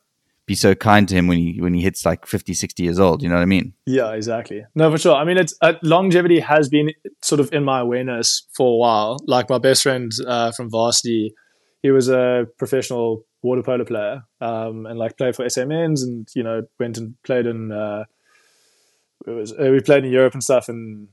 [0.51, 3.23] be so kind to him when he when he hits like 50 60 years old
[3.23, 3.73] you know what i mean?
[3.87, 4.65] Yeah exactly.
[4.75, 5.15] No for sure.
[5.15, 6.91] I mean it's uh, longevity has been
[7.23, 9.19] sort of in my awareness for a while.
[9.27, 11.35] Like my best friend uh, from varsity
[11.85, 16.43] he was a professional water polo player um, and like played for smns and you
[16.43, 18.03] know went and played in uh,
[19.29, 21.07] it was uh, we played in europe and stuff and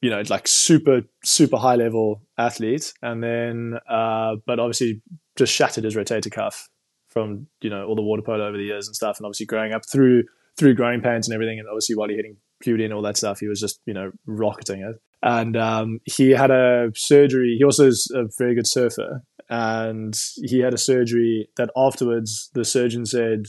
[0.00, 2.94] you know like super super high level athlete.
[3.02, 5.02] And then uh, but obviously
[5.36, 6.70] just shattered his rotator cuff
[7.18, 9.72] from you know all the water polo over the years and stuff, and obviously growing
[9.72, 10.24] up through
[10.56, 13.40] through growing pains and everything, and obviously while he hitting puberty and all that stuff,
[13.40, 14.96] he was just you know rocketing it.
[15.22, 17.56] And um, he had a surgery.
[17.58, 22.64] He also is a very good surfer, and he had a surgery that afterwards the
[22.64, 23.46] surgeon said,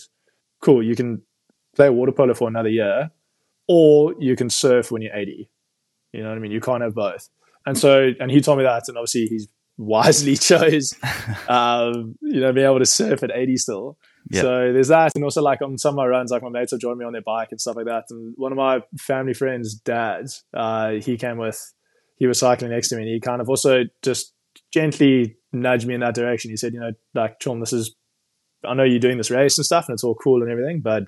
[0.61, 1.21] "Cool, you can
[1.75, 3.11] play water polo for another year,
[3.67, 5.49] or you can surf when you're 80."
[6.13, 6.51] You know what I mean?
[6.51, 7.29] You can't have both.
[7.67, 9.47] And so, and he told me that, and obviously he's
[9.79, 10.93] wisely chose,
[11.47, 13.97] um, you know, being able to surf at 80 still.
[14.29, 14.41] Yep.
[14.41, 15.13] So there's that.
[15.15, 17.13] And also like on some of my runs, like my mates have joined me on
[17.13, 18.03] their bike and stuff like that.
[18.11, 21.73] And one of my family friends' dads, uh, he came with,
[22.17, 24.33] he was cycling next to me and he kind of also just
[24.71, 26.51] gently nudged me in that direction.
[26.51, 27.95] He said, you know, like, Sean, this is,
[28.63, 31.03] I know you're doing this race and stuff and it's all cool and everything, but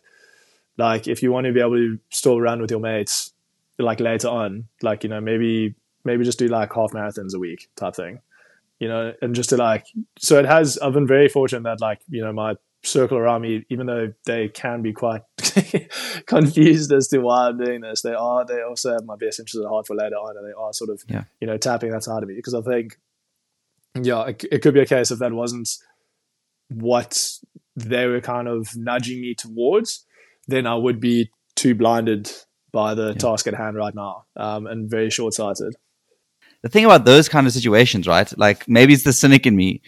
[0.78, 3.34] like if you want to be able to still run with your mates,
[3.78, 7.67] like later on, like, you know, maybe, maybe just do like half marathons a week
[7.76, 8.19] type thing
[8.82, 9.86] you know, and just to like,
[10.19, 13.63] so it has, I've been very fortunate that like, you know, my, circle around me,
[13.69, 15.21] even though they can be quite
[16.25, 19.63] confused as to why I'm doing this, they are they also have my best interest
[19.63, 21.25] at heart for later on, and they are sort of Yeah.
[21.39, 22.97] you know tapping that side of me because I think
[24.01, 25.69] yeah, it, it could be a case if that wasn't
[26.69, 27.29] what
[27.75, 30.05] they were kind of nudging me towards,
[30.47, 32.32] then I would be too blinded
[32.71, 35.75] by the task at hand right now um, and very short sighted.
[36.64, 38.32] The thing about those kind of situations, right?
[38.38, 39.82] Like maybe it's the cynic in me.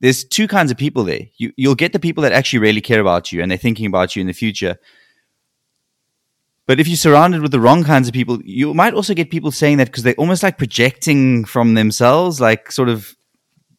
[0.00, 1.22] There's two kinds of people there.
[1.38, 4.14] You you'll get the people that actually really care about you and they're thinking about
[4.16, 4.76] you in the future.
[6.66, 9.52] But if you're surrounded with the wrong kinds of people, you might also get people
[9.52, 13.14] saying that because they're almost like projecting from themselves, like sort of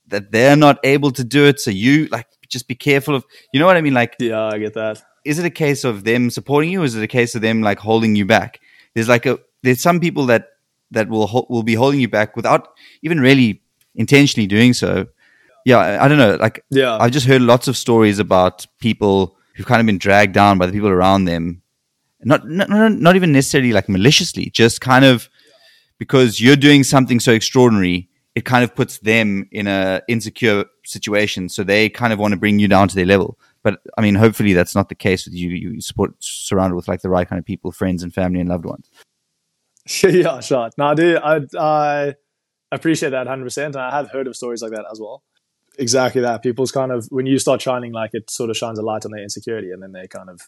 [0.07, 1.59] that they're not able to do it.
[1.59, 3.93] So you like just be careful of, you know what I mean?
[3.93, 5.03] Like Yeah, I get that.
[5.25, 7.61] is it a case of them supporting you or is it a case of them
[7.61, 8.61] like holding you back
[8.95, 10.47] there's like a there's some people that
[10.91, 12.69] that will ho- will be holding you back without
[13.01, 13.61] even really
[13.95, 15.07] intentionally doing so.
[15.65, 19.35] Yeah I, I don't know like Yeah, i've just heard lots of stories about people
[19.55, 21.61] who've kind of been dragged down by the people around them.
[22.23, 25.29] Not not, not not even necessarily like maliciously just kind of
[25.97, 31.49] because you're doing something so extraordinary it kind of puts them in a insecure situation
[31.49, 33.37] so they kind of want to bring you down to their level.
[33.63, 37.01] But i mean hopefully that's not the case with you you support surrounded with like
[37.01, 38.89] the right kind of people friends and family and loved ones
[40.03, 40.69] yeah, sure.
[40.77, 41.17] No, I do.
[41.17, 42.15] I, I
[42.71, 43.65] appreciate that 100%.
[43.65, 45.23] And I have heard of stories like that as well.
[45.79, 46.43] Exactly that.
[46.43, 49.11] People's kind of, when you start shining, like it sort of shines a light on
[49.11, 50.41] their insecurity and then they kind of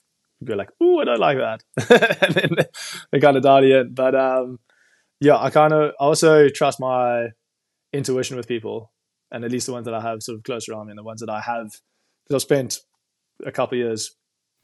[0.43, 1.63] go like, ooh, I don't like that.
[2.21, 2.65] and then
[3.11, 3.93] they, kind of dial in.
[3.93, 4.59] But um,
[5.21, 7.27] yeah, I kind of also trust my
[7.93, 8.91] intuition with people
[9.31, 11.03] and at least the ones that I have sort of close around me and the
[11.03, 11.71] ones that I have,
[12.25, 12.79] because I've spent
[13.45, 14.15] a couple years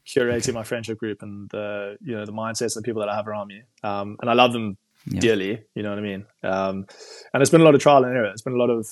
[0.06, 3.16] curating my friendship group and the you know the mindsets and the people that I
[3.16, 3.62] have around me.
[3.82, 4.76] Um, and I love them
[5.06, 5.20] Yeah.
[5.20, 5.62] dearly.
[5.74, 6.26] You know what I mean?
[6.42, 6.86] Um,
[7.32, 8.30] and it's been a lot of trial and error.
[8.30, 8.86] It's been a lot of,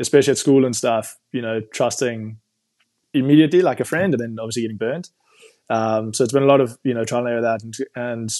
[0.00, 1.16] especially at school and stuff.
[1.32, 2.38] You know, trusting
[3.14, 5.10] immediately like a friend, and then obviously getting burnt.
[5.70, 8.30] Um, so it's been a lot of you know trial and error that and, and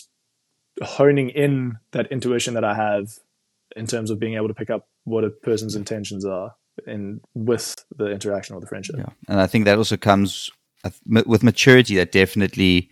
[0.82, 3.18] honing in that intuition that I have
[3.76, 6.54] in terms of being able to pick up what a person's intentions are
[6.86, 8.96] in with the interaction or the friendship.
[8.98, 10.50] Yeah, and I think that also comes
[11.06, 11.96] with maturity.
[11.96, 12.90] That definitely,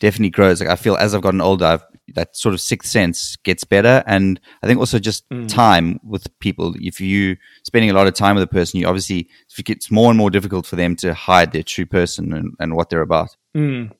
[0.00, 0.60] definitely grows.
[0.60, 1.84] Like I feel as I've gotten older, I've,
[2.14, 5.46] that sort of sixth sense gets better, and I think also just Mm.
[5.46, 6.74] time with people.
[6.80, 9.28] If you spending a lot of time with a person, you obviously
[9.58, 12.74] it gets more and more difficult for them to hide their true person and, and
[12.74, 13.36] what they're about.
[13.54, 13.92] Mm,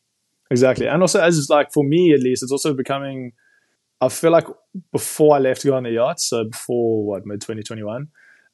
[0.50, 0.86] exactly.
[0.86, 3.32] And also, as like for me at least, it's also becoming.
[4.00, 4.46] I feel like
[4.92, 8.08] before I left to go on the yacht, so before what mid twenty twenty one,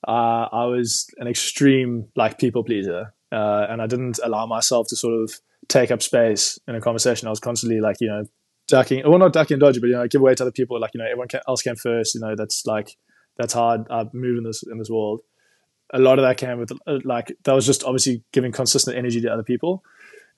[0.08, 4.96] uh, I was an extreme like people pleaser, uh, and I didn't allow myself to
[4.96, 5.32] sort of
[5.68, 7.26] take up space in a conversation.
[7.26, 8.24] I was constantly like you know
[8.68, 10.80] ducking, well not ducking and dodging, but you know give way to other people.
[10.80, 12.14] Like you know everyone else came first.
[12.14, 12.96] You know that's like
[13.36, 13.86] that's hard.
[13.90, 15.20] I've moved in this in this world.
[15.92, 19.20] A lot of that came with uh, like that was just obviously giving consistent energy
[19.20, 19.82] to other people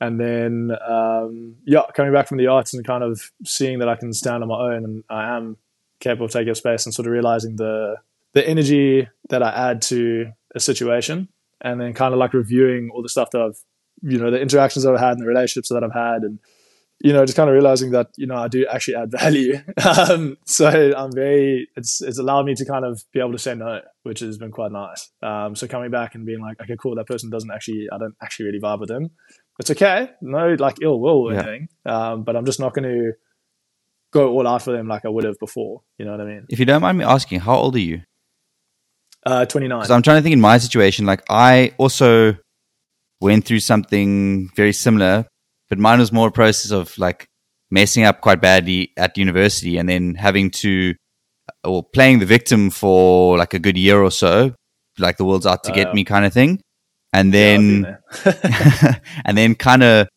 [0.00, 3.96] and then um, yeah, coming back from the arts and kind of seeing that I
[3.96, 5.56] can stand on my own and I am
[6.00, 7.96] capable of taking up space and sort of realizing the
[8.34, 11.28] the energy that I add to a situation,
[11.62, 13.58] and then kind of like reviewing all the stuff that I've
[14.02, 16.38] you know the interactions that I've had and the relationships that I've had and
[17.02, 19.54] you know just kind of realizing that you know I do actually add value.
[20.10, 23.54] um, so I'm very it's it's allowed me to kind of be able to say
[23.54, 25.10] no, which has been quite nice.
[25.22, 28.14] Um, so coming back and being like, okay, cool, that person doesn't actually I don't
[28.22, 29.10] actually really vibe with them
[29.58, 30.10] it's okay.
[30.20, 31.38] No, like ill will or Yeah.
[31.38, 31.68] anything.
[31.86, 33.12] Um, but I'm just not going to
[34.12, 35.82] go all out for them like I would have before.
[35.98, 36.46] You know what I mean?
[36.50, 38.02] If you don't mind me asking, how old are you?
[39.26, 39.78] Uh, 29.
[39.78, 42.36] Because I'm trying to think in my situation, like I also
[43.20, 45.26] went through something very similar,
[45.68, 47.26] but mine was more a process of like
[47.70, 50.94] messing up quite badly at university and then having to,
[51.64, 54.54] or playing the victim for like a good year or so,
[54.98, 56.60] like the world's out to Oh, get me kind of thing.
[57.12, 59.00] And Yeah, then, there.
[59.24, 60.08] and then kind of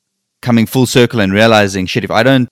[0.43, 2.47] coming full circle and realizing, shit, if I don't,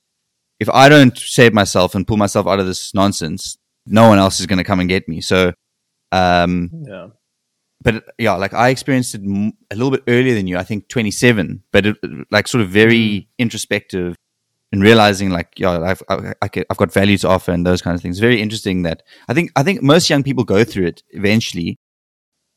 [0.60, 4.40] if I don't save myself and pull myself out of this nonsense, no one else
[4.40, 5.22] is going to come and get me.
[5.22, 5.54] So,
[6.12, 7.08] um, yeah.
[7.82, 10.58] but yeah, like I experienced it m- a little bit earlier than you.
[10.58, 11.98] I think 27, but it,
[12.32, 14.16] like sort of very introspective
[14.72, 17.96] and realizing like, yeah, I've I, I, I've got value to offer and those kind
[17.96, 18.20] of things.
[18.20, 21.78] Very interesting that I think I think most young people go through it eventually,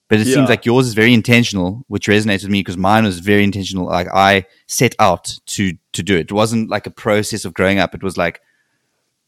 [0.09, 0.35] but it Yeah.
[0.35, 3.87] seems like yours is very intentional, which resonates with me because mine was very intentional.
[3.87, 6.23] Like I set out to to do it.
[6.23, 7.95] It wasn't like a process of growing up.
[7.95, 8.41] It was like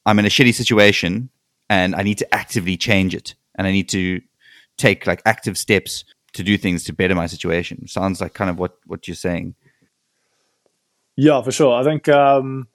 [0.06, 1.30] I'm in a shitty situation
[1.70, 4.20] and I need to actively change it, and I need to
[4.78, 7.86] take like active steps to do things to better my situation.
[7.86, 9.55] Sounds like kind of what what you're saying.
[11.16, 11.78] Yeah, for sure.
[11.78, 12.68] I think um,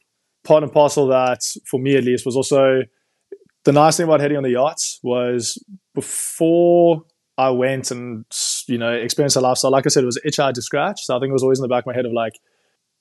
[0.43, 2.83] part and parcel of that, for me at least, was also
[3.63, 5.63] the nice thing about heading on the yachts was
[5.95, 7.03] before
[7.37, 8.25] I went and
[8.67, 9.71] you know, experienced a lifestyle.
[9.71, 11.03] Like I said, it was an itch I had to scratch.
[11.03, 12.33] So I think it was always in the back of my head of like,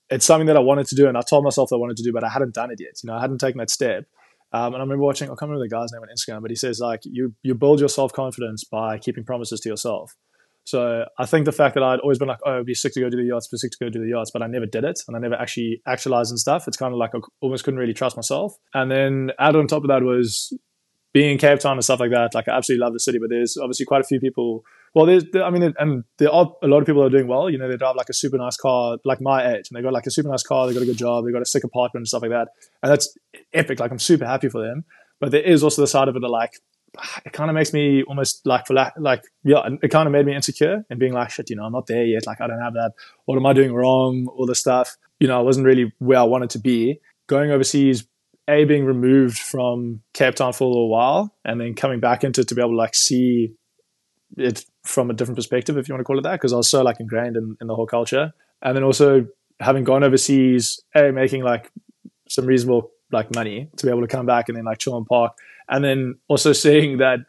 [0.09, 2.13] it's something that I wanted to do, and I told myself I wanted to do,
[2.13, 3.03] but I hadn't done it yet.
[3.03, 4.07] You know, I hadn't taken that step.
[4.53, 6.57] Um, and I remember watching, I can't remember the guy's name on Instagram, but he
[6.57, 10.15] says like you you build your self confidence by keeping promises to yourself.
[10.65, 13.01] So I think the fact that I'd always been like, oh, it'd be sick to
[13.01, 14.83] go do the yachts, be sick to go do the yachts, but I never did
[14.83, 16.67] it, and I never actually actualized and stuff.
[16.67, 18.55] It's kind of like I almost couldn't really trust myself.
[18.75, 20.53] And then added on top of that was
[21.13, 22.35] being in Cape Town and stuff like that.
[22.35, 24.65] Like I absolutely love the city, but there's obviously quite a few people
[24.97, 27.51] well, there's, I mean, and there are a lot of people that are doing well.
[27.51, 29.93] You know, they drive like a super nice car, like my age, and they got
[29.93, 30.67] like a super nice car.
[30.67, 31.27] They got a good job.
[31.27, 32.49] They got a sick apartment and stuff like that,
[32.83, 33.15] and that's
[33.53, 33.79] epic.
[33.79, 34.87] Like I'm super happy for them.
[35.21, 36.55] But there is also the side of it that like
[37.27, 40.25] it kind of makes me almost like for like, like yeah, it kind of made
[40.25, 41.51] me insecure and being like shit.
[41.51, 42.27] You know, I'm not there yet.
[42.27, 42.93] Like I don't have that.
[43.27, 44.29] What am I doing wrong?
[44.35, 44.97] All this stuff.
[45.21, 47.01] You know, I wasn't really where I wanted to be.
[47.27, 48.07] Going overseas,
[48.49, 52.41] a being removed from Cape Town for a little while, and then coming back into
[52.41, 53.53] it to be able to like see
[54.37, 56.71] it from a different perspective, if you want to call it that, because I was
[56.71, 58.33] so like ingrained in, in the whole culture.
[58.63, 59.27] And then also
[59.61, 61.71] having gone overseas, a making like
[62.29, 65.07] some reasonable like money to be able to come back and then like chill and
[65.07, 65.37] park,
[65.69, 67.21] and then also seeing that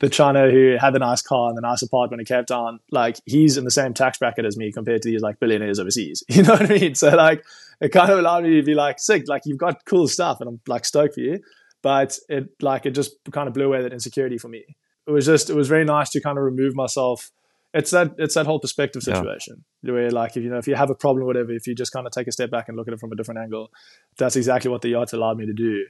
[0.00, 3.18] the China who had the nice car and the nice apartment in Cape Town, like
[3.24, 6.22] he's in the same tax bracket as me compared to these like billionaires overseas.
[6.28, 6.94] You know what I mean?
[6.94, 7.44] So like
[7.80, 10.48] it kind of allowed me to be like sick, like you've got cool stuff, and
[10.48, 11.40] I'm like stoked for you.
[11.82, 14.76] But it like it just kind of blew away that insecurity for me
[15.06, 17.30] it was just it was very nice to kind of remove myself.
[17.74, 19.92] It's that it's that whole perspective situation yeah.
[19.92, 21.92] where like if you know if you have a problem or whatever, if you just
[21.92, 23.70] kind of take a step back and look at it from a different angle,
[24.16, 25.84] that's exactly what the yacht allowed me to do.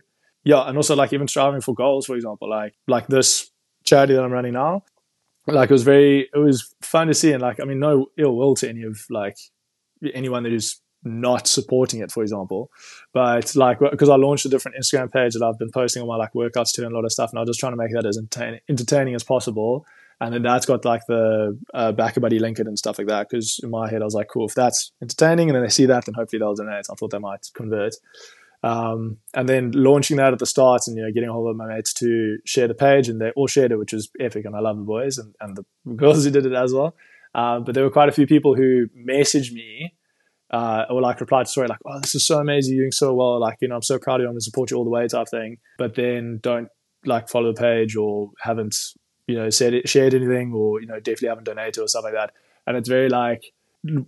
[0.44, 3.50] Yeah, and also like even striving for goals, for example, like like this
[3.84, 4.82] charity that I'm running now,
[5.46, 8.36] like it was very it was fun to see and like I mean no ill
[8.36, 9.36] will to any of like
[10.12, 12.70] anyone that is not supporting it, for example.
[13.12, 16.16] But like, because I launched a different Instagram page that I've been posting all my
[16.16, 17.92] like workouts to and a lot of stuff, and I was just trying to make
[17.92, 19.86] that as entertaining, entertaining as possible.
[20.20, 23.28] And then that's got like the uh, BackaBuddy link it and stuff like that.
[23.28, 25.86] Because in my head, I was like, cool, if that's entertaining, and then they see
[25.86, 26.86] that, then hopefully they'll donate.
[26.90, 27.94] I thought they might convert.
[28.62, 31.56] Um, and then launching that at the start and you know getting a hold of
[31.56, 34.56] my mates to share the page and they all shared it which was epic and
[34.56, 36.96] I love the boys and, and the girls who did it as well
[37.34, 39.94] um, but there were quite a few people who messaged me
[40.50, 43.14] uh, or like reply to story like, "Oh, this is so amazing, you're doing so
[43.14, 43.40] well.
[43.40, 44.28] Like, you know, I'm so proud of you.
[44.28, 45.58] I'm gonna support you all the way," type thing.
[45.78, 46.68] But then don't
[47.04, 48.76] like follow the page or haven't
[49.26, 52.14] you know said it, shared anything or you know definitely haven't donated or stuff like
[52.14, 52.32] that.
[52.66, 53.52] And it's very like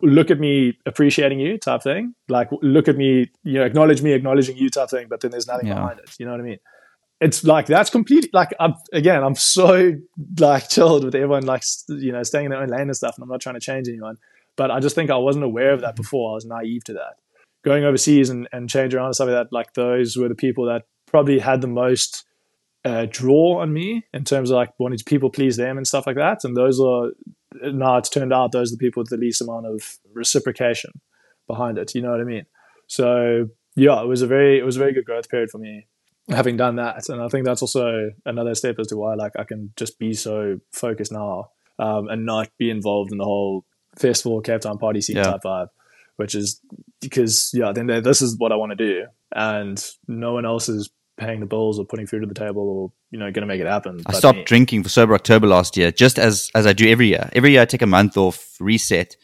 [0.03, 2.15] look at me appreciating you type thing.
[2.29, 5.07] Like look at me, you know, acknowledge me acknowledging you type thing.
[5.09, 5.75] But then there's nothing yeah.
[5.75, 6.11] behind it.
[6.19, 6.59] You know what I mean?
[7.21, 9.25] It's like that's completely like I'm again.
[9.25, 9.95] I'm so
[10.39, 13.25] like chilled with everyone like you know staying in their own lane and stuff, and
[13.25, 14.17] I'm not trying to change anyone.
[14.59, 16.33] But I just think I wasn't aware of that before.
[16.33, 17.15] I was naive to that.
[17.65, 20.67] Going overseas and, and change around and stuff like that, like those were the people
[20.67, 22.25] that probably had the most
[22.85, 26.09] uh, draw on me in terms of like wanting to people please them and stuff
[26.09, 26.43] like that.
[26.43, 27.13] And those are
[27.63, 30.91] now it's turned out those are the people with the least amount of reciprocation
[31.47, 31.95] behind it.
[31.95, 32.47] You know what I mean?
[32.89, 35.87] So yeah, it was a very it was a very good growth period for me
[36.29, 37.09] having done that.
[37.09, 40.15] And I think that's also another step as to why like I can just be
[40.15, 43.65] so focused now um, and not be involved in the whole
[43.99, 45.25] festival, Cape Town party scene yeah.
[45.25, 45.69] type vibe,
[46.17, 46.61] which is
[47.01, 50.91] because yeah, then this is what I want to do, and no one else is
[51.19, 53.61] paying the bills or putting food at the table or you know going to make
[53.61, 54.01] it happen.
[54.07, 54.45] I stopped me.
[54.45, 57.29] drinking for sober October last year, just as as I do every year.
[57.33, 59.17] Every year I take a month off, reset.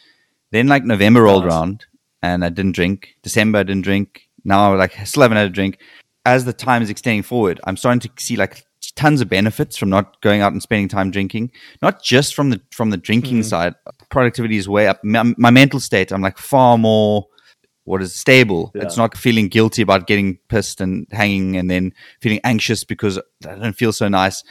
[0.51, 1.87] Then like November rolled around
[2.23, 3.17] and I didn't drink.
[3.23, 4.29] December I didn't drink.
[4.45, 5.79] Now I'm like still haven't had a drink.
[6.27, 8.65] As the time is extending forward, I'm starting to see like
[8.97, 11.51] tons of benefits from not going out and spending time drinking.
[11.83, 13.45] Not just from the from the drinking mm.
[13.45, 13.75] side.
[14.15, 15.03] Productivity is way up.
[15.03, 17.27] My, my, mental state, I'm like far more
[17.83, 18.71] what is stable.
[18.75, 18.85] Yeah.
[18.85, 23.57] It's not feeling guilty about getting pissed and hanging, and then feeling anxious because I
[23.57, 24.45] don't feel so nice.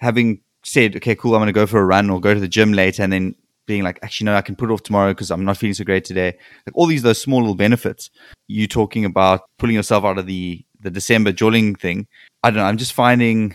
[0.00, 2.48] Having said, okay, cool, I'm going to go for a run or go to the
[2.48, 3.36] gym later, and then
[3.66, 5.84] being like, actually, no, I can put it off tomorrow because I'm not feeling so
[5.84, 6.36] great today.
[6.66, 8.10] Like all these those small little benefits.
[8.48, 12.08] You talking about pulling yourself out of the the December jolling thing.
[12.42, 12.64] I don't know.
[12.64, 13.54] I'm just finding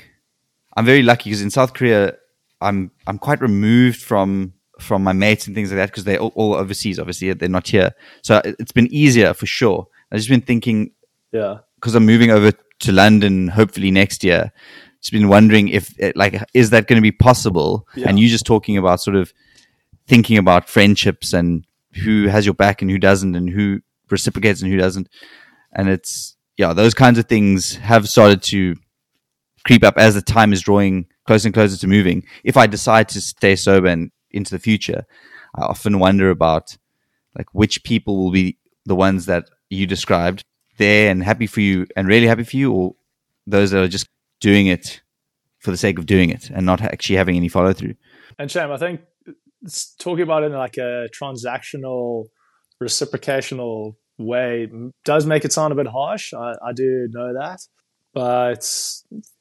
[0.77, 2.15] I'm very lucky because in South Korea,
[2.61, 6.31] I'm I'm quite removed from from my mates and things like that because they're all,
[6.35, 6.99] all, overseas.
[6.99, 9.87] Obviously, they're not here, so it's been easier for sure.
[10.11, 10.91] I've just been thinking,
[11.31, 14.51] yeah, because I'm moving over to London hopefully next year.
[15.01, 17.87] Just been wondering if eh, like is that going to be possible?
[17.95, 18.09] Yeah.
[18.09, 19.33] And you just talking about sort of
[20.07, 21.65] thinking about friendships and
[22.03, 25.09] who has your back and who doesn't, and who reciprocates and who doesn't,
[25.73, 28.75] and it's yeah, those kinds of things have started to
[29.65, 32.23] creep up as the time is drawing closer and closer to moving.
[32.43, 35.05] If I decide to stay sober and into the future,
[35.55, 36.77] I often wonder about
[37.37, 40.43] like which people will be the ones that you described
[40.77, 42.95] there and happy for you and really happy for you, or
[43.47, 44.07] those that are just
[44.39, 45.01] doing it
[45.59, 47.93] for the sake of doing it and not actually having any follow through.
[48.39, 49.01] And Sham, I think
[49.99, 52.25] talking about it in like a transactional,
[52.81, 54.69] reciprocational way
[55.05, 56.33] does make it sound a bit harsh.
[56.33, 57.61] I, I do know that,
[58.13, 58.67] but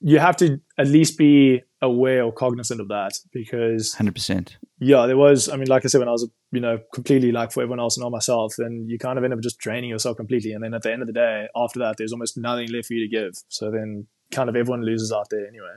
[0.01, 4.59] you have to at least be aware or cognizant of that because Hundred percent.
[4.81, 5.49] Yeah, there was.
[5.49, 7.97] I mean, like I said, when I was, you know, completely like for everyone else
[7.97, 10.53] and not myself, then you kind of end up just draining yourself completely.
[10.53, 12.95] And then at the end of the day, after that, there's almost nothing left for
[12.95, 13.35] you to give.
[13.49, 15.77] So then, kind of everyone loses out there anyway.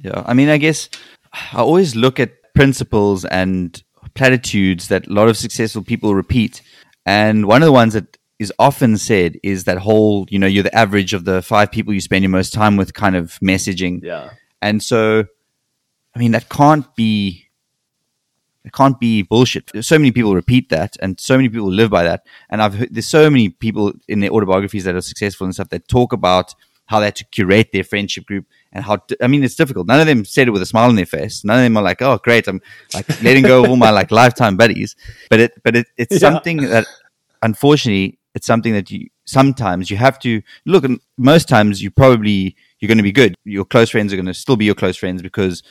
[0.00, 0.88] Yeah, I mean, I guess
[1.32, 3.82] I always look at principles and
[4.14, 6.62] platitudes that a lot of successful people repeat,
[7.04, 10.62] and one of the ones that is often said is that whole, you know, you're
[10.62, 14.00] the average of the five people you spend your most time with kind of messaging.
[14.02, 14.30] Yeah,
[14.60, 15.24] And so,
[16.14, 17.45] I mean, that can't be,
[18.66, 19.70] it can't be bullshit.
[19.84, 22.26] So many people repeat that, and so many people live by that.
[22.50, 25.68] And I've heard there's so many people in their autobiographies that are successful and stuff
[25.70, 26.54] that talk about
[26.86, 28.98] how they had to curate their friendship group and how.
[29.22, 29.86] I mean, it's difficult.
[29.86, 31.44] None of them said it with a smile on their face.
[31.44, 32.60] None of them are like, "Oh, great, I'm
[32.92, 34.96] like letting go of all my like lifetime buddies."
[35.30, 36.18] But it, but it, it's Yeah.
[36.18, 36.86] something that,
[37.42, 40.84] unfortunately, it's something that you sometimes you have to look.
[40.84, 43.34] And most times, you probably you're going to be good.
[43.44, 45.62] Your close friends are going to still be your close friends because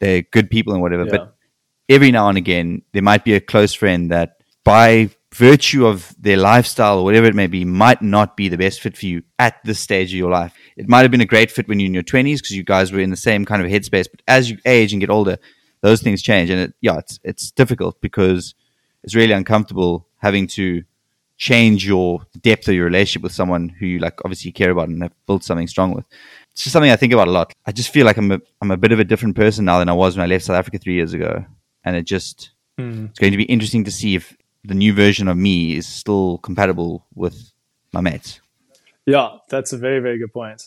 [0.00, 1.04] they're good people and whatever.
[1.04, 1.36] yeah, But
[1.90, 6.36] every now and again, there might be a close friend that, by virtue of their
[6.36, 9.62] lifestyle or whatever it may be, might not be the best fit for you at
[9.64, 10.54] this stage of your life.
[10.76, 12.92] It might have been a great fit when you're in your 20s because you guys
[12.92, 14.06] were in the same kind of headspace.
[14.10, 15.38] But as you age and get older,
[15.82, 16.50] those things change.
[16.50, 18.54] And it, yeah, it's, it's difficult because
[19.02, 20.84] it's really uncomfortable having to
[21.38, 25.02] change your depth of your relationship with someone who you like obviously care about and
[25.02, 26.04] have built something strong with.
[26.52, 27.54] It's just something I think about a lot.
[27.64, 29.88] I just feel like I'm a, I'm a bit of a different person now than
[29.88, 31.46] I was when I left South Africa three years ago.
[31.84, 33.06] And it just, Hmm.
[33.06, 36.38] it's going to be interesting to see if the new version of me is still
[36.38, 37.52] compatible with
[37.92, 38.40] my mates.
[39.06, 39.36] yeah.
[39.48, 40.62] That's a very, very good point.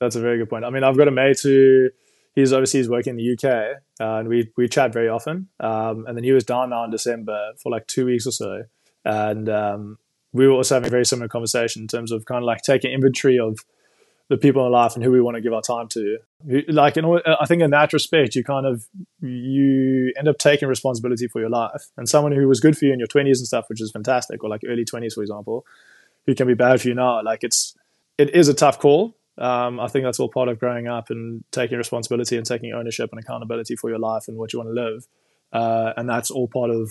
[0.00, 0.64] That's a very good point.
[0.64, 1.88] I mean, I've got a mate who
[2.34, 5.48] he's overseas working in the UK, uh, and we we chat very often.
[5.60, 8.64] Um, and then he was down now in December for like two weeks or so,
[9.04, 9.98] and um,
[10.32, 12.90] we were also having a very similar conversation in terms of kind of like taking
[12.92, 13.58] inventory of
[14.32, 16.16] the people in life and who we want to give our time to.
[16.66, 18.86] Like, in, I think in that respect, you kind of
[19.20, 21.82] you end up taking responsibility for your life.
[21.98, 24.42] And someone who was good for you in your twenties and stuff, which is fantastic,
[24.42, 25.66] or like early twenties, for example,
[26.26, 27.22] who can be bad for you now.
[27.22, 27.76] Like, it's
[28.16, 29.18] it is a tough call.
[29.36, 33.10] Um, I think that's all part of growing up and taking responsibility and taking ownership
[33.12, 35.06] and accountability for your life and what you want to live.
[35.52, 36.90] Uh, and that's all part of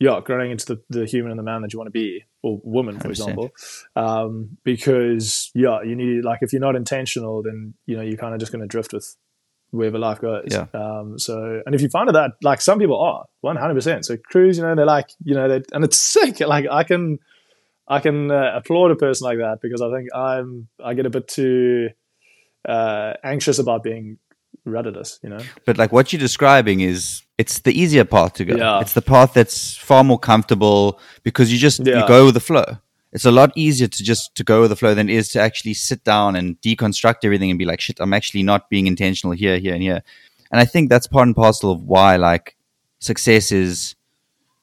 [0.00, 2.60] yeah, growing into the, the human and the man that you want to be, or
[2.64, 3.10] woman, for 100%.
[3.10, 3.50] example.
[3.96, 8.34] Um, because yeah, you need like if you're not intentional, then you know you're kind
[8.34, 9.16] of just going to drift with
[9.70, 10.48] wherever life goes.
[10.50, 10.66] Yeah.
[10.74, 13.74] Um, so and if you find that like some people are 100.
[13.74, 16.40] percent So crews, you know, they're like you know, they and it's sick.
[16.40, 17.18] Like I can
[17.88, 21.10] I can uh, applaud a person like that because I think I'm I get a
[21.10, 21.90] bit too
[22.68, 24.18] uh, anxious about being
[24.64, 25.40] rudderless, you know.
[25.64, 28.56] But like what you're describing is it's the easier path to go.
[28.56, 28.80] Yeah.
[28.82, 29.58] It's the path that's
[29.88, 32.00] far more comfortable because you just Yeah.
[32.00, 32.68] you go with the flow.
[33.14, 35.40] It's a lot easier to just to go with the flow than it is to
[35.40, 39.32] actually sit down and deconstruct everything and be like, shit, I'm actually not being intentional
[39.42, 40.00] here, here, and here.
[40.50, 42.56] And I think that's part and parcel of why like
[43.00, 43.96] success is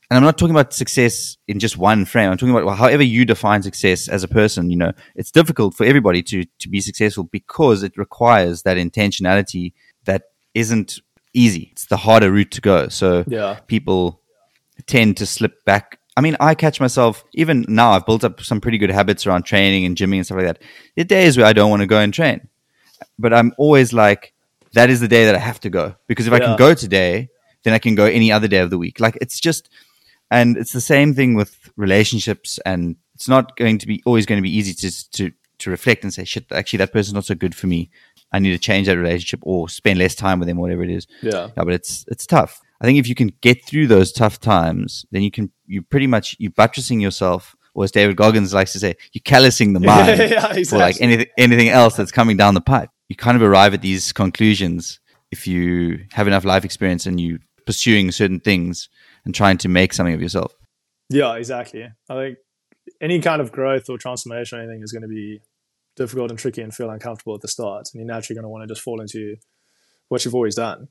[0.10, 2.31] and I'm not talking about success in just one frame.
[2.31, 4.72] I'm talking about however you define success as a person.
[4.72, 9.73] You know, it's difficult for everybody to to be successful because it requires that intentionality
[10.06, 10.22] that
[10.53, 10.89] isn't
[11.34, 11.69] easy.
[11.72, 12.88] It's the harder route to go.
[12.89, 13.60] So Yeah.
[13.68, 14.22] people
[14.88, 15.99] tend to slip back.
[16.18, 17.91] I mean, I catch myself even now.
[17.91, 20.61] I've built up some pretty good habits around training and gymming and stuff like that.
[20.95, 22.47] There are days where I don't want to go and train,
[23.18, 24.34] but I'm always like,
[24.73, 27.30] that is the day that I have to go because if I can go today,
[27.64, 28.99] then I can go any other day of the week.
[28.99, 29.69] Like it's just,
[30.30, 34.38] and it's the same thing with relationships, and it's not going to be always going
[34.38, 37.35] to be easy to to to reflect and say, shit, actually that person's not so
[37.35, 37.89] good for me.
[38.31, 41.07] I need to change that relationship or spend less time with them, whatever it is.
[41.22, 41.49] Yeah.
[41.57, 42.61] Yeah, but it's it's tough.
[42.81, 46.07] I think if you can get through those tough times, then you can you pretty
[46.07, 50.19] much you're buttressing yourself, or as David Goggins likes to say, you're callousing the mind
[50.19, 52.89] yeah, for like anything anything else that's coming down the pipe.
[53.10, 54.99] You kind of arrive at these conclusions
[55.31, 58.89] if you have enough life experience and you pursuing certain things
[59.26, 60.56] and trying to make something of yourself.
[61.10, 61.88] Yeah, exactly.
[62.10, 62.38] I think
[63.01, 65.41] any kind of growth or transformation or anything is going to be
[65.99, 67.89] difficult and tricky and feel uncomfortable at the start.
[67.93, 69.35] And you're naturally going to want to just fall into
[70.07, 70.88] what you've always done.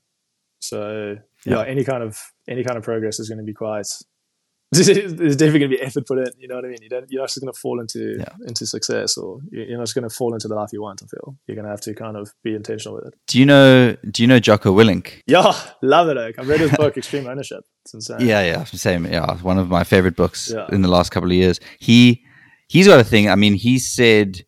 [0.59, 2.17] So yeah, any kind of
[2.47, 3.87] any kind of progress is going to be quite.
[4.71, 6.27] There's definitely going to be effort put in.
[6.37, 6.77] You know what I mean?
[6.83, 7.05] You don't.
[7.09, 8.35] You're not just going to fall into Yeah.
[8.47, 11.01] into success, or you- you're not just going to fall into the life you want.
[11.01, 13.13] I feel you're going to have to kind of be intentional with it.
[13.25, 15.21] Do you know do you know Jocko Willink?
[15.25, 16.17] Yeah, love it.
[16.17, 16.35] Oak.
[16.37, 17.63] I've read his book, Extreme Ownership.
[17.85, 18.19] It's insane.
[18.21, 19.05] Yeah, yeah, same.
[19.07, 20.67] Yeah, one of my favorite books Yeah.
[20.71, 21.59] in the last couple of years.
[21.79, 22.23] He
[22.67, 23.27] he's got a thing.
[23.27, 24.41] I mean, he said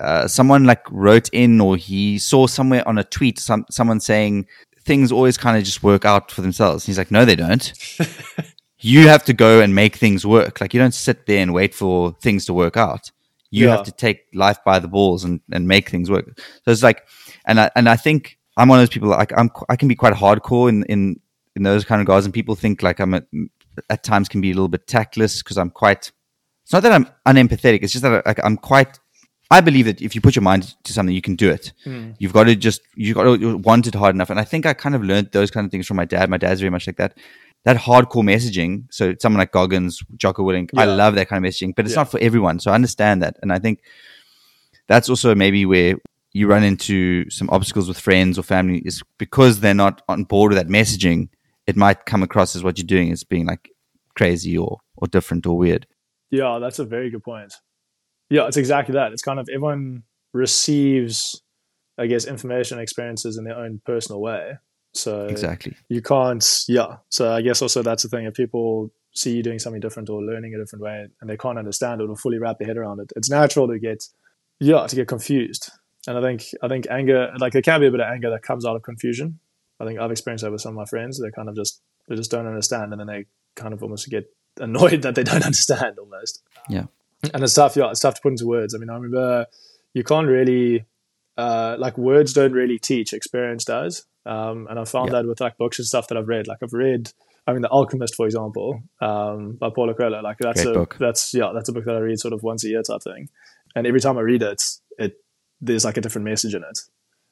[0.00, 4.46] uh, someone like wrote in, or he saw somewhere on a tweet some someone saying
[4.84, 6.84] things always kind of just work out for themselves.
[6.84, 7.72] he's like, no, they don't.
[8.80, 10.60] you have to go and make things work.
[10.60, 13.10] Like you don't sit there and wait for things to work out.
[13.50, 13.76] You Yeah.
[13.76, 16.36] have to take life by the balls and, and make things work.
[16.64, 17.06] So it's like,
[17.44, 19.94] and I, and I think I'm one of those people like I'm, I can be
[19.94, 21.20] quite hardcore in, in,
[21.54, 22.24] in those kind of guys.
[22.24, 23.22] And people think like I'm a,
[23.88, 26.10] at times can be a little bit tactless because I'm quite,
[26.64, 27.82] it's not that I'm unempathetic.
[27.82, 28.98] It's just that like, I'm quite,
[29.52, 31.72] I believe that if you put your mind to something, you can do it.
[31.84, 32.12] Hmm.
[32.18, 34.30] You've got to just, you've got to want it hard enough.
[34.30, 36.30] And I think I kind of learned those kind of things from my dad.
[36.30, 37.18] My dad's very much like that.
[37.64, 38.86] That hardcore messaging.
[38.90, 42.00] So someone like Goggins, Jocko Willink, I love that kind of messaging, but it's Yeah.
[42.00, 42.60] not for everyone.
[42.60, 43.36] So I understand that.
[43.42, 43.80] And I think
[44.88, 45.96] that's also maybe where
[46.32, 50.52] you run into some obstacles with friends or family is because they're not on board
[50.52, 51.28] with that messaging.
[51.66, 53.70] It might come across as what you're doing as being like
[54.16, 55.86] crazy or, or different or weird.
[56.30, 57.52] Yeah, that's a very good point.
[58.32, 59.12] Yeah, it's exactly that.
[59.12, 61.42] It's kind of everyone receives,
[61.98, 64.54] I guess, information and experiences in their own personal way.
[64.94, 65.76] So Exactly.
[65.90, 66.96] you can't, yeah.
[67.10, 68.24] So I guess also that's the thing.
[68.24, 71.58] If people see you doing something different or learning a different way and they can't
[71.58, 74.02] understand it or fully wrap their head around it, it's natural to get,
[74.60, 75.70] yeah, to get confused.
[76.06, 78.42] And I think, I think anger, like there can be a bit of anger that
[78.42, 79.40] comes out of confusion.
[79.78, 81.20] I think I've experienced that with some of my friends.
[81.20, 83.26] They kind of just, they just don't understand and then they
[83.56, 84.24] kind of almost get
[84.58, 86.84] annoyed that they don't understand almost Yeah.
[87.34, 87.76] And it's tough.
[87.76, 88.74] Yeah, it's tough to put into words.
[88.74, 89.46] I mean, I remember
[89.94, 90.84] you can't really
[91.36, 93.12] uh, like words don't really teach.
[93.12, 94.04] Experience does.
[94.26, 95.22] Um, and I found Yeah.
[95.22, 96.46] that with like books and stuff that I've read.
[96.46, 97.10] Like I've read,
[97.46, 100.20] I mean, The Alchemist, for example, um, by Paulo Coelho.
[100.22, 100.96] Like that's Great a book.
[101.00, 103.28] that's yeah, that's a book that I read sort of once a year type thing.
[103.74, 104.62] And every time I read it,
[104.98, 105.14] it
[105.60, 106.78] there's like a different message in it.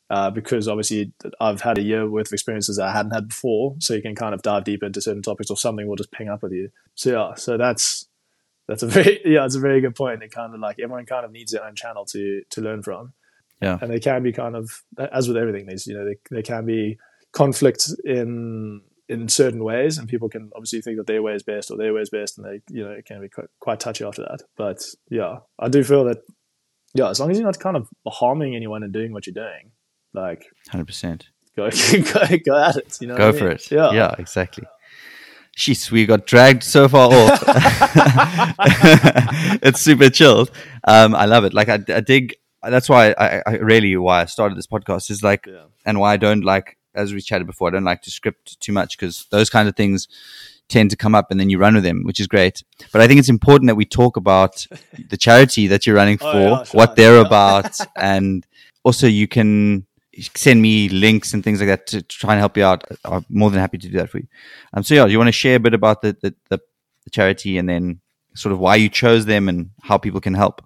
[0.09, 3.77] Uh, because obviously I've had a year worth of experiences that I hadn't had before,
[3.79, 6.29] so you can kind of dive deep into certain topics, or something will just ping
[6.29, 6.71] up with you.
[6.97, 8.09] So yeah, so that's
[8.71, 10.23] that's a very yeah, it's a very good point.
[10.23, 13.13] It kind of like everyone kind of needs their own channel to to learn from.
[13.61, 13.77] Yeah.
[13.83, 14.71] and they can be kind of
[15.13, 15.67] as with everything.
[15.67, 16.97] There's you know they they can be
[17.33, 21.71] conflict in in certain ways, and people can obviously think that their way is best
[21.71, 24.05] or their way is best, and they you know it can be quite, quite touchy
[24.05, 24.41] after that.
[24.57, 24.79] But
[25.11, 26.19] yeah, I do feel that
[26.95, 29.73] yeah, as long as you're not kind of harming anyone and doing what you're doing,
[30.15, 31.25] like 100%.
[31.57, 31.69] go
[32.29, 32.99] go, go at it.
[33.01, 33.53] You know, Go what I for mean?
[33.55, 33.71] it.
[33.71, 34.65] Yeah, Yeah, exactly.
[35.56, 37.43] Sheesh, we got dragged so far off.
[39.62, 40.51] it's super chilled.
[40.85, 41.52] Um, I love it.
[41.55, 42.35] Like I, I dig.
[42.62, 45.64] That's why I, I really why I started this podcast is like, Yeah.
[45.85, 48.72] and why I don't like, as we chatted before, I don't like to script too
[48.72, 50.09] much because those kinds of things
[50.68, 52.62] tend to come up and then you run with them, which is great.
[52.93, 54.66] But I think it's important that we talk about
[55.09, 56.78] the charity that you're running for, Oh, yeah, sure.
[56.78, 57.20] what they're Yeah.
[57.27, 58.47] about, and
[58.85, 59.86] also you can
[60.23, 62.85] send me links and things like that to, to try and help you out.
[63.05, 64.27] I'm more than happy to do that for you.
[64.73, 66.61] Um, so yeah, do you want to share a bit about the, the, the,
[67.05, 68.01] the charity and then
[68.35, 70.63] sort of why you chose them and how people can help?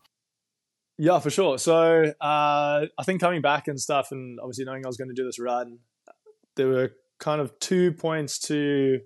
[0.96, 1.58] Yeah, for sure.
[1.58, 5.14] So uh, I think coming back and stuff, and obviously knowing I was going to
[5.14, 5.78] do this run,
[6.56, 9.00] there were kind of two points to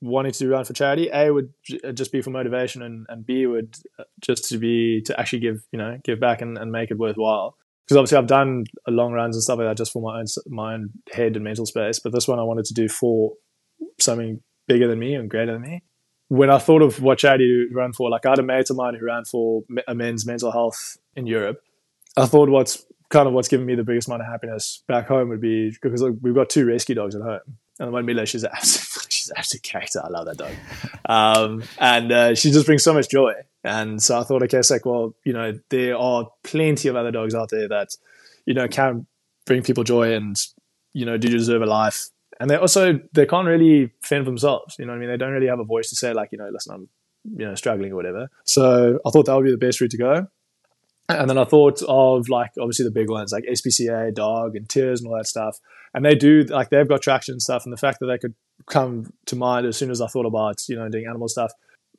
[0.00, 1.08] wanting to run for charity.
[1.12, 5.00] A would uh, just be for motivation, and, and B would uh, just to be
[5.02, 7.56] to actually give you know give back and, and make it worthwhile.
[7.88, 10.74] Because obviously I've done long runs and stuff like that just for my own my
[10.74, 13.32] own head and mental space, but this one I wanted to do for
[13.98, 15.82] something bigger than me and greater than me
[16.28, 18.76] when I thought of what charity to run for, like I had a mate of
[18.76, 21.62] mine who ran for a men's mental health in Europe.
[22.16, 25.30] I thought what's kind of what's given me the biggest amount of happiness back home
[25.30, 27.40] would be because we've got two rescue dogs at home,
[27.78, 30.00] and the one Mila, she's an absolute, an absolute character.
[30.04, 30.52] I love that dog,
[31.06, 33.32] um, and uh, she just brings so much joy.
[33.64, 37.10] And so I thought, okay, it's like, well, you know, there are plenty of other
[37.10, 37.88] dogs out there that,
[38.46, 39.06] you know, can
[39.46, 40.36] bring people joy and,
[40.94, 42.08] you know, do deserve a life
[42.40, 44.76] and they also they can't really fend for themselves.
[44.78, 45.08] You know I mean?
[45.08, 46.88] They don't really have a voice to say like, you know, listen, I'm
[47.24, 48.30] you know struggling or whatever.
[48.44, 50.26] So I thought that would be the best route to go.
[51.08, 55.00] And then I thought of like obviously the big ones like SPCA, Dog, and Tears
[55.00, 55.58] and all that stuff.
[55.94, 57.64] And they do like they've got traction and stuff.
[57.64, 58.34] And the fact that they could
[58.66, 61.52] come to mind as soon as I thought about you know doing animal stuff,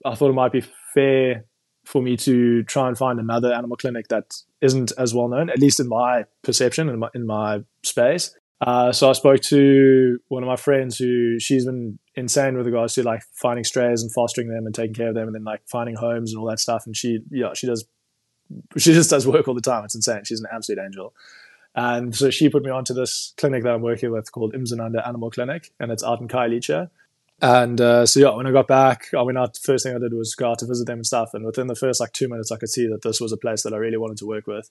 [0.06, 0.64] I thought it might be
[0.94, 1.46] fair
[1.86, 5.60] for me to try and find another animal clinic that isn't as well known, at
[5.60, 8.36] least in my perception in my in my space.
[8.62, 12.94] Uh, so I spoke to one of my friends who she's been insane with regards
[12.96, 15.62] to like finding strays and fostering them and taking care of them and then like
[15.66, 16.86] finding homes and all that stuff.
[16.86, 17.86] And she, yeah, she does,
[18.78, 19.86] she just does work all the time.
[19.86, 20.26] It's insane.
[20.26, 21.14] She's an absolute angel.
[21.76, 25.32] And so she put me onto this clinic that I'm working with called Mdzananda Animal
[25.32, 26.90] Clinic, and it's out in Khayelitsha.
[27.42, 29.58] And uh, so yeah, when I got back, I went out.
[29.58, 31.34] First thing I did was go out to visit them and stuff.
[31.34, 33.64] And within the first like two minutes, I could see that this was a place
[33.64, 34.70] that I really wanted to work with.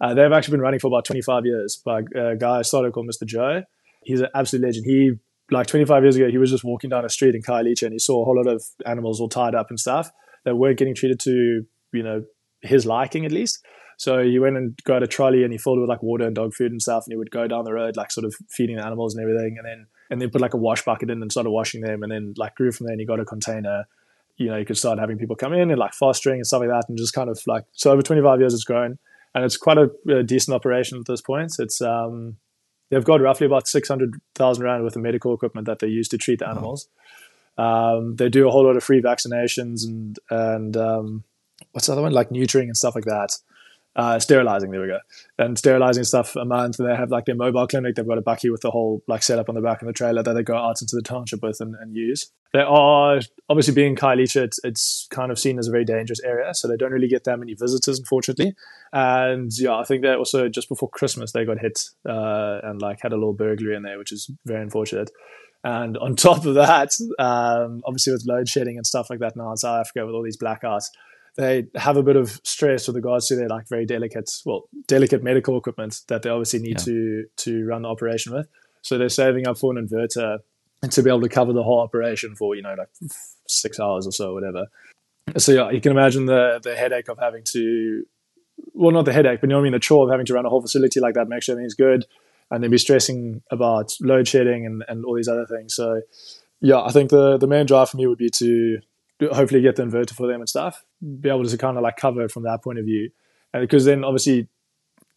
[0.00, 3.06] Uh, they've actually been running for about 25 years by a guy I started called
[3.06, 3.24] Mr.
[3.24, 3.62] Joe.
[4.02, 4.84] He's an absolute legend.
[4.84, 5.12] He
[5.50, 7.98] like 25 years ago, he was just walking down a street in Khayelitsha and he
[7.98, 10.12] saw a whole lot of animals all tied up and stuff
[10.44, 12.24] that weren't getting treated to you know
[12.60, 13.64] his liking at least.
[14.00, 16.34] So he went and got a trolley and he filled it with like water and
[16.34, 18.76] dog food and stuff, and he would go down the road like sort of feeding
[18.76, 21.30] the animals and everything, and then and then put like a wash bucket in and
[21.30, 22.94] started washing them, and then like grew from there.
[22.94, 23.84] And he got a container.
[24.38, 26.70] You know, you could start having people come in and like fostering and stuff like
[26.70, 28.98] that, and just kind of like so over 25 years it's grown,
[29.34, 31.52] and it's quite a, a decent operation at this point.
[31.58, 32.36] It's um
[32.88, 36.38] they've got roughly about 600,000 rand worth of medical equipment that they use to treat
[36.38, 36.88] the animals.
[37.58, 41.24] Um, they do a whole lot of free vaccinations and and um,
[41.72, 43.36] what's the other one like neutering and stuff like that.
[43.96, 45.00] Uh, sterilizing, there we go,
[45.38, 46.78] and sterilizing stuff a month.
[46.78, 47.96] And they have like their mobile clinic.
[47.96, 50.22] They've got a bakkie with the whole like setup on the back of the trailer
[50.22, 52.30] that they go out into the township with and, and use.
[52.52, 56.54] They are obviously being Khayelitsha, it's, it's kind of seen as a very dangerous area,
[56.54, 58.54] so they don't really get that many visitors, unfortunately.
[58.92, 63.00] And yeah, I think that also just before Christmas they got hit uh, and like
[63.02, 65.10] had a little burglary in there, which is very unfortunate.
[65.62, 69.50] And on top of that, um, obviously with load shedding and stuff like that now
[69.50, 70.86] in South Africa with all these blackouts,
[71.36, 75.22] they have a bit of stress with regards to their like very delicate, well, delicate
[75.22, 76.84] medical equipment that they obviously need Yeah.
[76.84, 78.48] to to run the operation with.
[78.82, 80.38] So they're saving up for an inverter
[80.82, 82.88] and to be able to cover the whole operation for you know like
[83.46, 84.66] six hours or so, whatever.
[85.36, 88.04] So yeah, you can imagine the the headache of having to,
[88.74, 90.34] well, not the headache, but you know what I mean, the chore of having to
[90.34, 92.06] run a whole facility like that, make sure everything's good,
[92.50, 95.74] and then be stressing about load shedding and, and all these other things.
[95.74, 96.02] So
[96.60, 98.80] yeah, I think the the main drive for me would be to
[99.32, 100.84] hopefully get the inverter for them and stuff,
[101.20, 103.10] be able to kind of like cover it from that point of view,
[103.52, 104.48] and because then obviously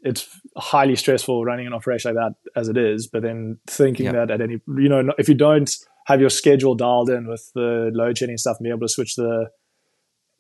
[0.02, 0.28] it's
[0.58, 3.08] highly stressful running an operation like that as it is.
[3.08, 5.74] But then thinking that at any you know if you don't
[6.08, 9.16] have your schedule dialed in with the load shedding stuff and be able to switch
[9.16, 9.50] the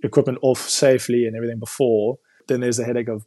[0.03, 2.17] equipment off safely and everything before,
[2.47, 3.25] then there's the headache of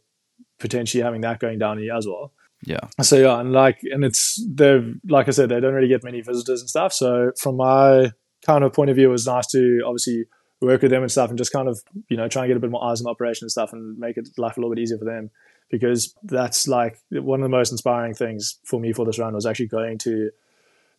[0.59, 2.33] potentially having that going down here as well.
[2.63, 2.79] Yeah.
[3.01, 6.21] So yeah, and like, and it's they're like I said, they don't really get many
[6.21, 6.93] visitors and stuff.
[6.93, 8.11] So from my
[8.45, 10.25] kind of point of view, it was nice to obviously
[10.61, 12.59] work with them and stuff, and just kind of you know try and get a
[12.59, 14.97] bit more eyes on operation and stuff, and make it life a little bit easier
[14.97, 15.29] for them.
[15.69, 19.45] Because that's like one of the most inspiring things for me for this run was
[19.45, 20.31] actually going to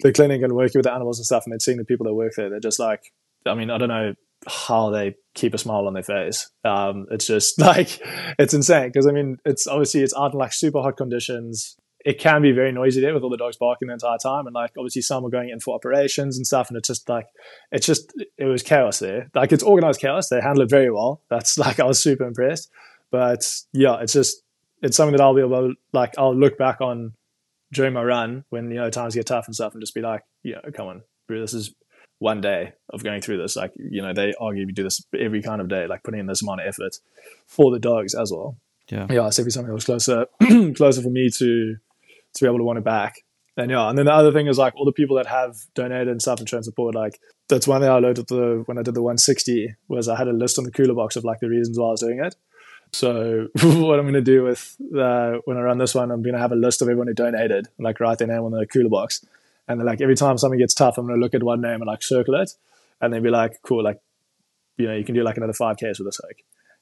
[0.00, 2.14] the clinic and working with the animals and stuff, and then seeing the people that
[2.14, 2.50] work there.
[2.50, 3.12] They're just like,
[3.46, 4.14] I mean, I don't know
[4.46, 6.50] how they keep a smile on their face.
[6.64, 8.00] Um, it's just like
[8.38, 11.76] it's insane because I mean, it's obviously it's out in like super hot conditions.
[12.08, 14.54] It can be very noisy there with all the dogs barking the entire time, and
[14.54, 17.26] like obviously some are going in for operations and stuff, and it's just like
[17.70, 19.28] it's just it was chaos there.
[19.34, 20.30] Like it's organized chaos.
[20.30, 21.20] They handle it very well.
[21.28, 22.70] That's like I was super impressed.
[23.10, 24.42] But yeah, it's just
[24.80, 27.12] it's something that I'll be able to like I'll look back on
[27.72, 30.22] during my run when you know times get tough and stuff, and just be like,
[30.42, 31.74] yeah, come on, bro, this is
[32.20, 33.54] one day of going through this.
[33.54, 36.26] Like, you know, they argue you do this every kind of day, like putting in
[36.26, 36.96] this amount of effort
[37.46, 38.56] for the dogs as well.
[38.90, 39.06] Yeah.
[39.10, 40.26] Yeah, so if something that was closer
[40.74, 41.76] closer for me to
[42.34, 43.24] to be able to want it back.
[43.56, 46.08] And yeah, and then the other thing is like all the people that have donated
[46.08, 47.18] and stuff and shown support, like
[47.48, 50.28] that's one thing I learned at the when I did the 160 was I had
[50.28, 52.36] a list on the cooler box of like the reasons why I was doing it.
[52.92, 56.34] So what I'm going to do with uh, when I run this one, I'm going
[56.34, 58.66] to have a list of everyone who donated, and, like write their name on the
[58.66, 59.24] cooler box,
[59.66, 61.80] and then like every time something gets tough, I'm going to look at one name
[61.80, 62.52] and like circle it,
[63.00, 64.00] and then be like, cool, like
[64.76, 66.36] you know, you can do like another five Ks with this hook.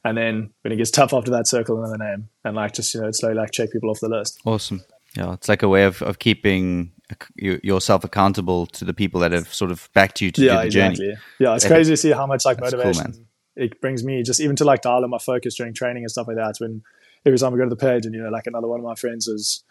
[0.05, 3.01] And then when it gets tough after that, circle another name, and like just you
[3.01, 4.41] know, slowly like check people off the list.
[4.45, 4.85] Awesome.
[5.17, 6.93] Yeah, it's like a way of, of keeping
[7.37, 10.71] yourself accountable to the people that have sort of backed you to yeah, do the
[10.71, 10.89] journey.
[10.91, 11.15] exactly.
[11.39, 13.27] Yeah, it's crazy to see how much like That's cool, motivation man.
[13.57, 16.27] it brings me, just even to like dial in my focus during training and stuff
[16.27, 16.57] like that.
[16.59, 16.83] When
[17.25, 18.97] every time I go to the page, and you know, like another one of my
[18.97, 19.65] friends is,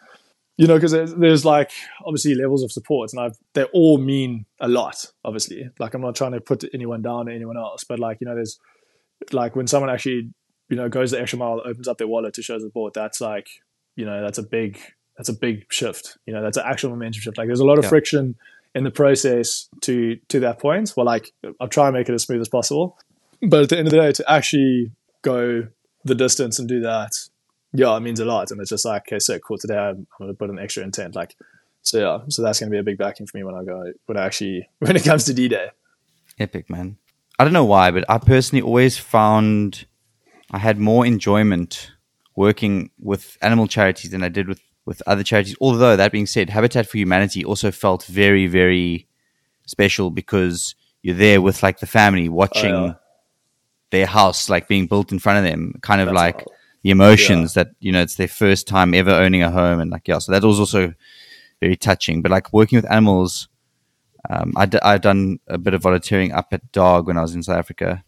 [0.57, 1.71] you know, because there's, there's like
[2.05, 5.11] obviously levels of support, and I've they all mean a lot.
[5.25, 8.27] Obviously, like I'm not trying to put anyone down or anyone else, but like you
[8.27, 8.59] know, there's
[9.33, 10.31] like when someone actually
[10.69, 12.93] you know goes the extra mile, opens up their wallet to show support.
[12.93, 13.49] That's like
[13.97, 14.79] you know, that's a big
[15.17, 16.17] that's a big shift.
[16.25, 17.37] You know, that's an actual momentum shift.
[17.37, 17.89] Like there's a lot of Yeah.
[17.89, 18.35] friction
[18.73, 20.93] in the process to to that point.
[20.97, 22.97] Well, like I'll try and make it as smooth as possible,
[23.41, 25.67] but at the end of the day, to actually go
[26.03, 27.11] the distance and do that,
[27.73, 28.51] yeah, it means a lot.
[28.51, 29.57] And it's just like, okay, so cool.
[29.57, 31.15] Today I'm, I'm going to put an extra intent.
[31.15, 31.35] Like,
[31.81, 33.91] so yeah, so that's going to be a big backing for me when I go
[34.05, 35.69] when I actually when it comes to D Day.
[36.39, 36.97] Epic, man.
[37.39, 39.85] I don't know why, but I personally always found
[40.51, 41.91] I had more enjoyment
[42.35, 45.55] working with animal charities than I did with, with other charities.
[45.59, 49.07] Although, that being said, Habitat for Humanity also felt very, very
[49.65, 52.93] special because you're there with like the family watching Oh, yeah.
[53.91, 56.45] their house like being built in front of them, kind of That's like
[56.83, 59.79] the emotions that, you know, it's their first time ever owning a home.
[59.79, 60.93] And like, yeah, so that was also
[61.61, 62.21] very touching.
[62.21, 63.47] But like working with animals,
[64.29, 67.33] um, I d- I've done a bit of volunteering up at Dog when I was
[67.35, 68.03] in South Africa.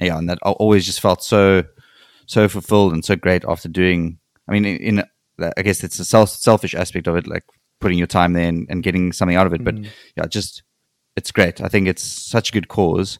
[0.00, 1.64] Yeah, and that al- always just felt so,
[2.26, 4.18] so fulfilled and so great after doing.
[4.48, 5.04] I mean, in, in
[5.38, 7.44] I guess it's a self, selfish aspect of it, like
[7.80, 9.64] putting your time there and, and getting something out of it.
[9.64, 9.88] But mm.
[10.16, 10.62] yeah, just
[11.16, 11.60] it's great.
[11.60, 13.18] I think it's such a good cause,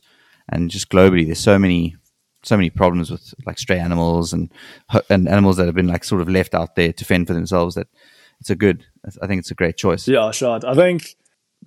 [0.49, 1.97] and just globally, there's so many
[2.45, 4.53] so many problems with like stray animals and
[5.09, 7.75] and animals that have been like sort of left out there to fend for themselves.
[7.75, 7.89] That
[8.41, 8.85] it's a good.
[9.21, 10.07] I think it's a great choice.
[10.09, 10.61] Yeah, sure.
[10.65, 11.17] I think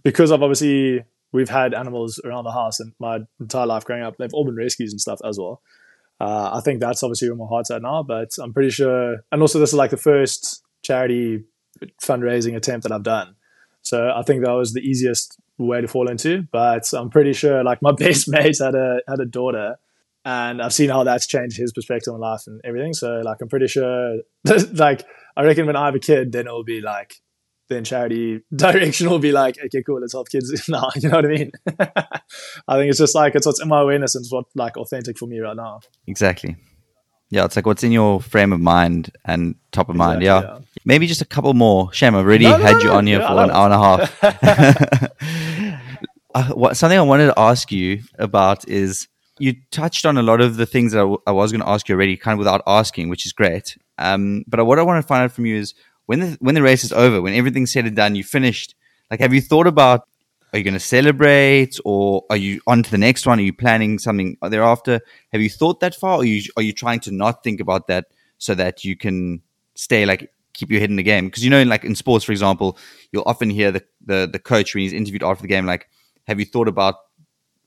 [0.04, 4.16] because I've obviously we've had animals around the house and my entire life growing up,
[4.18, 5.62] they've all been rescues and stuff as well.
[6.20, 9.18] Uh, I think that's obviously where my heart's at now, but I'm pretty sure.
[9.32, 11.44] And also, this is like the first charity
[12.02, 13.36] fundraising attempt that I've done.
[13.82, 16.44] So I think that was the easiest way to fall into.
[16.52, 19.76] But I'm pretty sure, like my best mate had a had a daughter,
[20.24, 22.94] and I've seen how that's changed his perspective on life and everything.
[22.94, 24.20] So like I'm pretty sure,
[24.74, 25.06] like
[25.36, 27.16] I reckon when I have a kid, then it'll be like
[27.70, 30.90] then charity direction will be like, okay, cool, let's help kids now.
[30.96, 31.52] You know what I mean?
[32.68, 35.18] I think it's just like it's what's in my awareness and it's what like authentic
[35.18, 35.82] for me right now.
[36.08, 36.56] Exactly.
[37.30, 40.22] Yeah, it's like what's in your frame of mind and top of mind.
[40.22, 40.42] Yeah.
[40.42, 40.60] yeah.
[40.86, 41.92] Maybe just a couple more.
[41.92, 43.74] Shem, I've already no, no, had no, you on here yeah, for an hour and
[43.74, 45.12] a half.
[46.36, 49.08] uh, what, something I wanted to ask you about is
[49.40, 51.68] you touched on a lot of the things that I, w- I was going to
[51.68, 53.76] ask you already, kind of without asking, which is great.
[53.98, 55.74] Um, but what I want to find out from you is
[56.06, 58.76] when the when the race is over, when everything's said and done, you finished.
[59.10, 60.08] Like, have you thought about?
[60.54, 63.40] Are you going to celebrate, or are you on to the next one?
[63.40, 65.02] Are you planning something thereafter?
[65.34, 67.88] Have you thought that far, or are you are you trying to not think about
[67.88, 68.06] that
[68.38, 69.42] so that you can
[69.74, 71.26] stay like keep your head in the game?
[71.26, 72.78] Because you know, in, like in sports, for example,
[73.12, 75.90] you'll often hear the, the the coach when he's interviewed after the game, like,
[76.28, 76.96] "Have you thought about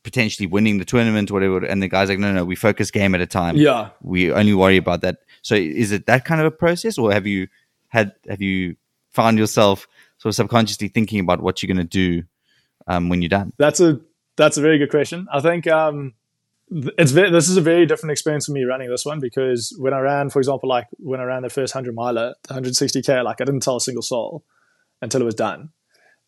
[0.02, 3.14] potentially winning the tournament or whatever?" And the guy's like, "No, no, we focus game
[3.14, 3.56] at a time.
[3.56, 7.12] Yeah, we only worry about that." So, is it that kind of a process, or
[7.12, 7.48] have you
[7.88, 8.76] had have you
[9.10, 9.86] found yourself
[10.18, 12.22] sort of subconsciously thinking about what you're going to do
[12.86, 13.52] um, when you're done?
[13.58, 14.00] That's a
[14.36, 15.26] that's a very good question.
[15.32, 16.14] I think um,
[16.70, 20.00] it's this is a very different experience for me running this one because when I
[20.00, 23.62] ran, for example, like when I ran the first hundred miler, 160k, like I didn't
[23.62, 24.44] tell a single soul
[25.00, 25.70] until it was done.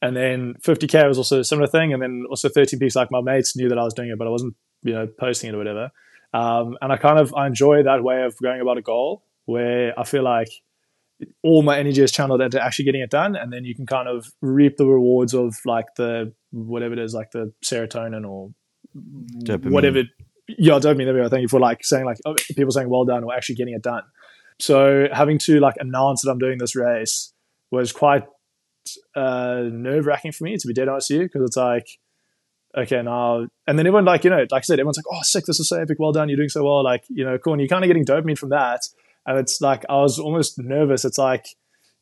[0.03, 2.97] And then 50k was also a similar thing, and then also 13 peaks.
[2.97, 5.51] Like my mates knew that I was doing it, but I wasn't, you know, posting
[5.51, 5.91] it or whatever.
[6.33, 9.99] Um, and I kind of I enjoy that way of going about a goal where
[9.99, 10.49] I feel like
[11.43, 14.09] all my energy is channeled into actually getting it done, and then you can kind
[14.09, 18.51] of reap the rewards of like the whatever it is, like the serotonin or
[19.45, 19.71] dopamine.
[19.71, 20.03] whatever.
[20.49, 21.05] Yeah, dopamine.
[21.05, 21.29] There we go.
[21.29, 23.83] Thank you for like saying like oh, people saying well done or actually getting it
[23.83, 24.03] done.
[24.59, 27.33] So having to like announce that I'm doing this race
[27.71, 28.25] was quite
[29.15, 31.87] uh, nerve wracking for me to be dead honest with you because it's like
[32.77, 35.45] okay now and then everyone like you know like I said everyone's like oh sick
[35.45, 37.61] this is so epic well done you're doing so well like you know cool and
[37.61, 38.81] you're kind of getting dopamine from that
[39.31, 41.05] and it's like I was almost nervous.
[41.05, 41.47] It's like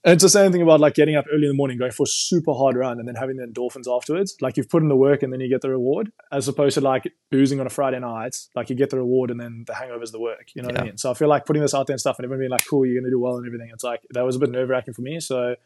[0.04, 2.06] it's the same thing about like getting up early in the morning, going for a
[2.06, 4.34] super hard run, and then having the endorphins afterwards.
[4.40, 6.80] Like you've put in the work and then you get the reward, as opposed to
[6.80, 8.36] like boozing on a Friday night.
[8.54, 10.48] Like you get the reward and then the hangover is the work.
[10.54, 10.80] You know what.
[10.80, 10.96] I mean?
[10.96, 12.86] So I feel like putting this out there and stuff, and everyone being like, "Cool,
[12.86, 13.68] you're gonna do well" and everything.
[13.72, 15.20] It's like that was a bit nerve wracking for me.
[15.20, 15.56] So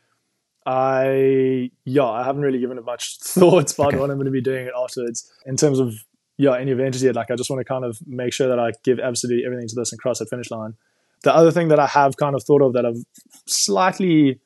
[0.67, 3.99] I yeah, I haven't really given it much thoughts about okay.
[3.99, 5.95] what I'm going to be doing it afterwards in terms of
[6.39, 7.15] yeah any advantages yet.
[7.15, 9.77] Like I just want to kind of make sure that I give absolutely everything to
[9.77, 10.75] this and cross that finish line
[11.23, 13.05] the other thing that I have kind of thought of that I'm
[13.47, 14.41] slightly,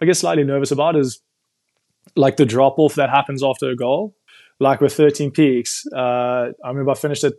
[0.00, 1.20] I guess, slightly nervous about is
[2.14, 4.14] like the drop off that happens after a goal.
[4.58, 7.34] Like with 13 peaks, uh, I remember I finished it,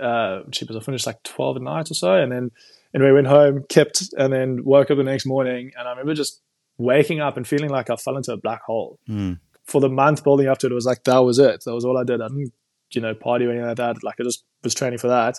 [0.00, 2.14] uh, cheap I finished like 12 at night or so.
[2.14, 2.50] And then
[2.94, 5.72] anyway, went home, kept, and then woke up the next morning.
[5.76, 6.42] And I remember just
[6.76, 8.98] waking up and feeling like I fell into a black hole.
[9.08, 9.38] Mm.
[9.64, 11.64] For the month building up to it, it was like, that was it.
[11.64, 12.20] That was all I did.
[12.20, 12.52] I didn't,
[12.92, 14.04] you know, party or anything like that.
[14.04, 15.38] Like I just was training for that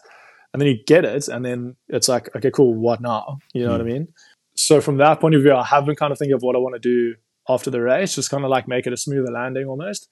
[0.55, 3.39] and then you get it, and then it's like, okay, cool, what now?
[3.53, 3.71] You know mm.
[3.71, 3.89] what I hmm.
[3.89, 4.07] mean?
[4.55, 6.59] So from that point of view, I have been kind of thinking of what I
[6.59, 7.15] want to do
[7.49, 10.07] after the race, just kind of like make it a smoother landing almost.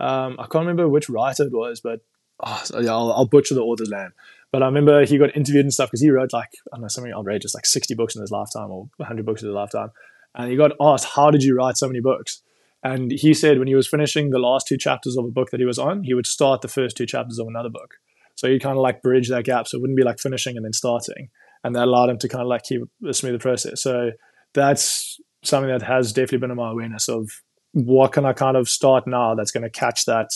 [0.00, 2.00] Um, I can't remember which writer it was, but
[2.42, 4.10] oh, yeah, I'll, I'll, butcher the author's name.
[4.50, 6.88] But I remember he got interviewed and stuff because he wrote like I don't know
[6.88, 9.92] something outrageous, like sixty books in his lifetime or hundred books in his lifetime,
[10.34, 12.42] and he got asked, "How did you write so many books?"
[12.82, 15.60] And he said when he was finishing the last two chapters of a book that
[15.60, 17.94] he was on, he would start the first two chapters of another book.
[18.36, 19.68] So you kind of like bridge that gap.
[19.68, 21.28] So it wouldn't be like finishing and then starting.
[21.62, 23.82] And that allowed him to kind of like keep a smoother process.
[23.82, 24.10] So
[24.52, 27.30] that's something that has definitely been in my awareness of
[27.72, 30.30] what can I kind of start now that's going to catch that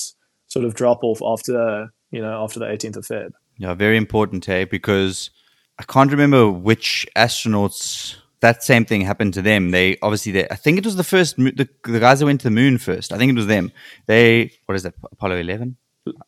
[0.49, 3.31] sort of drop off after, you know, after the 18th of Feb.
[3.59, 5.31] Yeah, very important, hey, because
[5.79, 9.70] I can't remember which astronauts that same thing happened to them.
[9.70, 12.47] They obviously, they, I think it was the first, the, the guys that went to
[12.47, 13.12] the moon first.
[13.12, 13.73] I think it was them.
[14.07, 15.77] They, what is that, Apollo 11?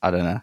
[0.02, 0.40] I don't know.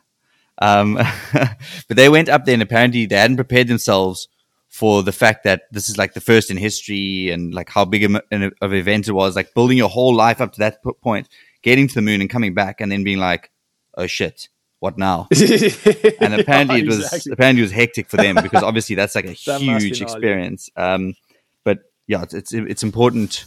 [0.60, 0.96] Um,
[1.34, 4.28] but they went up there and apparently they hadn't prepared themselves
[4.70, 8.04] for the fact that this is like the first in history and like how big
[8.04, 11.28] of an event it was, like building your whole life up to that point,
[11.62, 13.50] getting to the moon and coming back and then being like,
[13.96, 15.28] oh shit, what now?
[16.20, 17.32] and apparently yeah, it was exactly.
[17.32, 20.70] apparently it was hectic for them because obviously that's like a that huge experience.
[20.76, 21.16] Um,
[21.64, 23.46] but yeah, it's, it's, it's important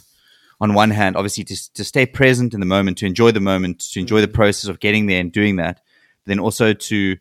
[0.59, 3.79] on one hand, obviously to to stay present in the moment, to enjoy the moment,
[3.91, 4.33] to enjoy the mm.
[4.33, 5.81] process of getting there and doing that
[6.25, 7.17] then also to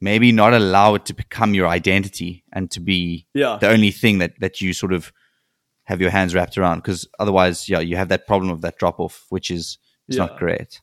[0.00, 3.58] maybe not allow it to become your identity and to be Yeah.
[3.60, 5.12] the only thing that that you sort of
[5.84, 8.98] have your hands wrapped around because otherwise yeah you have that problem of that drop
[9.00, 9.78] off which is
[10.08, 10.26] is Yeah.
[10.26, 10.80] not great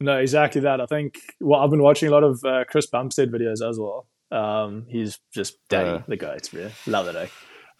[0.00, 0.80] No, exactly that.
[0.80, 1.18] I think.
[1.40, 4.06] Well, I've been watching a lot of uh, Chris Bumstead videos as well.
[4.30, 6.02] Um, he's just daddy, Uh.
[6.06, 6.70] the goat, man.
[6.86, 7.16] Love it.
[7.16, 7.26] Eh?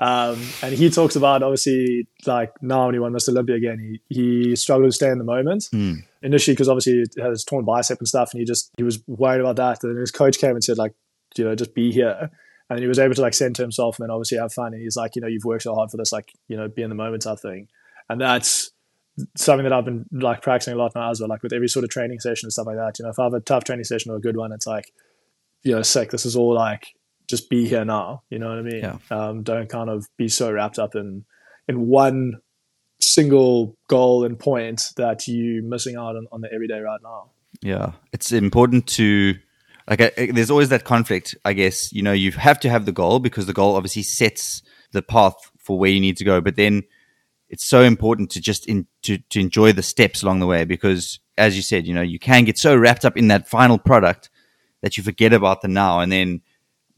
[0.01, 3.31] Um, and he talks about obviously like now when he won Mr.
[3.31, 6.05] Olympia again, he he struggled to stay in the moment Mm.
[6.23, 9.41] initially because obviously he has torn bicep and stuff, and he just he was worried
[9.41, 9.83] about that.
[9.83, 10.95] And his coach came and said like,
[11.37, 12.31] you know, just be here.
[12.71, 14.75] And he was able to like send to himself and then obviously have fun.
[14.75, 16.83] And he's like, you know, you've worked so hard for this, like, you know, be
[16.83, 17.67] in the moment type thing.
[18.11, 18.71] And that's
[19.37, 21.85] something that I've been like practicing a lot now as well, like with every sort
[21.85, 22.99] of training session and stuff like that.
[22.99, 24.93] You know, if I have a tough training session or a good one, it's like,
[25.63, 26.11] you know, sick.
[26.11, 26.89] This is all like
[27.29, 28.23] just be here now.
[28.31, 28.81] You know what I mean?
[28.81, 28.99] Yeah.
[29.11, 31.25] Um, don't kind of be so wrapped up in
[31.69, 32.41] in one
[33.01, 37.31] single goal and point that you missing out on, on the everyday right now.
[37.63, 39.35] Yeah, it's important to
[39.89, 40.01] like.
[40.01, 41.35] I, I- there's always that conflict.
[41.45, 44.63] I guess you know you have to have the goal because the goal obviously sets
[44.93, 46.41] the path for where you need to go.
[46.41, 46.83] But then
[47.49, 51.21] it's so important to just in, to to enjoy the steps along the way because,
[51.37, 54.31] as you said, you know you can get so wrapped up in that final product
[54.83, 56.41] that you forget about the now, and then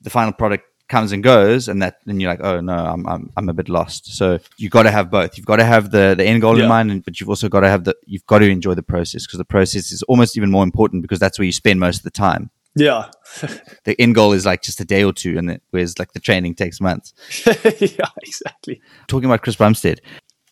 [0.02, 3.30] the final product comes and goes, and that then you're like, oh no, I'm I'm,
[3.36, 4.06] I'm a bit lost.
[4.16, 5.36] So you've got to have both.
[5.36, 6.64] You've got to have the the end goal Yeah.
[6.64, 8.82] in mind, and, but you've also got to have the you've got to enjoy the
[8.82, 11.98] process because the process is almost even more important because that's where you spend most
[11.98, 12.50] of the time.
[12.76, 13.10] Yeah.
[13.84, 16.20] The end goal is like just a day or two, and it, whereas like the
[16.20, 17.14] training takes months.
[17.46, 18.80] yeah, exactly.
[19.08, 20.00] Talking about Chris Bumstead,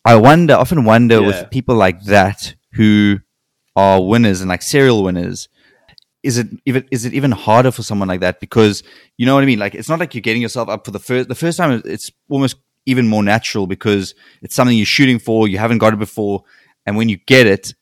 [0.05, 1.27] I wonder, often wonder Yeah.
[1.27, 3.19] with people like that who
[3.75, 5.47] are winners and like serial winners.
[6.21, 8.39] Is it even is it even harder for someone like that?
[8.39, 8.83] Because
[9.17, 9.59] you know what I mean.
[9.59, 11.81] Like it's not like you're getting yourself up for the first the first time.
[11.85, 15.47] It's almost even more natural because it's something you're shooting for.
[15.47, 16.43] You haven't got it before,
[16.85, 17.73] and when you get it,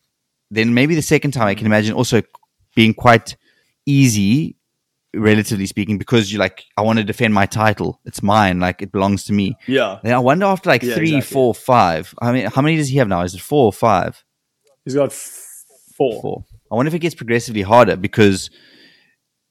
[0.51, 2.21] then maybe the second time I can imagine also
[2.75, 3.35] being quite
[3.87, 4.55] easy,
[5.15, 7.99] relatively speaking, because you're like, I want to defend my title.
[8.05, 8.59] It's mine.
[8.59, 9.55] Like it belongs to me.
[9.65, 9.99] Yeah.
[10.03, 11.33] Then I wonder after like Yeah, three, exactly.
[11.33, 12.13] four, five.
[12.21, 13.21] I mean, how many does he have now?
[13.21, 14.23] Is it four or five?
[14.85, 15.63] He's got f-
[15.95, 16.21] four.
[16.21, 16.45] Four.
[16.71, 18.49] I wonder if it gets progressively harder because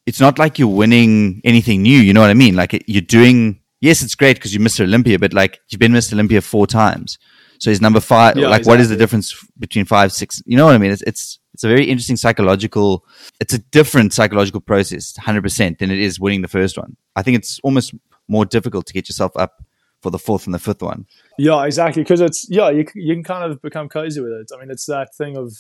[0.07, 1.99] it's not like you're winning anything new.
[1.99, 2.55] You know what I mean?
[2.55, 3.61] Like you're doing.
[3.81, 4.81] Yes, it's great because you're Mr.
[4.81, 6.15] Olympia, but like you've been Mr.
[6.15, 7.19] Olympia four times.
[7.59, 8.37] So he's number five.
[8.37, 10.43] Yeah, like, what is the difference between five, six?
[10.47, 10.93] You know what I mean?
[10.93, 13.05] It's it's it's a very interesting psychological.
[13.41, 16.97] It's a different psychological process, hundred percent, than it is winning the first one.
[17.15, 17.95] I think it's almost
[18.29, 19.63] more difficult to get yourself up
[20.03, 21.07] for the fourth and the fifth one.
[21.39, 22.03] Yeah, exactly.
[22.03, 24.49] Because it's yeah, you you can kind of become cozy with it.
[24.55, 25.53] I mean, it's that thing of,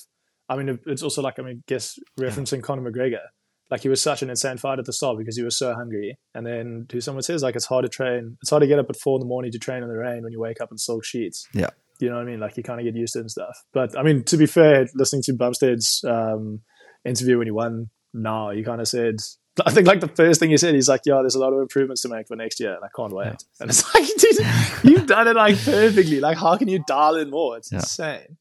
[0.48, 3.20] I mean, it's also like I mean, guess referencing Conor McGregor.
[3.68, 6.16] Like he was such an insane fight at the start because he was so hungry.
[6.34, 8.36] And then who someone says like it's hard to train.
[8.40, 10.22] It's hard to get up at four in the morning to train in the rain
[10.22, 11.48] when you wake up in silk sheets.
[11.52, 11.70] Yeah.
[11.98, 12.38] You know what I mean?
[12.38, 13.64] Like you kind of get used to it and stuff.
[13.72, 16.60] But I mean, to be fair, listening to Bumstead's um,
[17.04, 19.16] interview when he won now, he kind of said,
[19.64, 21.58] I think like the first thing he said, he's like, yeah, there's a lot of
[21.60, 23.34] improvements to make for next year and I can't wait.
[23.58, 24.46] And it's like, dude,
[24.84, 26.20] you've done it like perfectly.
[26.20, 27.56] Like, how can you dial in more?
[27.56, 27.78] It's Yeah.
[27.78, 28.36] insane.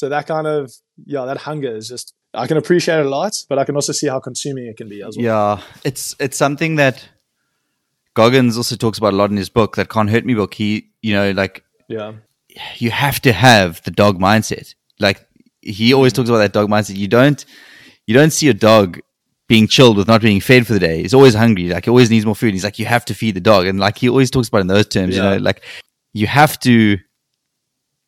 [0.00, 0.72] So that kind of,
[1.04, 3.92] yeah, that hunger is just, I can appreciate it a lot, but I can also
[3.92, 5.26] see how consuming it can be as well.
[5.26, 7.06] Yeah, it's it's something that
[8.14, 10.54] Goggins also talks about a lot in his book, that can't hurt me book.
[10.54, 12.12] He, you know, like Yeah.
[12.78, 14.74] you have to have the dog mindset.
[15.00, 15.20] Like
[15.60, 16.96] he always talks about that dog mindset.
[16.96, 17.44] You don't
[18.06, 19.00] you don't see a dog
[19.48, 21.02] being chilled with not being fed for the day.
[21.02, 21.68] He's always hungry.
[21.68, 22.54] Like he always needs more food.
[22.54, 23.66] He's like, you have to feed the dog.
[23.66, 25.62] And like he always talks about in those terms, you know, like
[26.14, 26.96] you have to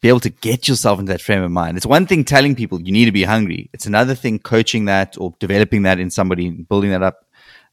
[0.02, 1.76] be able to get yourself into that frame of mind.
[1.76, 3.70] It's one thing telling people you need to be hungry.
[3.72, 7.24] It's another thing coaching that or developing that in somebody and building that up.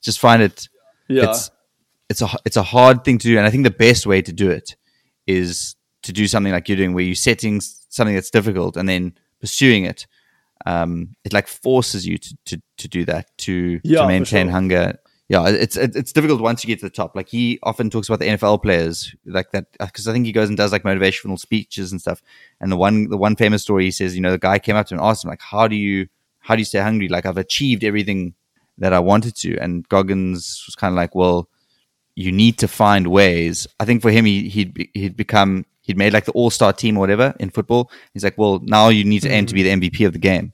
[0.02, 0.70] Just find it
[1.10, 1.30] Yeah.
[1.30, 1.52] it's
[2.08, 4.32] it's a it's a hard thing to do, and I think the best way to
[4.32, 4.76] do it
[5.28, 9.14] is to do something like you're doing, where you're setting something that's difficult and then
[9.42, 10.08] pursuing it.
[10.66, 14.52] Um, it like forces you to to, to do that to Yeah, to maintain sure.
[14.52, 14.98] hunger.
[15.30, 17.16] Yeah, it's it's difficult once you get to the top.
[17.16, 20.48] Like he often talks about the NFL players like that because I think he goes
[20.50, 22.24] and does like motivational speeches and stuff.
[22.60, 24.88] And the one the one famous story he says, you know, the guy came up
[24.88, 26.08] to him and asked him like, how do you
[26.40, 27.10] how do you stay hungry?
[27.10, 28.34] Like I've achieved everything
[28.80, 29.56] that I wanted to.
[29.60, 31.48] And Goggins was kind of like, well,
[32.16, 33.68] you need to find ways.
[33.80, 36.98] I think for him, he, he'd he'd become he'd made like the all star team
[36.98, 37.92] or whatever in football.
[38.14, 39.80] He's like, well, now you need to aim to be hmm.
[39.80, 40.54] the MVP of the game,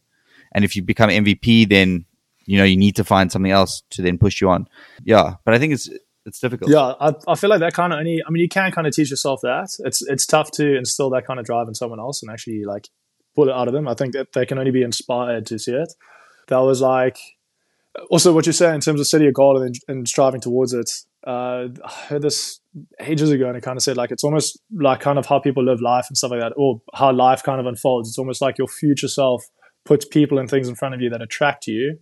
[0.52, 2.06] and if you become MVP, then
[2.46, 4.68] you know you need to find something else to then push you on.
[5.04, 5.90] Yeah, but I think it's
[6.26, 6.72] it's difficult.
[6.72, 8.22] Yeah, I, I feel like that kind of only.
[8.26, 9.70] I mean, you can kind of teach yourself that.
[9.80, 12.90] It's it's tough to instill that kind of drive in someone else and actually like
[13.36, 13.88] pull it out of them.
[13.88, 15.94] I think that they can only be inspired to see it.
[16.48, 17.18] That was like
[18.10, 20.90] also what you say in terms of setting a goal and, and striving towards it.
[21.26, 22.60] Uh, I heard this
[23.00, 25.64] ages ago, and it kind of said like it's almost like kind of how people
[25.64, 28.10] live life and stuff like that, or how life kind of unfolds.
[28.10, 29.44] It's almost like your future self
[29.86, 32.00] puts people and things in front of you that attract you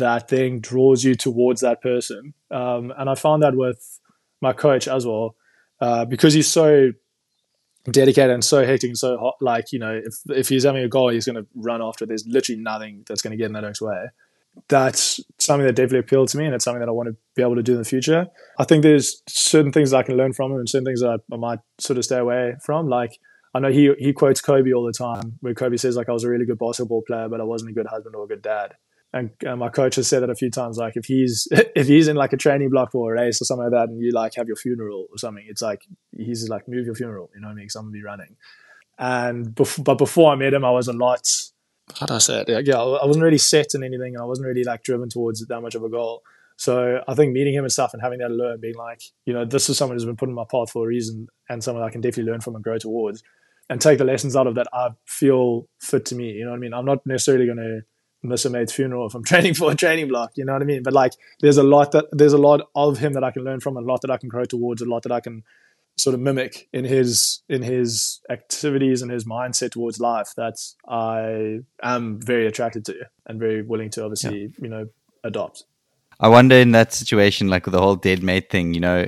[0.00, 2.34] that thing draws you towards that person.
[2.50, 4.00] Um, and I found that with
[4.40, 5.36] my coach as well,
[5.80, 6.92] uh, because he's so
[7.84, 9.36] dedicated and so hectic and so hot.
[9.40, 12.04] Like you know, if if he's having a goal, he's going to run after.
[12.04, 12.08] It.
[12.08, 14.06] There's literally nothing that's going to get in that way.
[14.68, 17.42] That's something that definitely appealed to me, and it's something that I want to be
[17.42, 18.26] able to do in the future.
[18.58, 21.20] I think there's certain things that I can learn from him, and certain things that
[21.30, 22.88] I, I might sort of stay away from.
[22.88, 23.18] Like
[23.54, 26.24] I know he he quotes Kobe all the time, where Kobe says like I was
[26.24, 28.74] a really good basketball player, but I wasn't a good husband or a good dad
[29.12, 32.08] and uh, my coach has said that a few times like if he's if he's
[32.08, 34.34] in like a training block for a race or something like that and you like
[34.34, 35.82] have your funeral or something it's like
[36.16, 37.68] he's like move your funeral you know what i mean?
[37.72, 38.36] Gonna be running.
[38.98, 41.28] And bef- but before i met him i was a lot
[41.98, 42.66] how do i say it?
[42.66, 45.74] Yeah i wasn't really set in anything i wasn't really like driven towards that much
[45.74, 46.22] of a goal.
[46.56, 49.44] So i think meeting him and stuff and having that learn being like you know
[49.44, 51.90] this is someone who's been put in my path for a reason and someone i
[51.90, 53.22] can definitely learn from and grow towards
[53.68, 56.56] and take the lessons out of that i feel fit to me you know what
[56.56, 56.74] i mean?
[56.74, 57.80] I'm not necessarily going to
[58.22, 60.32] miss a mate's funeral if I'm training for a training block.
[60.36, 60.82] You know what I mean?
[60.82, 63.60] But like, there's a lot that there's a lot of him that I can learn
[63.60, 65.44] from, a lot that I can grow towards, a lot that I can
[65.96, 70.54] sort of mimic in his in his activities and his mindset towards life that
[70.88, 72.94] I am very attracted to
[73.26, 74.48] and very willing to obviously yeah.
[74.60, 74.86] you know
[75.24, 75.64] adopt.
[76.18, 79.06] I wonder in that situation, like with the whole dead mate thing, you know,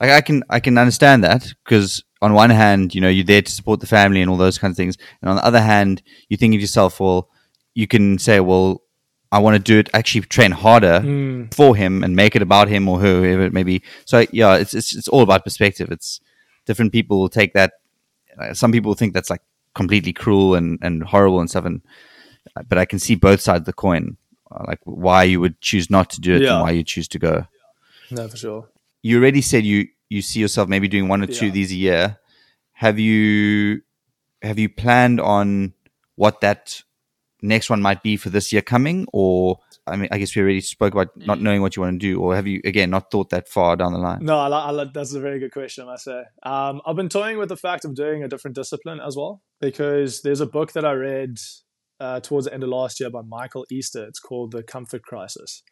[0.00, 3.42] like I can I can understand that because on one hand, you know, you're there
[3.42, 6.02] to support the family and all those kinds of things, and on the other hand,
[6.28, 7.28] you think of yourself, well
[7.74, 8.82] you can say, well,
[9.30, 11.54] I want to do it, actually train harder mm.
[11.54, 13.82] for him and make it about him or her, whoever it may be.
[14.04, 15.90] So yeah, it's, it's, it's all about perspective.
[15.90, 16.20] It's
[16.66, 17.72] different people will take that.
[18.38, 19.40] Uh, some people think that's like
[19.74, 21.64] completely cruel and, and horrible and stuff.
[21.64, 21.80] And,
[22.68, 24.18] but I can see both sides of the coin,
[24.50, 26.52] uh, like why you would choose not to do it yeah.
[26.52, 27.46] and why you choose to go.
[28.10, 28.68] No, for sure.
[29.00, 31.52] You already said you, you see yourself maybe doing one or two yeah.
[31.52, 32.18] these a year.
[32.72, 33.80] Have you,
[34.42, 35.72] have you planned on
[36.16, 36.82] what that
[37.42, 40.60] next one might be for this year coming, or I mean, I guess we already
[40.60, 43.30] spoke about not knowing what you want to do, or have you again not thought
[43.30, 44.24] that far down the line?
[44.24, 45.84] No, I, I, that's a very good question.
[45.84, 49.00] I must say um, I've been toying with the fact of doing a different discipline
[49.00, 51.38] as well because there's a book that I read
[52.00, 54.04] uh, towards the end of last year by Michael Easter.
[54.04, 55.62] It's called The Comfort Crisis.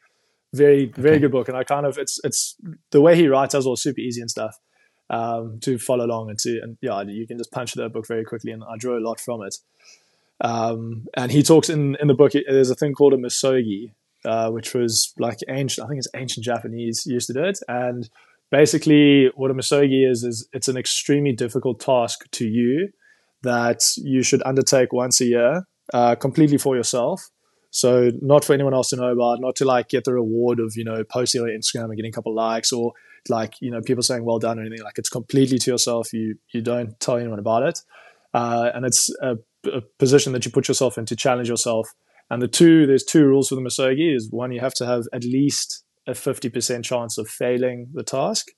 [0.53, 1.21] Very very okay.
[1.23, 2.57] good book, and I kind of it's it's
[2.91, 4.59] the way he writes as well super easy and stuff
[5.09, 8.25] um, to follow along and to and yeah you can just punch that book very
[8.25, 9.57] quickly, and I draw a lot from it.
[10.41, 13.93] Um, and he talks in, in the book, there's a thing called a misogi,
[14.25, 17.59] uh, which was like ancient, I think it's ancient Japanese used to do it.
[17.69, 18.09] And
[18.51, 22.89] basically, what a misogi is, is it's an extremely difficult task to you
[23.43, 27.29] that you should undertake once a year, uh, completely for yourself.
[27.71, 30.73] So not for anyone else to know about, not to like get the reward of,
[30.77, 32.93] you know, posting on Instagram and getting a couple likes or
[33.29, 34.83] like, you know, people saying well done or anything.
[34.83, 36.13] Like it's completely to yourself.
[36.13, 37.81] You you don't tell anyone about it.
[38.35, 41.89] Uh, and it's a a position that you put yourself in to challenge yourself.
[42.31, 45.05] And the two, there's two rules for the Misogi is one, you have to have
[45.13, 48.49] at least a 50% chance of failing the task.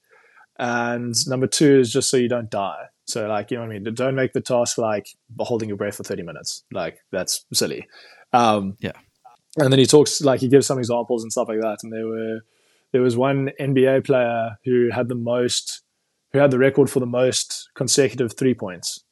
[0.58, 2.84] And number two is just so you don't die.
[3.06, 3.94] So like, you know what I mean?
[3.94, 5.08] Don't make the task like
[5.38, 6.64] holding your breath for 30 minutes.
[6.70, 7.86] Like that's silly.
[8.32, 8.92] Um, yeah.
[9.56, 11.78] And then he talks, like he gives some examples and stuff like that.
[11.82, 12.40] And there were,
[12.92, 15.82] there was one NBA player who had the most,
[16.32, 19.02] who had the record for the most consecutive three points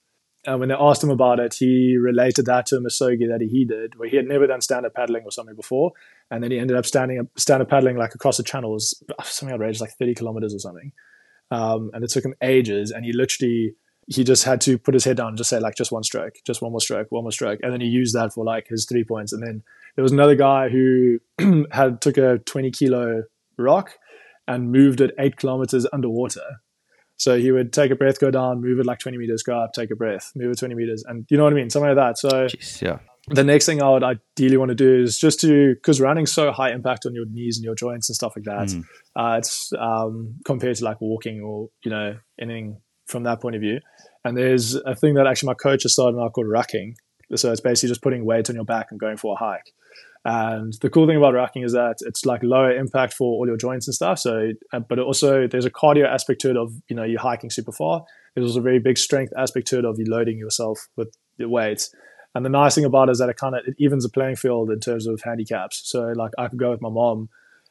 [0.47, 3.65] and when they asked him about it, he related that to a misogi that he
[3.65, 5.93] did, where he had never done stand-up paddling or something before,
[6.31, 9.55] and then he ended up standing up stand-up paddling like across the channel, was something
[9.55, 10.93] outrageous, like thirty kilometers or something,
[11.51, 13.75] um, and it took him ages, and he literally
[14.07, 16.35] he just had to put his head down and just say like just one stroke,
[16.45, 18.87] just one more stroke, one more stroke, and then he used that for like his
[18.87, 19.63] three points, and then
[19.95, 21.19] there was another guy who
[21.71, 23.25] had took a twenty kilo
[23.59, 23.99] rock
[24.49, 26.61] and moved it eight kilometers underwater
[27.21, 29.75] so he would take a breath, go down, move it like 20 meters, go up,
[29.75, 31.05] take a breath, move it 20 meters.
[31.07, 31.69] And you know what I mean?
[31.69, 32.17] Something like that.
[32.17, 33.01] So Jeez, yeah.
[33.29, 36.51] the next thing I would ideally want to do is just to, because running's so
[36.51, 38.69] high impact on your knees and your joints and stuff like that.
[38.69, 38.85] Mm.
[39.15, 43.61] Uh, it's um, compared to like walking or, you know, anything from that point of
[43.61, 43.81] view.
[44.25, 46.95] And there's a thing that actually my coach has started now called rucking.
[47.37, 49.75] So it's basically just putting weight on your back and going for a hike.
[50.25, 53.57] And the cool thing about rucking is that it's like lower impact for all your
[53.57, 54.19] joints and stuff.
[54.19, 57.51] So, uh, but also there's a cardio aspect to it of you know you're hiking
[57.51, 58.05] super far.
[58.35, 61.49] There's also a very big strength aspect to it of you loading yourself with the
[61.49, 61.95] weights.
[62.35, 64.37] And the nice thing about it is that it kind of it evens the playing
[64.37, 65.83] field in terms of handicaps.
[65.85, 67.29] So like I could go with my mom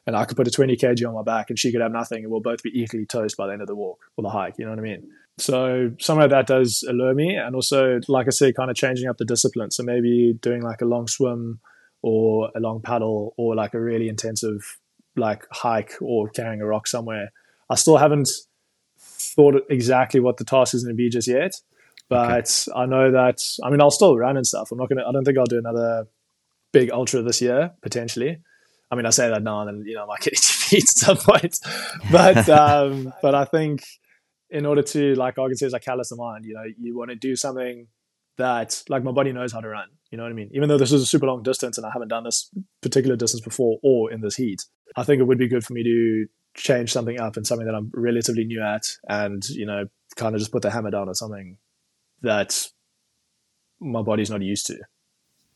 [0.07, 2.23] and I could put a 20 kg on my back and she could have nothing
[2.23, 4.55] and we'll both be equally toast by the end of the walk or the hike.
[4.57, 5.07] You know what I mean?
[5.37, 7.35] So some of that does allure me.
[7.35, 9.71] And also, like I said, kind of changing up the discipline.
[9.71, 11.59] So maybe doing like a long swim
[12.01, 14.77] or a long paddle or like a really intensive
[15.15, 17.31] like hike or carrying a rock somewhere.
[17.69, 18.29] I still haven't
[18.97, 21.53] thought exactly what the task is going to be just yet,
[22.07, 22.79] but okay.
[22.79, 24.71] I know that I mean I'll still run and stuff.
[24.71, 25.07] I'm not gonna.
[25.07, 26.07] I don't think I'll do another
[26.71, 28.39] big ultra this year potentially.
[28.91, 30.89] I mean, I say that now and then, you know, I might get feet at
[30.89, 31.59] some point.
[32.11, 33.83] But um, but I think
[34.49, 37.15] in order to, like Argan says, like callous the mind, you know, you want to
[37.15, 37.87] do something
[38.39, 39.87] that, like, my body knows how to run.
[40.11, 40.49] You know what I mean?
[40.53, 42.49] Even though this is a super long distance and I haven't done this
[42.81, 44.65] particular distance before or in this heat,
[44.97, 46.25] I think it would be good for me to
[46.55, 49.85] change something up and something that I'm relatively new at and, you know,
[50.15, 51.57] kind of just put the hammer down on something
[52.21, 52.67] that
[53.79, 54.79] my body's not used to.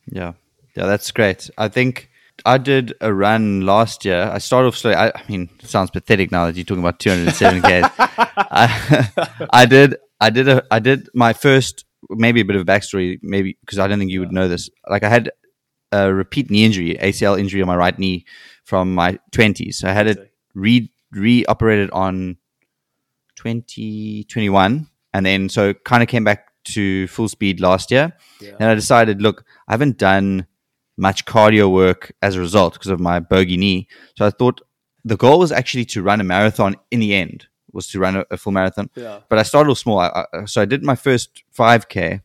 [0.05, 0.33] Yeah.
[0.75, 1.49] Yeah, that's great.
[1.57, 2.09] I think
[2.45, 4.29] I did a run last year.
[4.31, 4.95] I started off slowly.
[4.97, 7.81] I, I mean, it sounds pathetic now that you're talking about 207 k.
[7.83, 9.95] I, I did.
[10.19, 10.63] I did a.
[10.71, 11.85] I did my first.
[12.09, 13.19] Maybe a bit of a backstory.
[13.21, 14.69] Maybe because I don't think you would know this.
[14.89, 15.31] Like I had
[15.91, 18.25] a repeat knee injury, ACL injury on my right knee
[18.63, 19.75] from my 20s.
[19.75, 22.37] So I had it re re operated on
[23.37, 28.13] 2021, and then so kind of came back to full speed last year.
[28.39, 28.55] Yeah.
[28.59, 30.47] And I decided, look, I haven't done
[30.97, 33.87] much cardio work as a result because of my bogey knee.
[34.17, 34.61] So I thought
[35.03, 38.25] the goal was actually to run a marathon in the end, was to run a,
[38.31, 38.89] a full marathon.
[38.95, 39.19] Yeah.
[39.29, 39.99] But I started small.
[39.99, 42.21] I, I, so I did my first 5K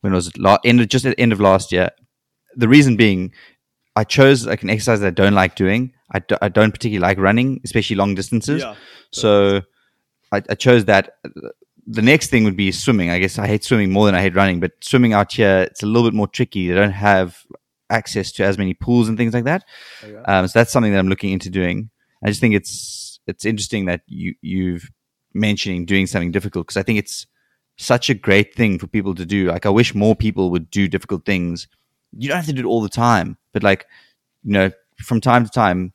[0.00, 1.90] when it was la- end, just at the end of last year.
[2.56, 3.32] The reason being,
[3.96, 5.92] I chose like an exercise that I don't like doing.
[6.12, 8.62] I d- I don't particularly like running, especially long distances.
[8.62, 8.74] Yeah.
[9.12, 9.62] So
[10.32, 11.16] I, I chose that
[11.86, 13.10] the next thing would be swimming.
[13.10, 15.82] I guess I hate swimming more than I hate running, but swimming out here it's
[15.82, 16.68] a little bit more tricky.
[16.68, 17.44] They don't have
[17.88, 19.64] access to as many pools and things like that.
[20.02, 20.14] Okay.
[20.24, 21.90] Um, so that's something that I'm looking into doing.
[22.24, 24.90] I just think it's it's interesting that you you've
[25.32, 27.26] mentioning doing something difficult because I think it's
[27.76, 29.46] such a great thing for people to do.
[29.46, 31.68] Like I wish more people would do difficult things.
[32.16, 33.86] You don't have to do it all the time, but like
[34.42, 35.92] you know, from time to time,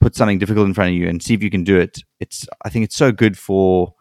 [0.00, 2.02] put something difficult in front of you and see if you can do it.
[2.20, 3.94] It's I think it's so good for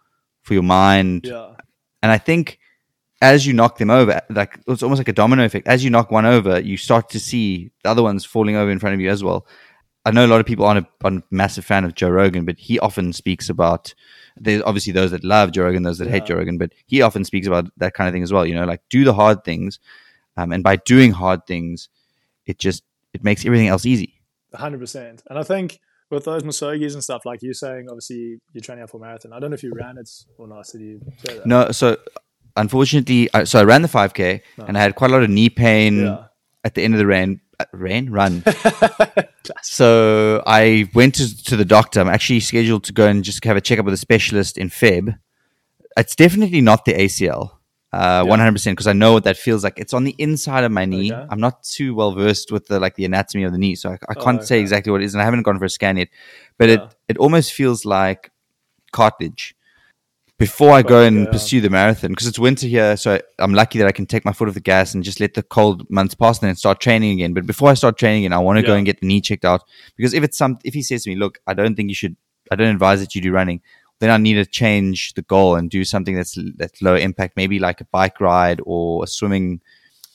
[0.43, 1.25] for your mind.
[1.25, 1.53] Yeah.
[2.03, 2.59] And I think
[3.21, 5.67] as you knock them over, like it's almost like a domino effect.
[5.67, 8.79] As you knock one over, you start to see the other ones falling over in
[8.79, 9.47] front of you as well.
[10.05, 12.45] I know a lot of people aren't a, aren't a massive fan of Joe Rogan,
[12.45, 13.93] but he often speaks about.
[14.37, 16.11] There's obviously those that love Joe Rogan, those that yeah.
[16.11, 18.45] hate Joe Rogan, but he often speaks about that kind of thing as well.
[18.45, 19.79] You know, like do the hard things,
[20.37, 21.89] um, and by doing hard things,
[22.45, 22.83] it just
[23.13, 24.21] it makes everything else easy.
[24.53, 25.79] Hundred percent, and I think
[26.09, 29.33] with those Misogis and stuff, like you're saying, obviously you're training out for a marathon.
[29.33, 30.67] I don't know if you ran it or not.
[30.67, 31.45] Did you say that?
[31.45, 31.97] No, so
[32.55, 34.65] unfortunately, I, so I ran the 5K no.
[34.65, 36.25] and I had quite a lot of knee pain yeah.
[36.65, 37.39] At the end of the rain.
[37.57, 38.43] Uh, rain run.
[39.61, 42.01] so I went to, to the doctor.
[42.01, 45.17] I'm actually scheduled to go and just have a checkup with a specialist in Feb.
[45.95, 47.51] It's definitely not the ACL.
[47.93, 49.79] Uh, hundred percent because I know what that feels like.
[49.79, 51.13] It's on the inside of my knee.
[51.13, 51.27] Okay.
[51.29, 53.97] I'm not too well versed with the like the anatomy of the knee, so I,
[54.09, 54.45] I can't oh, okay.
[54.45, 56.09] say exactly what it is, and I haven't gone for a scan yet.
[56.57, 56.75] But yeah.
[56.75, 58.31] it it almost feels like
[58.91, 59.55] cartilage
[60.37, 61.31] before I go and yeah.
[61.31, 62.97] pursue the marathon because it's winter here.
[62.97, 65.33] So I'm lucky that I can take my foot off the gas and just let
[65.33, 67.33] the cold months pass and then start training again.
[67.33, 68.67] But before I start training again, I want to yeah.
[68.67, 69.63] go and get the knee checked out
[69.95, 72.17] because if it's some, if he says to me, look, I don't think you should,
[72.51, 73.61] I don't advise that you do running
[73.99, 77.59] then I need to change the goal and do something that's that's low impact, maybe
[77.59, 79.61] like a bike ride or a swimming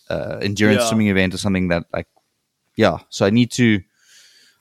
[0.08, 0.88] uh, endurance yeah.
[0.88, 2.06] swimming event or something that like
[2.76, 2.98] yeah.
[3.08, 3.80] So I need to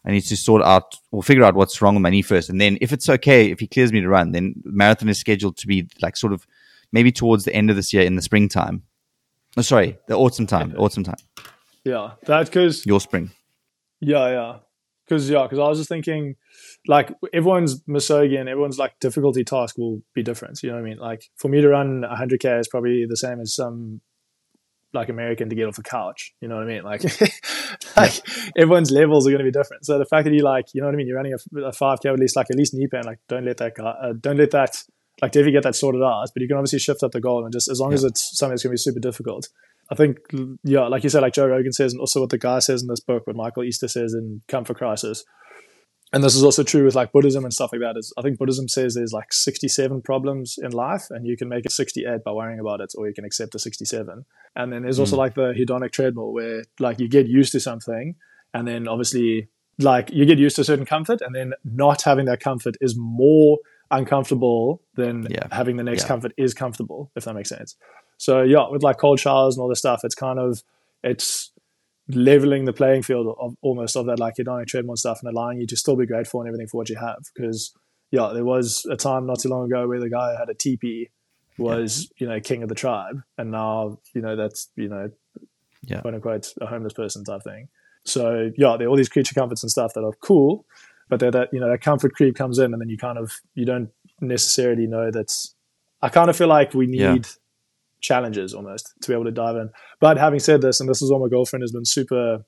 [0.05, 2.59] I need to sort out or figure out what's wrong with my knee first, and
[2.59, 5.67] then if it's okay, if he clears me to run, then marathon is scheduled to
[5.67, 6.47] be like sort of
[6.91, 8.83] maybe towards the end of this year in the springtime.
[9.57, 10.73] Oh, sorry, the autumn time.
[10.77, 11.17] Autumn time.
[11.83, 13.31] Yeah, that's because your spring.
[13.99, 14.55] Yeah, yeah,
[15.05, 16.35] because yeah, because I was just thinking
[16.87, 20.61] like everyone's Misogi and everyone's like difficulty task will be different.
[20.63, 20.97] You know what I mean?
[20.97, 24.01] Like for me to run 100k is probably the same as some
[24.93, 26.33] like American to get off the couch.
[26.41, 26.83] You know what I mean?
[26.83, 27.03] Like,
[27.97, 28.21] like
[28.57, 29.85] everyone's levels are going to be different.
[29.85, 31.07] So the fact that you like, you know what I mean?
[31.07, 33.03] You're running a, a 5k at least, like at least knee pain.
[33.03, 34.83] Like don't let that, uh, don't let that,
[35.21, 36.27] like definitely get that sorted out.
[36.33, 37.95] But you can obviously shift up the goal and just as long yeah.
[37.95, 39.49] as it's something that's going to be super difficult.
[39.91, 40.19] I think,
[40.63, 42.87] yeah, like you said, like Joe Rogan says, and also what the guy says in
[42.87, 45.23] this book, what Michael Easter says in Comfort Crisis,
[46.11, 47.95] and this is also true with like Buddhism and stuff like that.
[47.97, 51.65] Is I think Buddhism says there's like 67 problems in life, and you can make
[51.65, 54.25] it 68 by worrying about it, or you can accept the 67.
[54.55, 55.01] And then there's mm.
[55.01, 58.15] also like the hedonic treadmill, where like you get used to something,
[58.53, 62.25] and then obviously like you get used to a certain comfort, and then not having
[62.25, 63.59] that comfort is more
[63.91, 65.47] uncomfortable than yeah.
[65.51, 66.07] having the next yeah.
[66.07, 67.75] comfort is comfortable, if that makes sense.
[68.17, 70.63] So yeah, with like cold showers and all this stuff, it's kind of
[71.03, 71.51] it's
[72.09, 75.29] leveling the playing field of almost of that like you're not hedonic treadmill stuff and
[75.29, 77.19] allowing you to still be grateful and everything for what you have.
[77.35, 77.73] Because
[78.11, 80.53] yeah, there was a time not too long ago where the guy who had a
[80.53, 81.09] teepee
[81.57, 82.25] was yeah.
[82.25, 85.09] you know king of the tribe, and now you know that's you know
[85.83, 86.01] yeah.
[86.01, 87.69] quote unquote a homeless person type thing.
[88.05, 90.65] So yeah, there are all these creature comforts and stuff that are cool,
[91.09, 93.65] but that you know that comfort creep comes in, and then you kind of you
[93.65, 95.55] don't necessarily know that's.
[96.01, 97.31] I kind of feel like we need yeah
[98.01, 99.69] challenges almost to be able to dive in.
[99.99, 102.39] But having said this, and this is what my girlfriend has been super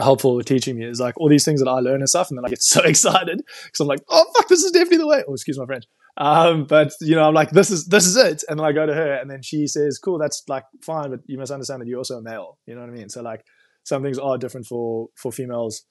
[0.00, 2.38] helpful with teaching me is like all these things that I learn and stuff, and
[2.38, 5.22] then I get so excited because I'm like, oh fuck, this is definitely the way.
[5.28, 5.84] Oh, excuse my French.
[6.16, 8.86] Um, but you know, I'm like, this is this is it, and then I go
[8.86, 11.88] to her, and then she says, cool, that's like fine, but you must understand that
[11.88, 12.58] you're also a male.
[12.66, 13.08] You know what I mean?
[13.08, 13.44] So like,
[13.84, 15.84] some things are different for for females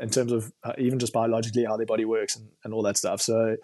[0.00, 2.96] in terms of uh, even just biologically how their body works and, and all that
[2.96, 3.20] stuff.
[3.20, 3.56] So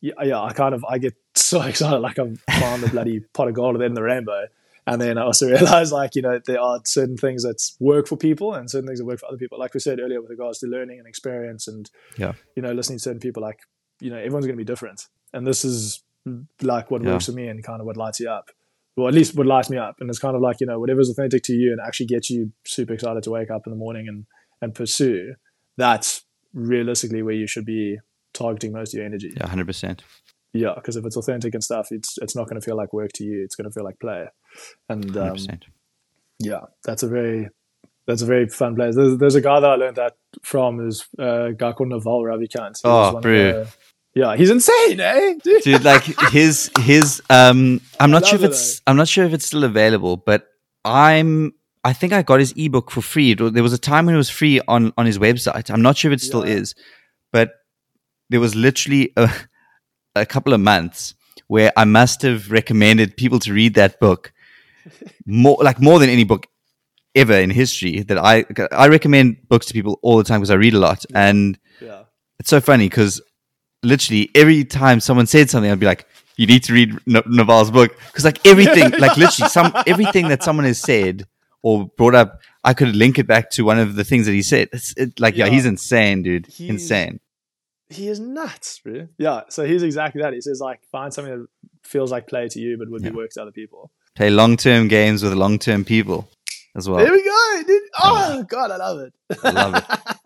[0.00, 3.48] yeah, yeah, I kind of I get so excited like I've found the bloody pot
[3.48, 4.46] of gold in the end of the rainbow.
[4.86, 8.16] And then I also realize like, you know, there are certain things that work for
[8.16, 9.58] people and certain things that work for other people.
[9.58, 12.32] Like we said earlier with regards to learning and experience and yeah.
[12.56, 13.58] you know, listening to certain people, like,
[14.00, 15.06] you know, everyone's gonna be different.
[15.34, 16.02] And this is
[16.62, 17.12] like what yeah.
[17.12, 18.50] works for me and kind of what lights you up.
[18.96, 19.96] Well, at least what lights me up.
[20.00, 22.52] And it's kind of like, you know, whatever's authentic to you and actually gets you
[22.64, 24.26] super excited to wake up in the morning and,
[24.60, 25.34] and pursue,
[25.76, 27.98] that's realistically where you should be
[28.38, 29.32] targeting most of your energy.
[29.36, 30.02] Yeah, hundred percent.
[30.54, 33.10] Yeah, because if it's authentic and stuff, it's it's not going to feel like work
[33.16, 33.42] to you.
[33.44, 34.26] It's going to feel like play.
[34.88, 35.36] And um,
[36.38, 37.48] yeah, that's a very
[38.06, 38.96] that's a very fun place.
[38.96, 42.22] There's, there's a guy that I learned that from is uh, a guy called Naval
[42.22, 42.80] Ravikant.
[42.84, 43.66] Oh, bro.
[44.14, 45.34] Yeah, he's insane, eh?
[45.44, 46.02] Dude, Dude like
[46.32, 50.16] his his um I'm not sure if it's I'm not sure if it's still available,
[50.16, 50.48] but
[50.84, 51.52] I'm
[51.84, 53.34] I think I got his ebook for free.
[53.34, 55.70] There was a time when it was free on on his website.
[55.70, 56.54] I'm not sure if it still yeah.
[56.54, 56.74] is,
[58.30, 59.30] there was literally a,
[60.14, 61.14] a couple of months
[61.46, 64.32] where I must have recommended people to read that book
[65.26, 66.46] more, like more than any book
[67.14, 68.02] ever in history.
[68.02, 71.04] That I I recommend books to people all the time because I read a lot,
[71.14, 72.02] and yeah.
[72.38, 73.20] it's so funny because
[73.82, 76.06] literally every time someone said something, I'd be like,
[76.36, 80.66] "You need to read Naval's book," because like everything, like literally some everything that someone
[80.66, 81.26] has said
[81.62, 84.42] or brought up, I could link it back to one of the things that he
[84.42, 84.68] said.
[84.72, 85.46] It's it, like, yeah.
[85.46, 85.52] yeah.
[85.52, 87.20] he's insane, dude, he's, insane
[87.90, 89.08] he is nuts, bro.
[89.18, 90.32] Yeah, so he's exactly that.
[90.32, 91.46] He says like find something that
[91.82, 93.10] feels like play to you, but would yeah.
[93.10, 93.90] be work to other people.
[94.14, 96.28] Play long term games with long term people
[96.76, 96.98] as well.
[96.98, 97.82] There we go, dude.
[98.02, 99.12] Oh god, I love it.
[99.42, 100.16] I love it.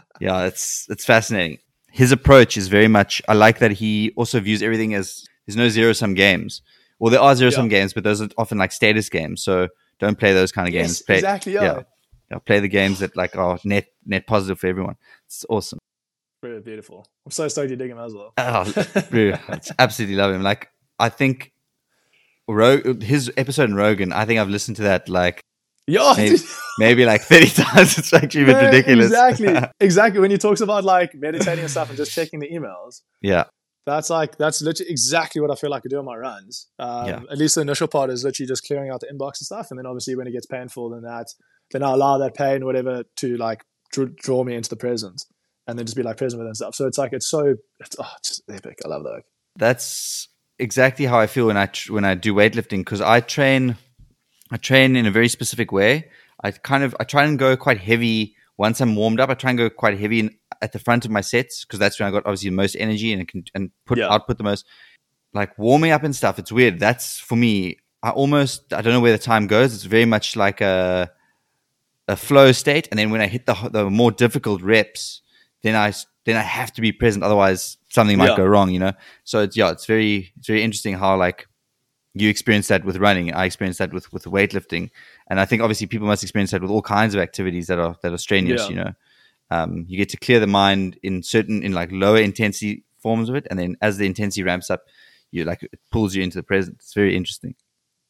[0.20, 1.58] yeah, it's it's fascinating.
[1.90, 3.22] His approach is very much.
[3.28, 6.60] I like that he also views everything as there's no zero sum games.
[6.98, 7.78] Well, there are zero sum yeah.
[7.80, 9.42] games, but those are often like status games.
[9.42, 9.68] So
[9.98, 11.02] don't play those kind of yes, games.
[11.02, 11.52] Play, exactly.
[11.54, 11.82] Yeah.
[12.30, 12.38] yeah.
[12.38, 14.96] Play the games that like are net net positive for everyone.
[15.26, 15.78] It's awesome.
[16.46, 17.06] Really beautiful.
[17.24, 18.32] I'm so stoked you dig him as well.
[18.38, 18.72] Oh,
[19.10, 19.32] bro,
[19.78, 20.42] absolutely love him.
[20.42, 21.52] Like I think
[22.48, 25.40] Rog- his episode in Rogan, I think I've listened to that like
[25.88, 26.36] yeah, maybe,
[26.78, 27.98] maybe, like 30 times.
[27.98, 29.06] It's actually a bit yeah, ridiculous.
[29.06, 29.56] Exactly.
[29.80, 30.20] exactly.
[30.20, 33.02] When he talks about like meditating and stuff and just checking the emails.
[33.20, 33.44] Yeah.
[33.86, 36.66] That's like, that's literally exactly what I feel like I do on my runs.
[36.80, 37.20] Um, yeah.
[37.30, 39.68] At least the initial part is literally just clearing out the inbox and stuff.
[39.70, 41.28] And then obviously when it gets painful, then that,
[41.70, 43.62] then I allow that pain, whatever, to like
[43.92, 45.24] draw me into the present
[45.66, 46.74] and then just be like present with and stuff.
[46.74, 48.78] So it's like it's so it's oh it's just epic.
[48.84, 49.22] I love that.
[49.56, 50.28] That's
[50.58, 53.76] exactly how I feel when I when I do weightlifting because I train
[54.50, 56.10] I train in a very specific way.
[56.42, 59.30] I kind of I try and go quite heavy once I'm warmed up.
[59.30, 61.98] I try and go quite heavy in, at the front of my sets because that's
[61.98, 64.08] when I got obviously the most energy and can and put yeah.
[64.08, 64.66] output the most.
[65.32, 66.38] Like warming up and stuff.
[66.38, 66.78] It's weird.
[66.78, 67.78] That's for me.
[68.02, 69.74] I almost I don't know where the time goes.
[69.74, 71.10] It's very much like a
[72.08, 75.22] a flow state, and then when I hit the the more difficult reps,
[75.66, 75.92] then I
[76.24, 77.24] then I have to be present.
[77.24, 78.36] Otherwise, something might yeah.
[78.36, 78.70] go wrong.
[78.70, 78.92] You know.
[79.24, 81.46] So it's yeah, it's very it's very interesting how like
[82.14, 83.32] you experience that with running.
[83.32, 84.90] I experience that with with weightlifting,
[85.28, 87.96] and I think obviously people must experience that with all kinds of activities that are
[88.02, 88.62] that are strenuous.
[88.62, 88.68] Yeah.
[88.68, 88.92] You know,
[89.50, 93.34] um, you get to clear the mind in certain in like lower intensity forms of
[93.34, 94.84] it, and then as the intensity ramps up,
[95.30, 96.76] you like it pulls you into the present.
[96.80, 97.54] It's very interesting.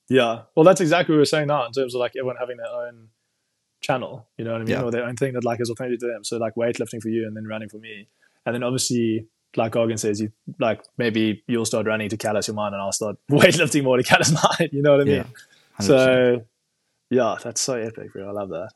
[0.08, 2.58] Yeah, well, that's exactly what we were saying now in terms of like everyone having
[2.58, 3.08] their own
[3.86, 4.26] channel.
[4.36, 4.72] You know what I mean?
[4.72, 4.82] Yeah.
[4.82, 6.24] Or their own thing that like is authentic to them.
[6.24, 8.08] So like weightlifting for you and then running for me.
[8.44, 9.26] And then obviously
[9.56, 12.92] like Goggin says, you like maybe you'll start running to callous your mind and I'll
[12.92, 14.68] start weightlifting more to callous mine.
[14.72, 15.14] You know what I mean?
[15.16, 15.24] Yeah,
[15.80, 16.44] so
[17.10, 18.28] yeah, that's so epic, bro.
[18.28, 18.70] I love that.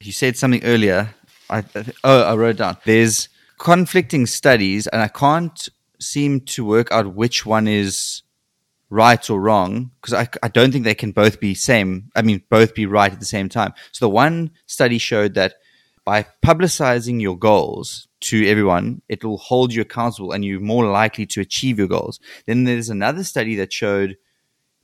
[0.00, 1.14] You said something earlier.
[1.48, 1.64] I
[2.04, 2.76] oh I wrote down.
[2.84, 3.28] There's
[3.58, 5.68] conflicting studies and I can't
[6.00, 8.22] seem to work out which one is
[8.90, 12.42] right or wrong because I, I don't think they can both be same i mean
[12.50, 13.72] both be right at the same time.
[13.92, 15.54] So the one study showed that
[16.04, 21.24] by publicizing your goals to everyone it will hold you accountable and you're more likely
[21.26, 22.18] to achieve your goals.
[22.46, 24.16] Then there's another study that showed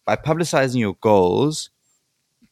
[0.05, 1.71] by publicizing your goals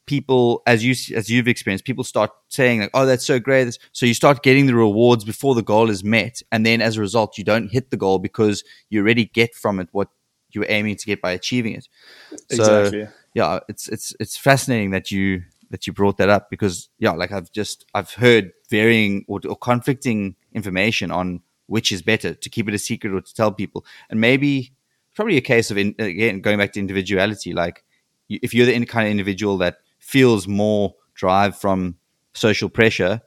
[0.05, 3.77] people as you as you've experienced people start saying like oh that's so great.
[3.93, 6.41] So you start getting the rewards before the goal is met.
[6.51, 9.79] And then as a result you don't hit the goal because you already get from
[9.79, 10.09] it what
[10.55, 11.87] you were aiming to get by achieving it.
[12.49, 13.05] Exactly.
[13.05, 17.11] So, yeah, it's it's it's fascinating that you that you brought that up because yeah,
[17.11, 22.49] like I've just I've heard varying or, or conflicting information on which is better to
[22.49, 24.73] keep it a secret or to tell people, and maybe
[25.15, 27.53] probably a case of in, again going back to individuality.
[27.53, 27.83] Like
[28.29, 31.97] if you're the kind of individual that feels more drive from
[32.33, 33.21] social pressure,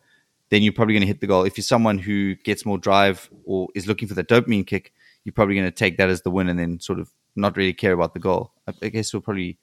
[0.51, 1.45] then you're probably going to hit the goal.
[1.45, 4.93] If you're someone who gets more drive or is looking for the dopamine kick,
[5.25, 7.73] you're probably going to take that as the win and then sort of not really
[7.73, 8.53] care about the goal.
[8.67, 9.59] I guess it'll probably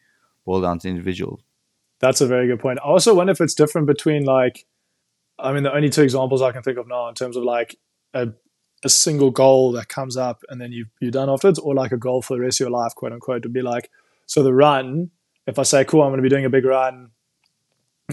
[0.45, 1.41] boil down to individual.
[1.99, 2.79] That's a very good point.
[2.79, 4.65] I also wonder if it's different between like,
[5.39, 7.77] I mean, the only two examples I can think of now in terms of like
[8.13, 8.29] a,
[8.83, 11.97] a single goal that comes up and then you you're done afterwards, or like a
[11.97, 13.89] goal for the rest of your life, quote unquote, would be like,
[14.25, 15.11] so the run.
[15.47, 17.11] If I say, cool, I'm going to be doing a big run,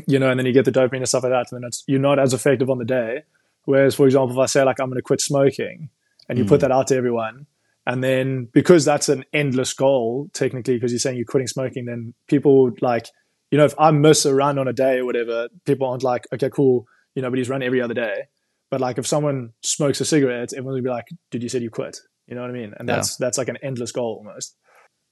[0.06, 1.82] you know, and then you get the dopamine and stuff like that, and then it's
[1.86, 3.22] you're not as effective on the day.
[3.64, 5.88] Whereas, for example, if I say like I'm going to quit smoking,
[6.28, 6.48] and you mm.
[6.48, 7.46] put that out to everyone,
[7.86, 12.14] and then because that's an endless goal technically, because you're saying you're quitting smoking, then
[12.28, 13.08] people would like,
[13.50, 16.26] you know, if I miss a run on a day or whatever, people aren't like,
[16.32, 18.24] okay, cool, you know, but he's run every other day.
[18.70, 21.70] But like if someone smokes a cigarette, everyone would be like, dude, you said you
[21.70, 21.98] quit.
[22.26, 22.72] You know what I mean?
[22.78, 23.26] And that's yeah.
[23.26, 24.56] that's like an endless goal almost.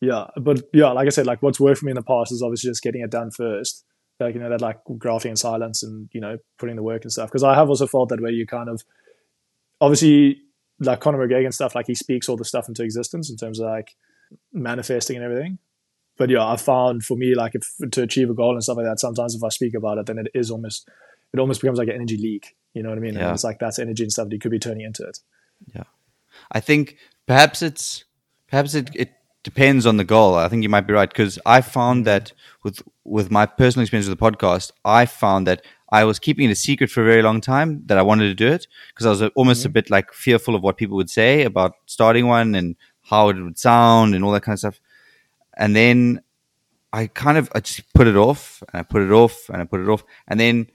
[0.00, 2.42] Yeah, but yeah, like I said, like what's worked for me in the past is
[2.42, 3.84] obviously just getting it done first
[4.20, 7.12] like you know that like graphing in silence and you know putting the work and
[7.12, 8.82] stuff because i have also felt that way you kind of
[9.80, 10.42] obviously
[10.80, 13.60] like conor mcgregor and stuff like he speaks all the stuff into existence in terms
[13.60, 13.96] of like
[14.52, 15.58] manifesting and everything.
[16.16, 18.86] But yeah i found for me like if to achieve a goal and stuff like
[18.86, 20.86] that sometimes if i speak about it then it is almost
[21.32, 22.56] it almost becomes like an energy leak.
[22.74, 23.14] You know what i mean?
[23.14, 23.26] Yeah.
[23.26, 25.18] and it's like that's energy and stuff that you could be turning into it.
[25.74, 25.84] Yeah.
[26.52, 26.96] I think
[27.26, 28.04] perhaps it's
[28.48, 29.12] perhaps it, it
[29.42, 30.34] depends on the goal.
[30.34, 32.32] I think you might be right because I found that
[32.62, 36.52] with with my personal experience with the podcast, I found that I was keeping it
[36.52, 39.10] a secret for a very long time that I wanted to do it because I
[39.10, 39.66] was almost mm-hmm.
[39.66, 43.42] a bit like fearful of what people would say about starting one and how it
[43.42, 44.80] would sound and all that kind of stuff.
[45.56, 46.22] And then
[46.92, 49.64] I kind of I just put it off and I put it off and I
[49.64, 50.04] put it off.
[50.28, 50.68] And then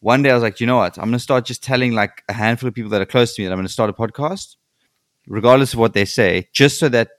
[0.00, 0.98] one day I was like, you know what?
[0.98, 3.42] I'm going to start just telling like a handful of people that are close to
[3.42, 4.56] me that I'm going to start a podcast,
[5.28, 7.10] regardless of what they say, just so that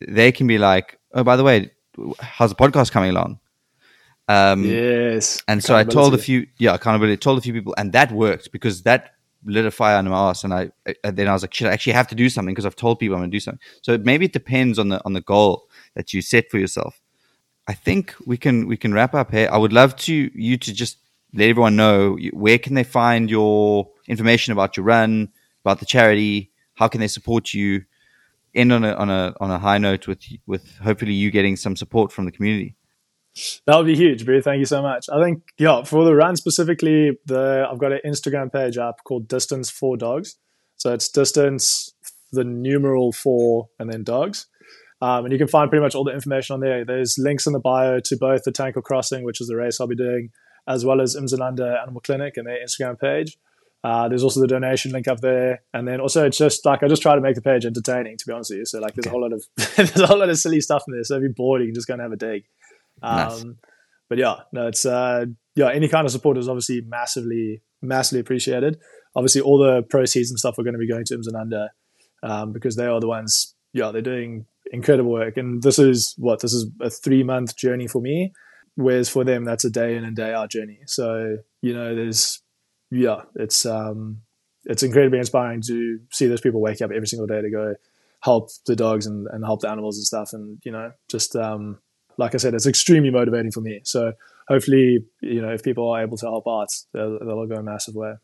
[0.00, 1.72] they can be like, oh, by the way,
[2.20, 3.40] how's the podcast coming along?
[4.28, 5.42] Um, yes.
[5.46, 8.52] And so I told a few, yeah, accountability, told a few people, and that worked
[8.52, 10.42] because that lit a fire under my ass.
[10.44, 10.70] And I,
[11.04, 12.98] and then I was like, shit, I actually have to do something because I've told
[12.98, 13.60] people I'm going to do something.
[13.82, 17.00] So maybe it depends on the on the goal that you set for yourself.
[17.68, 19.48] I think we can we can wrap up here.
[19.50, 20.98] I would love to you to just
[21.32, 25.28] let everyone know where can they find your information about your run,
[25.64, 27.84] about the charity, how can they support you
[28.54, 31.76] end on a on a on a high note with with hopefully you getting some
[31.76, 32.74] support from the community.
[33.66, 34.40] That would be huge, Brie.
[34.40, 35.08] Thank you so much.
[35.12, 39.28] I think yeah, for the run specifically, the I've got an Instagram page up called
[39.28, 40.36] Distance for Dogs.
[40.76, 41.94] So it's distance,
[42.32, 44.46] the numeral four, and then dogs.
[45.02, 46.84] Um, and you can find pretty much all the information on there.
[46.84, 49.86] There's links in the bio to both the Tankwa Crossing, which is the race I'll
[49.86, 50.30] be doing,
[50.66, 53.36] as well as Mdzananda Animal Clinic and their Instagram page.
[53.84, 56.88] Uh, there's also the donation link up there, and then also it's just like I
[56.88, 58.16] just try to make the page entertaining.
[58.16, 59.44] To be honest with you, so like there's a whole lot of
[59.76, 61.04] there's a whole lot of silly stuff in there.
[61.04, 62.44] So if you're bored, you can just go and have a dig.
[63.02, 63.44] Um, nice.
[64.08, 68.78] But yeah, no, it's uh, yeah, any kind of support is obviously massively massively appreciated.
[69.14, 71.68] Obviously, all the proceeds and stuff are going to be going to Mdzananda
[72.22, 73.54] um, because they are the ones.
[73.72, 77.86] Yeah, they're doing incredible work, and this is what this is a three month journey
[77.86, 78.32] for me,
[78.74, 80.80] whereas for them that's a day in and day out journey.
[80.86, 82.42] So you know, there's
[82.90, 84.22] yeah, it's um,
[84.64, 87.74] it's incredibly inspiring to see those people wake up every single day to go
[88.20, 90.30] help the dogs and, and help the animals and stuff.
[90.32, 91.78] And you know, just um,
[92.18, 93.80] like I said, it's extremely motivating for me.
[93.84, 94.12] So
[94.48, 97.94] hopefully, you know, if people are able to help out, they'll, they'll go a massive
[97.94, 98.14] way.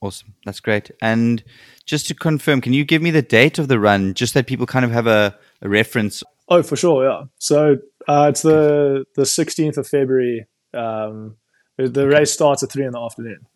[0.00, 0.34] Awesome.
[0.44, 0.90] That's great.
[1.00, 1.42] And
[1.86, 4.66] just to confirm, can you give me the date of the run just that people
[4.66, 6.22] kind of have a, a reference?
[6.48, 7.08] Oh, for sure.
[7.08, 7.24] Yeah.
[7.38, 10.46] So uh, it's the, the 16th of February.
[10.74, 11.36] Um,
[11.76, 13.46] the race starts at three in the afternoon.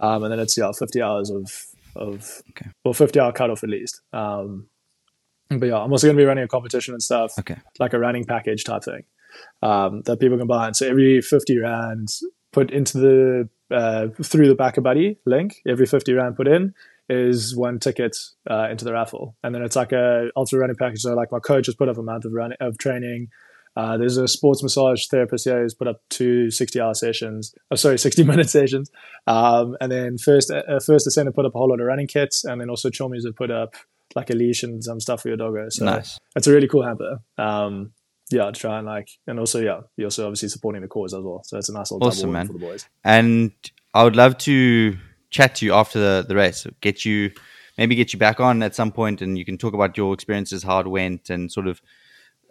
[0.00, 2.70] Um, and then it's yeah, 50 hours of of okay.
[2.84, 4.00] well, 50 hour cutoff at least.
[4.12, 4.68] Um,
[5.48, 7.56] but yeah, I'm also going to be running a competition and stuff, okay.
[7.80, 9.02] like a running package type thing
[9.62, 10.66] um, that people can buy.
[10.66, 12.08] And so every 50 rand
[12.52, 16.74] put into the uh, through the BackaBuddy link, every 50 rand put in
[17.08, 18.16] is one ticket
[18.48, 21.00] uh, into the raffle, and then it's like a ultra running package.
[21.00, 23.28] So like my coach has put up a month of running of training.
[23.76, 27.76] Uh, there's a sports massage therapist here who's put up two 60 hour sessions, oh,
[27.76, 28.90] sorry, 60 minute sessions.
[29.26, 32.44] Um, and then first, uh, first Ascender put up a whole lot of running kits.
[32.44, 33.74] And then also Chomi's have put up
[34.16, 35.68] like a leash and some stuff for your doggo.
[35.70, 36.18] So nice.
[36.34, 37.20] it's a really cool hamper.
[37.38, 37.92] Um,
[38.30, 41.22] yeah, to try and like, and also, yeah, you're also obviously supporting the cause as
[41.22, 41.42] well.
[41.44, 42.46] So it's a nice little awesome, man.
[42.46, 42.88] for the boys.
[43.04, 43.52] And
[43.92, 44.96] I would love to
[45.30, 47.32] chat to you after the, the race, get you,
[47.76, 50.62] maybe get you back on at some point and you can talk about your experiences,
[50.62, 51.82] how it went, and sort of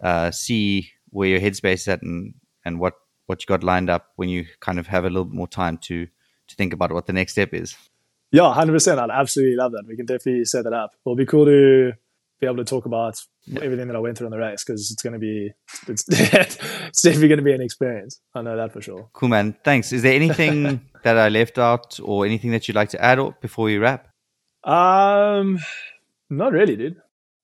[0.02, 2.34] uh, see where your headspace is at and
[2.64, 2.94] and what
[3.26, 5.78] what you got lined up when you kind of have a little bit more time
[5.78, 6.06] to
[6.48, 7.76] to think about what the next step is.
[8.32, 9.00] Yeah, hundred percent.
[9.00, 9.84] I'd absolutely love that.
[9.86, 10.92] We can definitely set that up.
[11.04, 11.92] It'll be cool to
[12.40, 13.60] be able to talk about yeah.
[13.62, 15.52] everything that I went through on the race because it's going to be
[15.86, 18.20] it's, it's definitely going to be an experience.
[18.34, 19.10] I know that for sure.
[19.12, 19.56] Cool, man.
[19.62, 19.92] Thanks.
[19.92, 23.66] Is there anything that I left out or anything that you'd like to add before
[23.66, 24.08] we wrap?
[24.64, 25.58] Um,
[26.28, 26.96] not really, dude.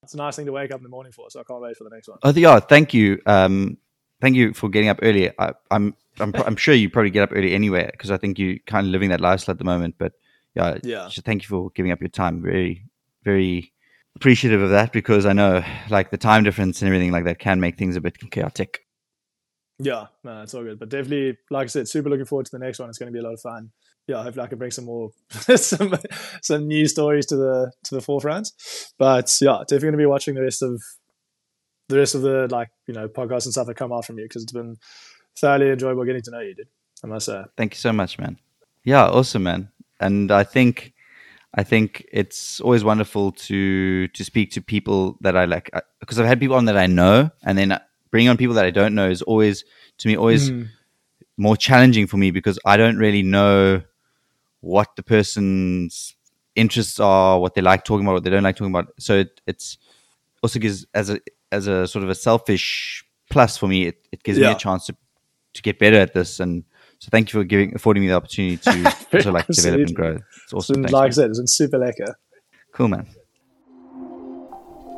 [0.02, 1.77] It's a nice thing to wake up in the morning for, so I can't wait
[1.77, 2.18] for the next one.
[2.23, 2.60] Oh, yeah.
[2.60, 3.20] Thank you.
[3.27, 3.78] Um,
[4.20, 5.31] thank you for getting up early.
[5.39, 8.59] I, I'm I'm I'm sure you probably get up early anyway because I think you're
[8.66, 9.97] kind of living that lifestyle at the moment.
[9.98, 10.12] But
[10.55, 11.09] yeah, yeah.
[11.09, 12.43] So thank you for giving up your time.
[12.43, 12.86] Very,
[13.24, 13.73] very
[14.16, 17.60] appreciative of that because I know like the time difference and everything like that can
[17.60, 18.80] make things a bit chaotic.
[19.78, 20.78] Yeah, no, it's all good.
[20.78, 22.88] But definitely, like I said, super looking forward to the next one.
[22.88, 23.70] It's going to be a lot of fun.
[24.09, 25.94] Yeah, hopefully I can bring some more some
[26.43, 28.51] some new stories to the to the forefront.
[28.98, 30.82] But yeah, definitely going to be watching the rest of
[31.88, 34.24] the rest of the like you know podcasts and stuff that come out from you
[34.24, 34.76] because it's been
[35.38, 36.68] thoroughly enjoyable getting to know you, dude.
[37.05, 37.43] I must say.
[37.56, 38.38] Thank you so much, man.
[38.84, 39.68] Yeah, awesome, man.
[40.01, 40.94] And I think
[41.55, 45.70] I think it's always wonderful to to speak to people that I like
[46.01, 47.78] because I've had people on that I know, and then
[48.10, 49.64] bringing on people that I don't know is always
[49.98, 50.68] to me always mm.
[51.36, 53.82] more challenging for me because I don't really know
[54.60, 56.14] what the person's
[56.55, 58.93] interests are, what they like talking about, what they don't like talking about.
[58.98, 59.78] So it, it's
[60.43, 61.20] also gives as a
[61.52, 63.86] as a sort of a selfish plus for me.
[63.86, 64.48] It, it gives yeah.
[64.48, 64.97] me a chance to
[65.55, 66.64] to get better at this and
[67.06, 70.18] so thank you for giving affording me the opportunity to to like develop and grow.
[70.42, 70.82] It's awesome.
[70.82, 72.14] Been, like I said, it's been super lekker.
[72.72, 73.06] Cool, man.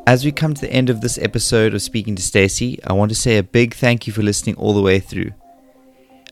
[0.06, 3.10] As we come to the end of this episode of Speaking to Stacy, I want
[3.10, 5.32] to say a big thank you for listening all the way through.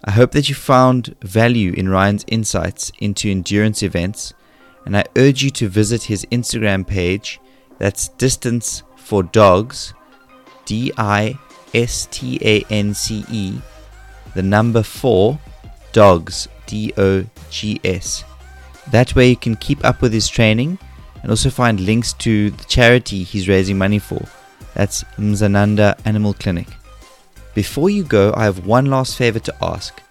[0.03, 4.33] I hope that you found value in Ryan's insights into endurance events,
[4.87, 7.39] and I urge you to visit his Instagram page.
[7.77, 9.93] That's Distance for Dogs,
[10.65, 11.39] D I
[11.75, 13.61] S T A N C E,
[14.35, 15.39] the number four
[15.97, 18.23] Dogs, D O G S.
[18.91, 20.79] That way you can keep up with his training
[21.23, 24.23] and also find links to the charity he's raising money for.
[24.75, 26.69] That's Mdzananda Animal Clinic.
[27.55, 30.03] Before you go, I have one last favor to ask.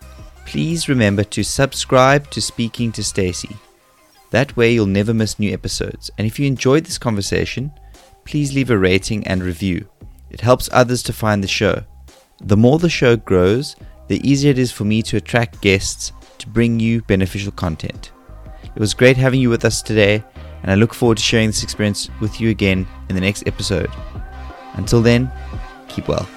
[0.47, 3.55] Please remember to subscribe to Speaking to Stacy.
[4.31, 6.09] That way you'll never miss new episodes.
[6.17, 7.71] And if you enjoyed this conversation,
[8.23, 9.87] please leave a rating and review.
[10.31, 11.83] It helps others to find the show.
[12.41, 13.75] The more the show grows,
[14.07, 18.11] the easier it is for me to attract guests to bring you beneficial content.
[18.63, 20.23] It was great having you with us today,
[20.61, 23.89] and I look forward to sharing this experience with you again in the next episode.
[24.73, 25.31] Until then,
[25.87, 26.27] keep well.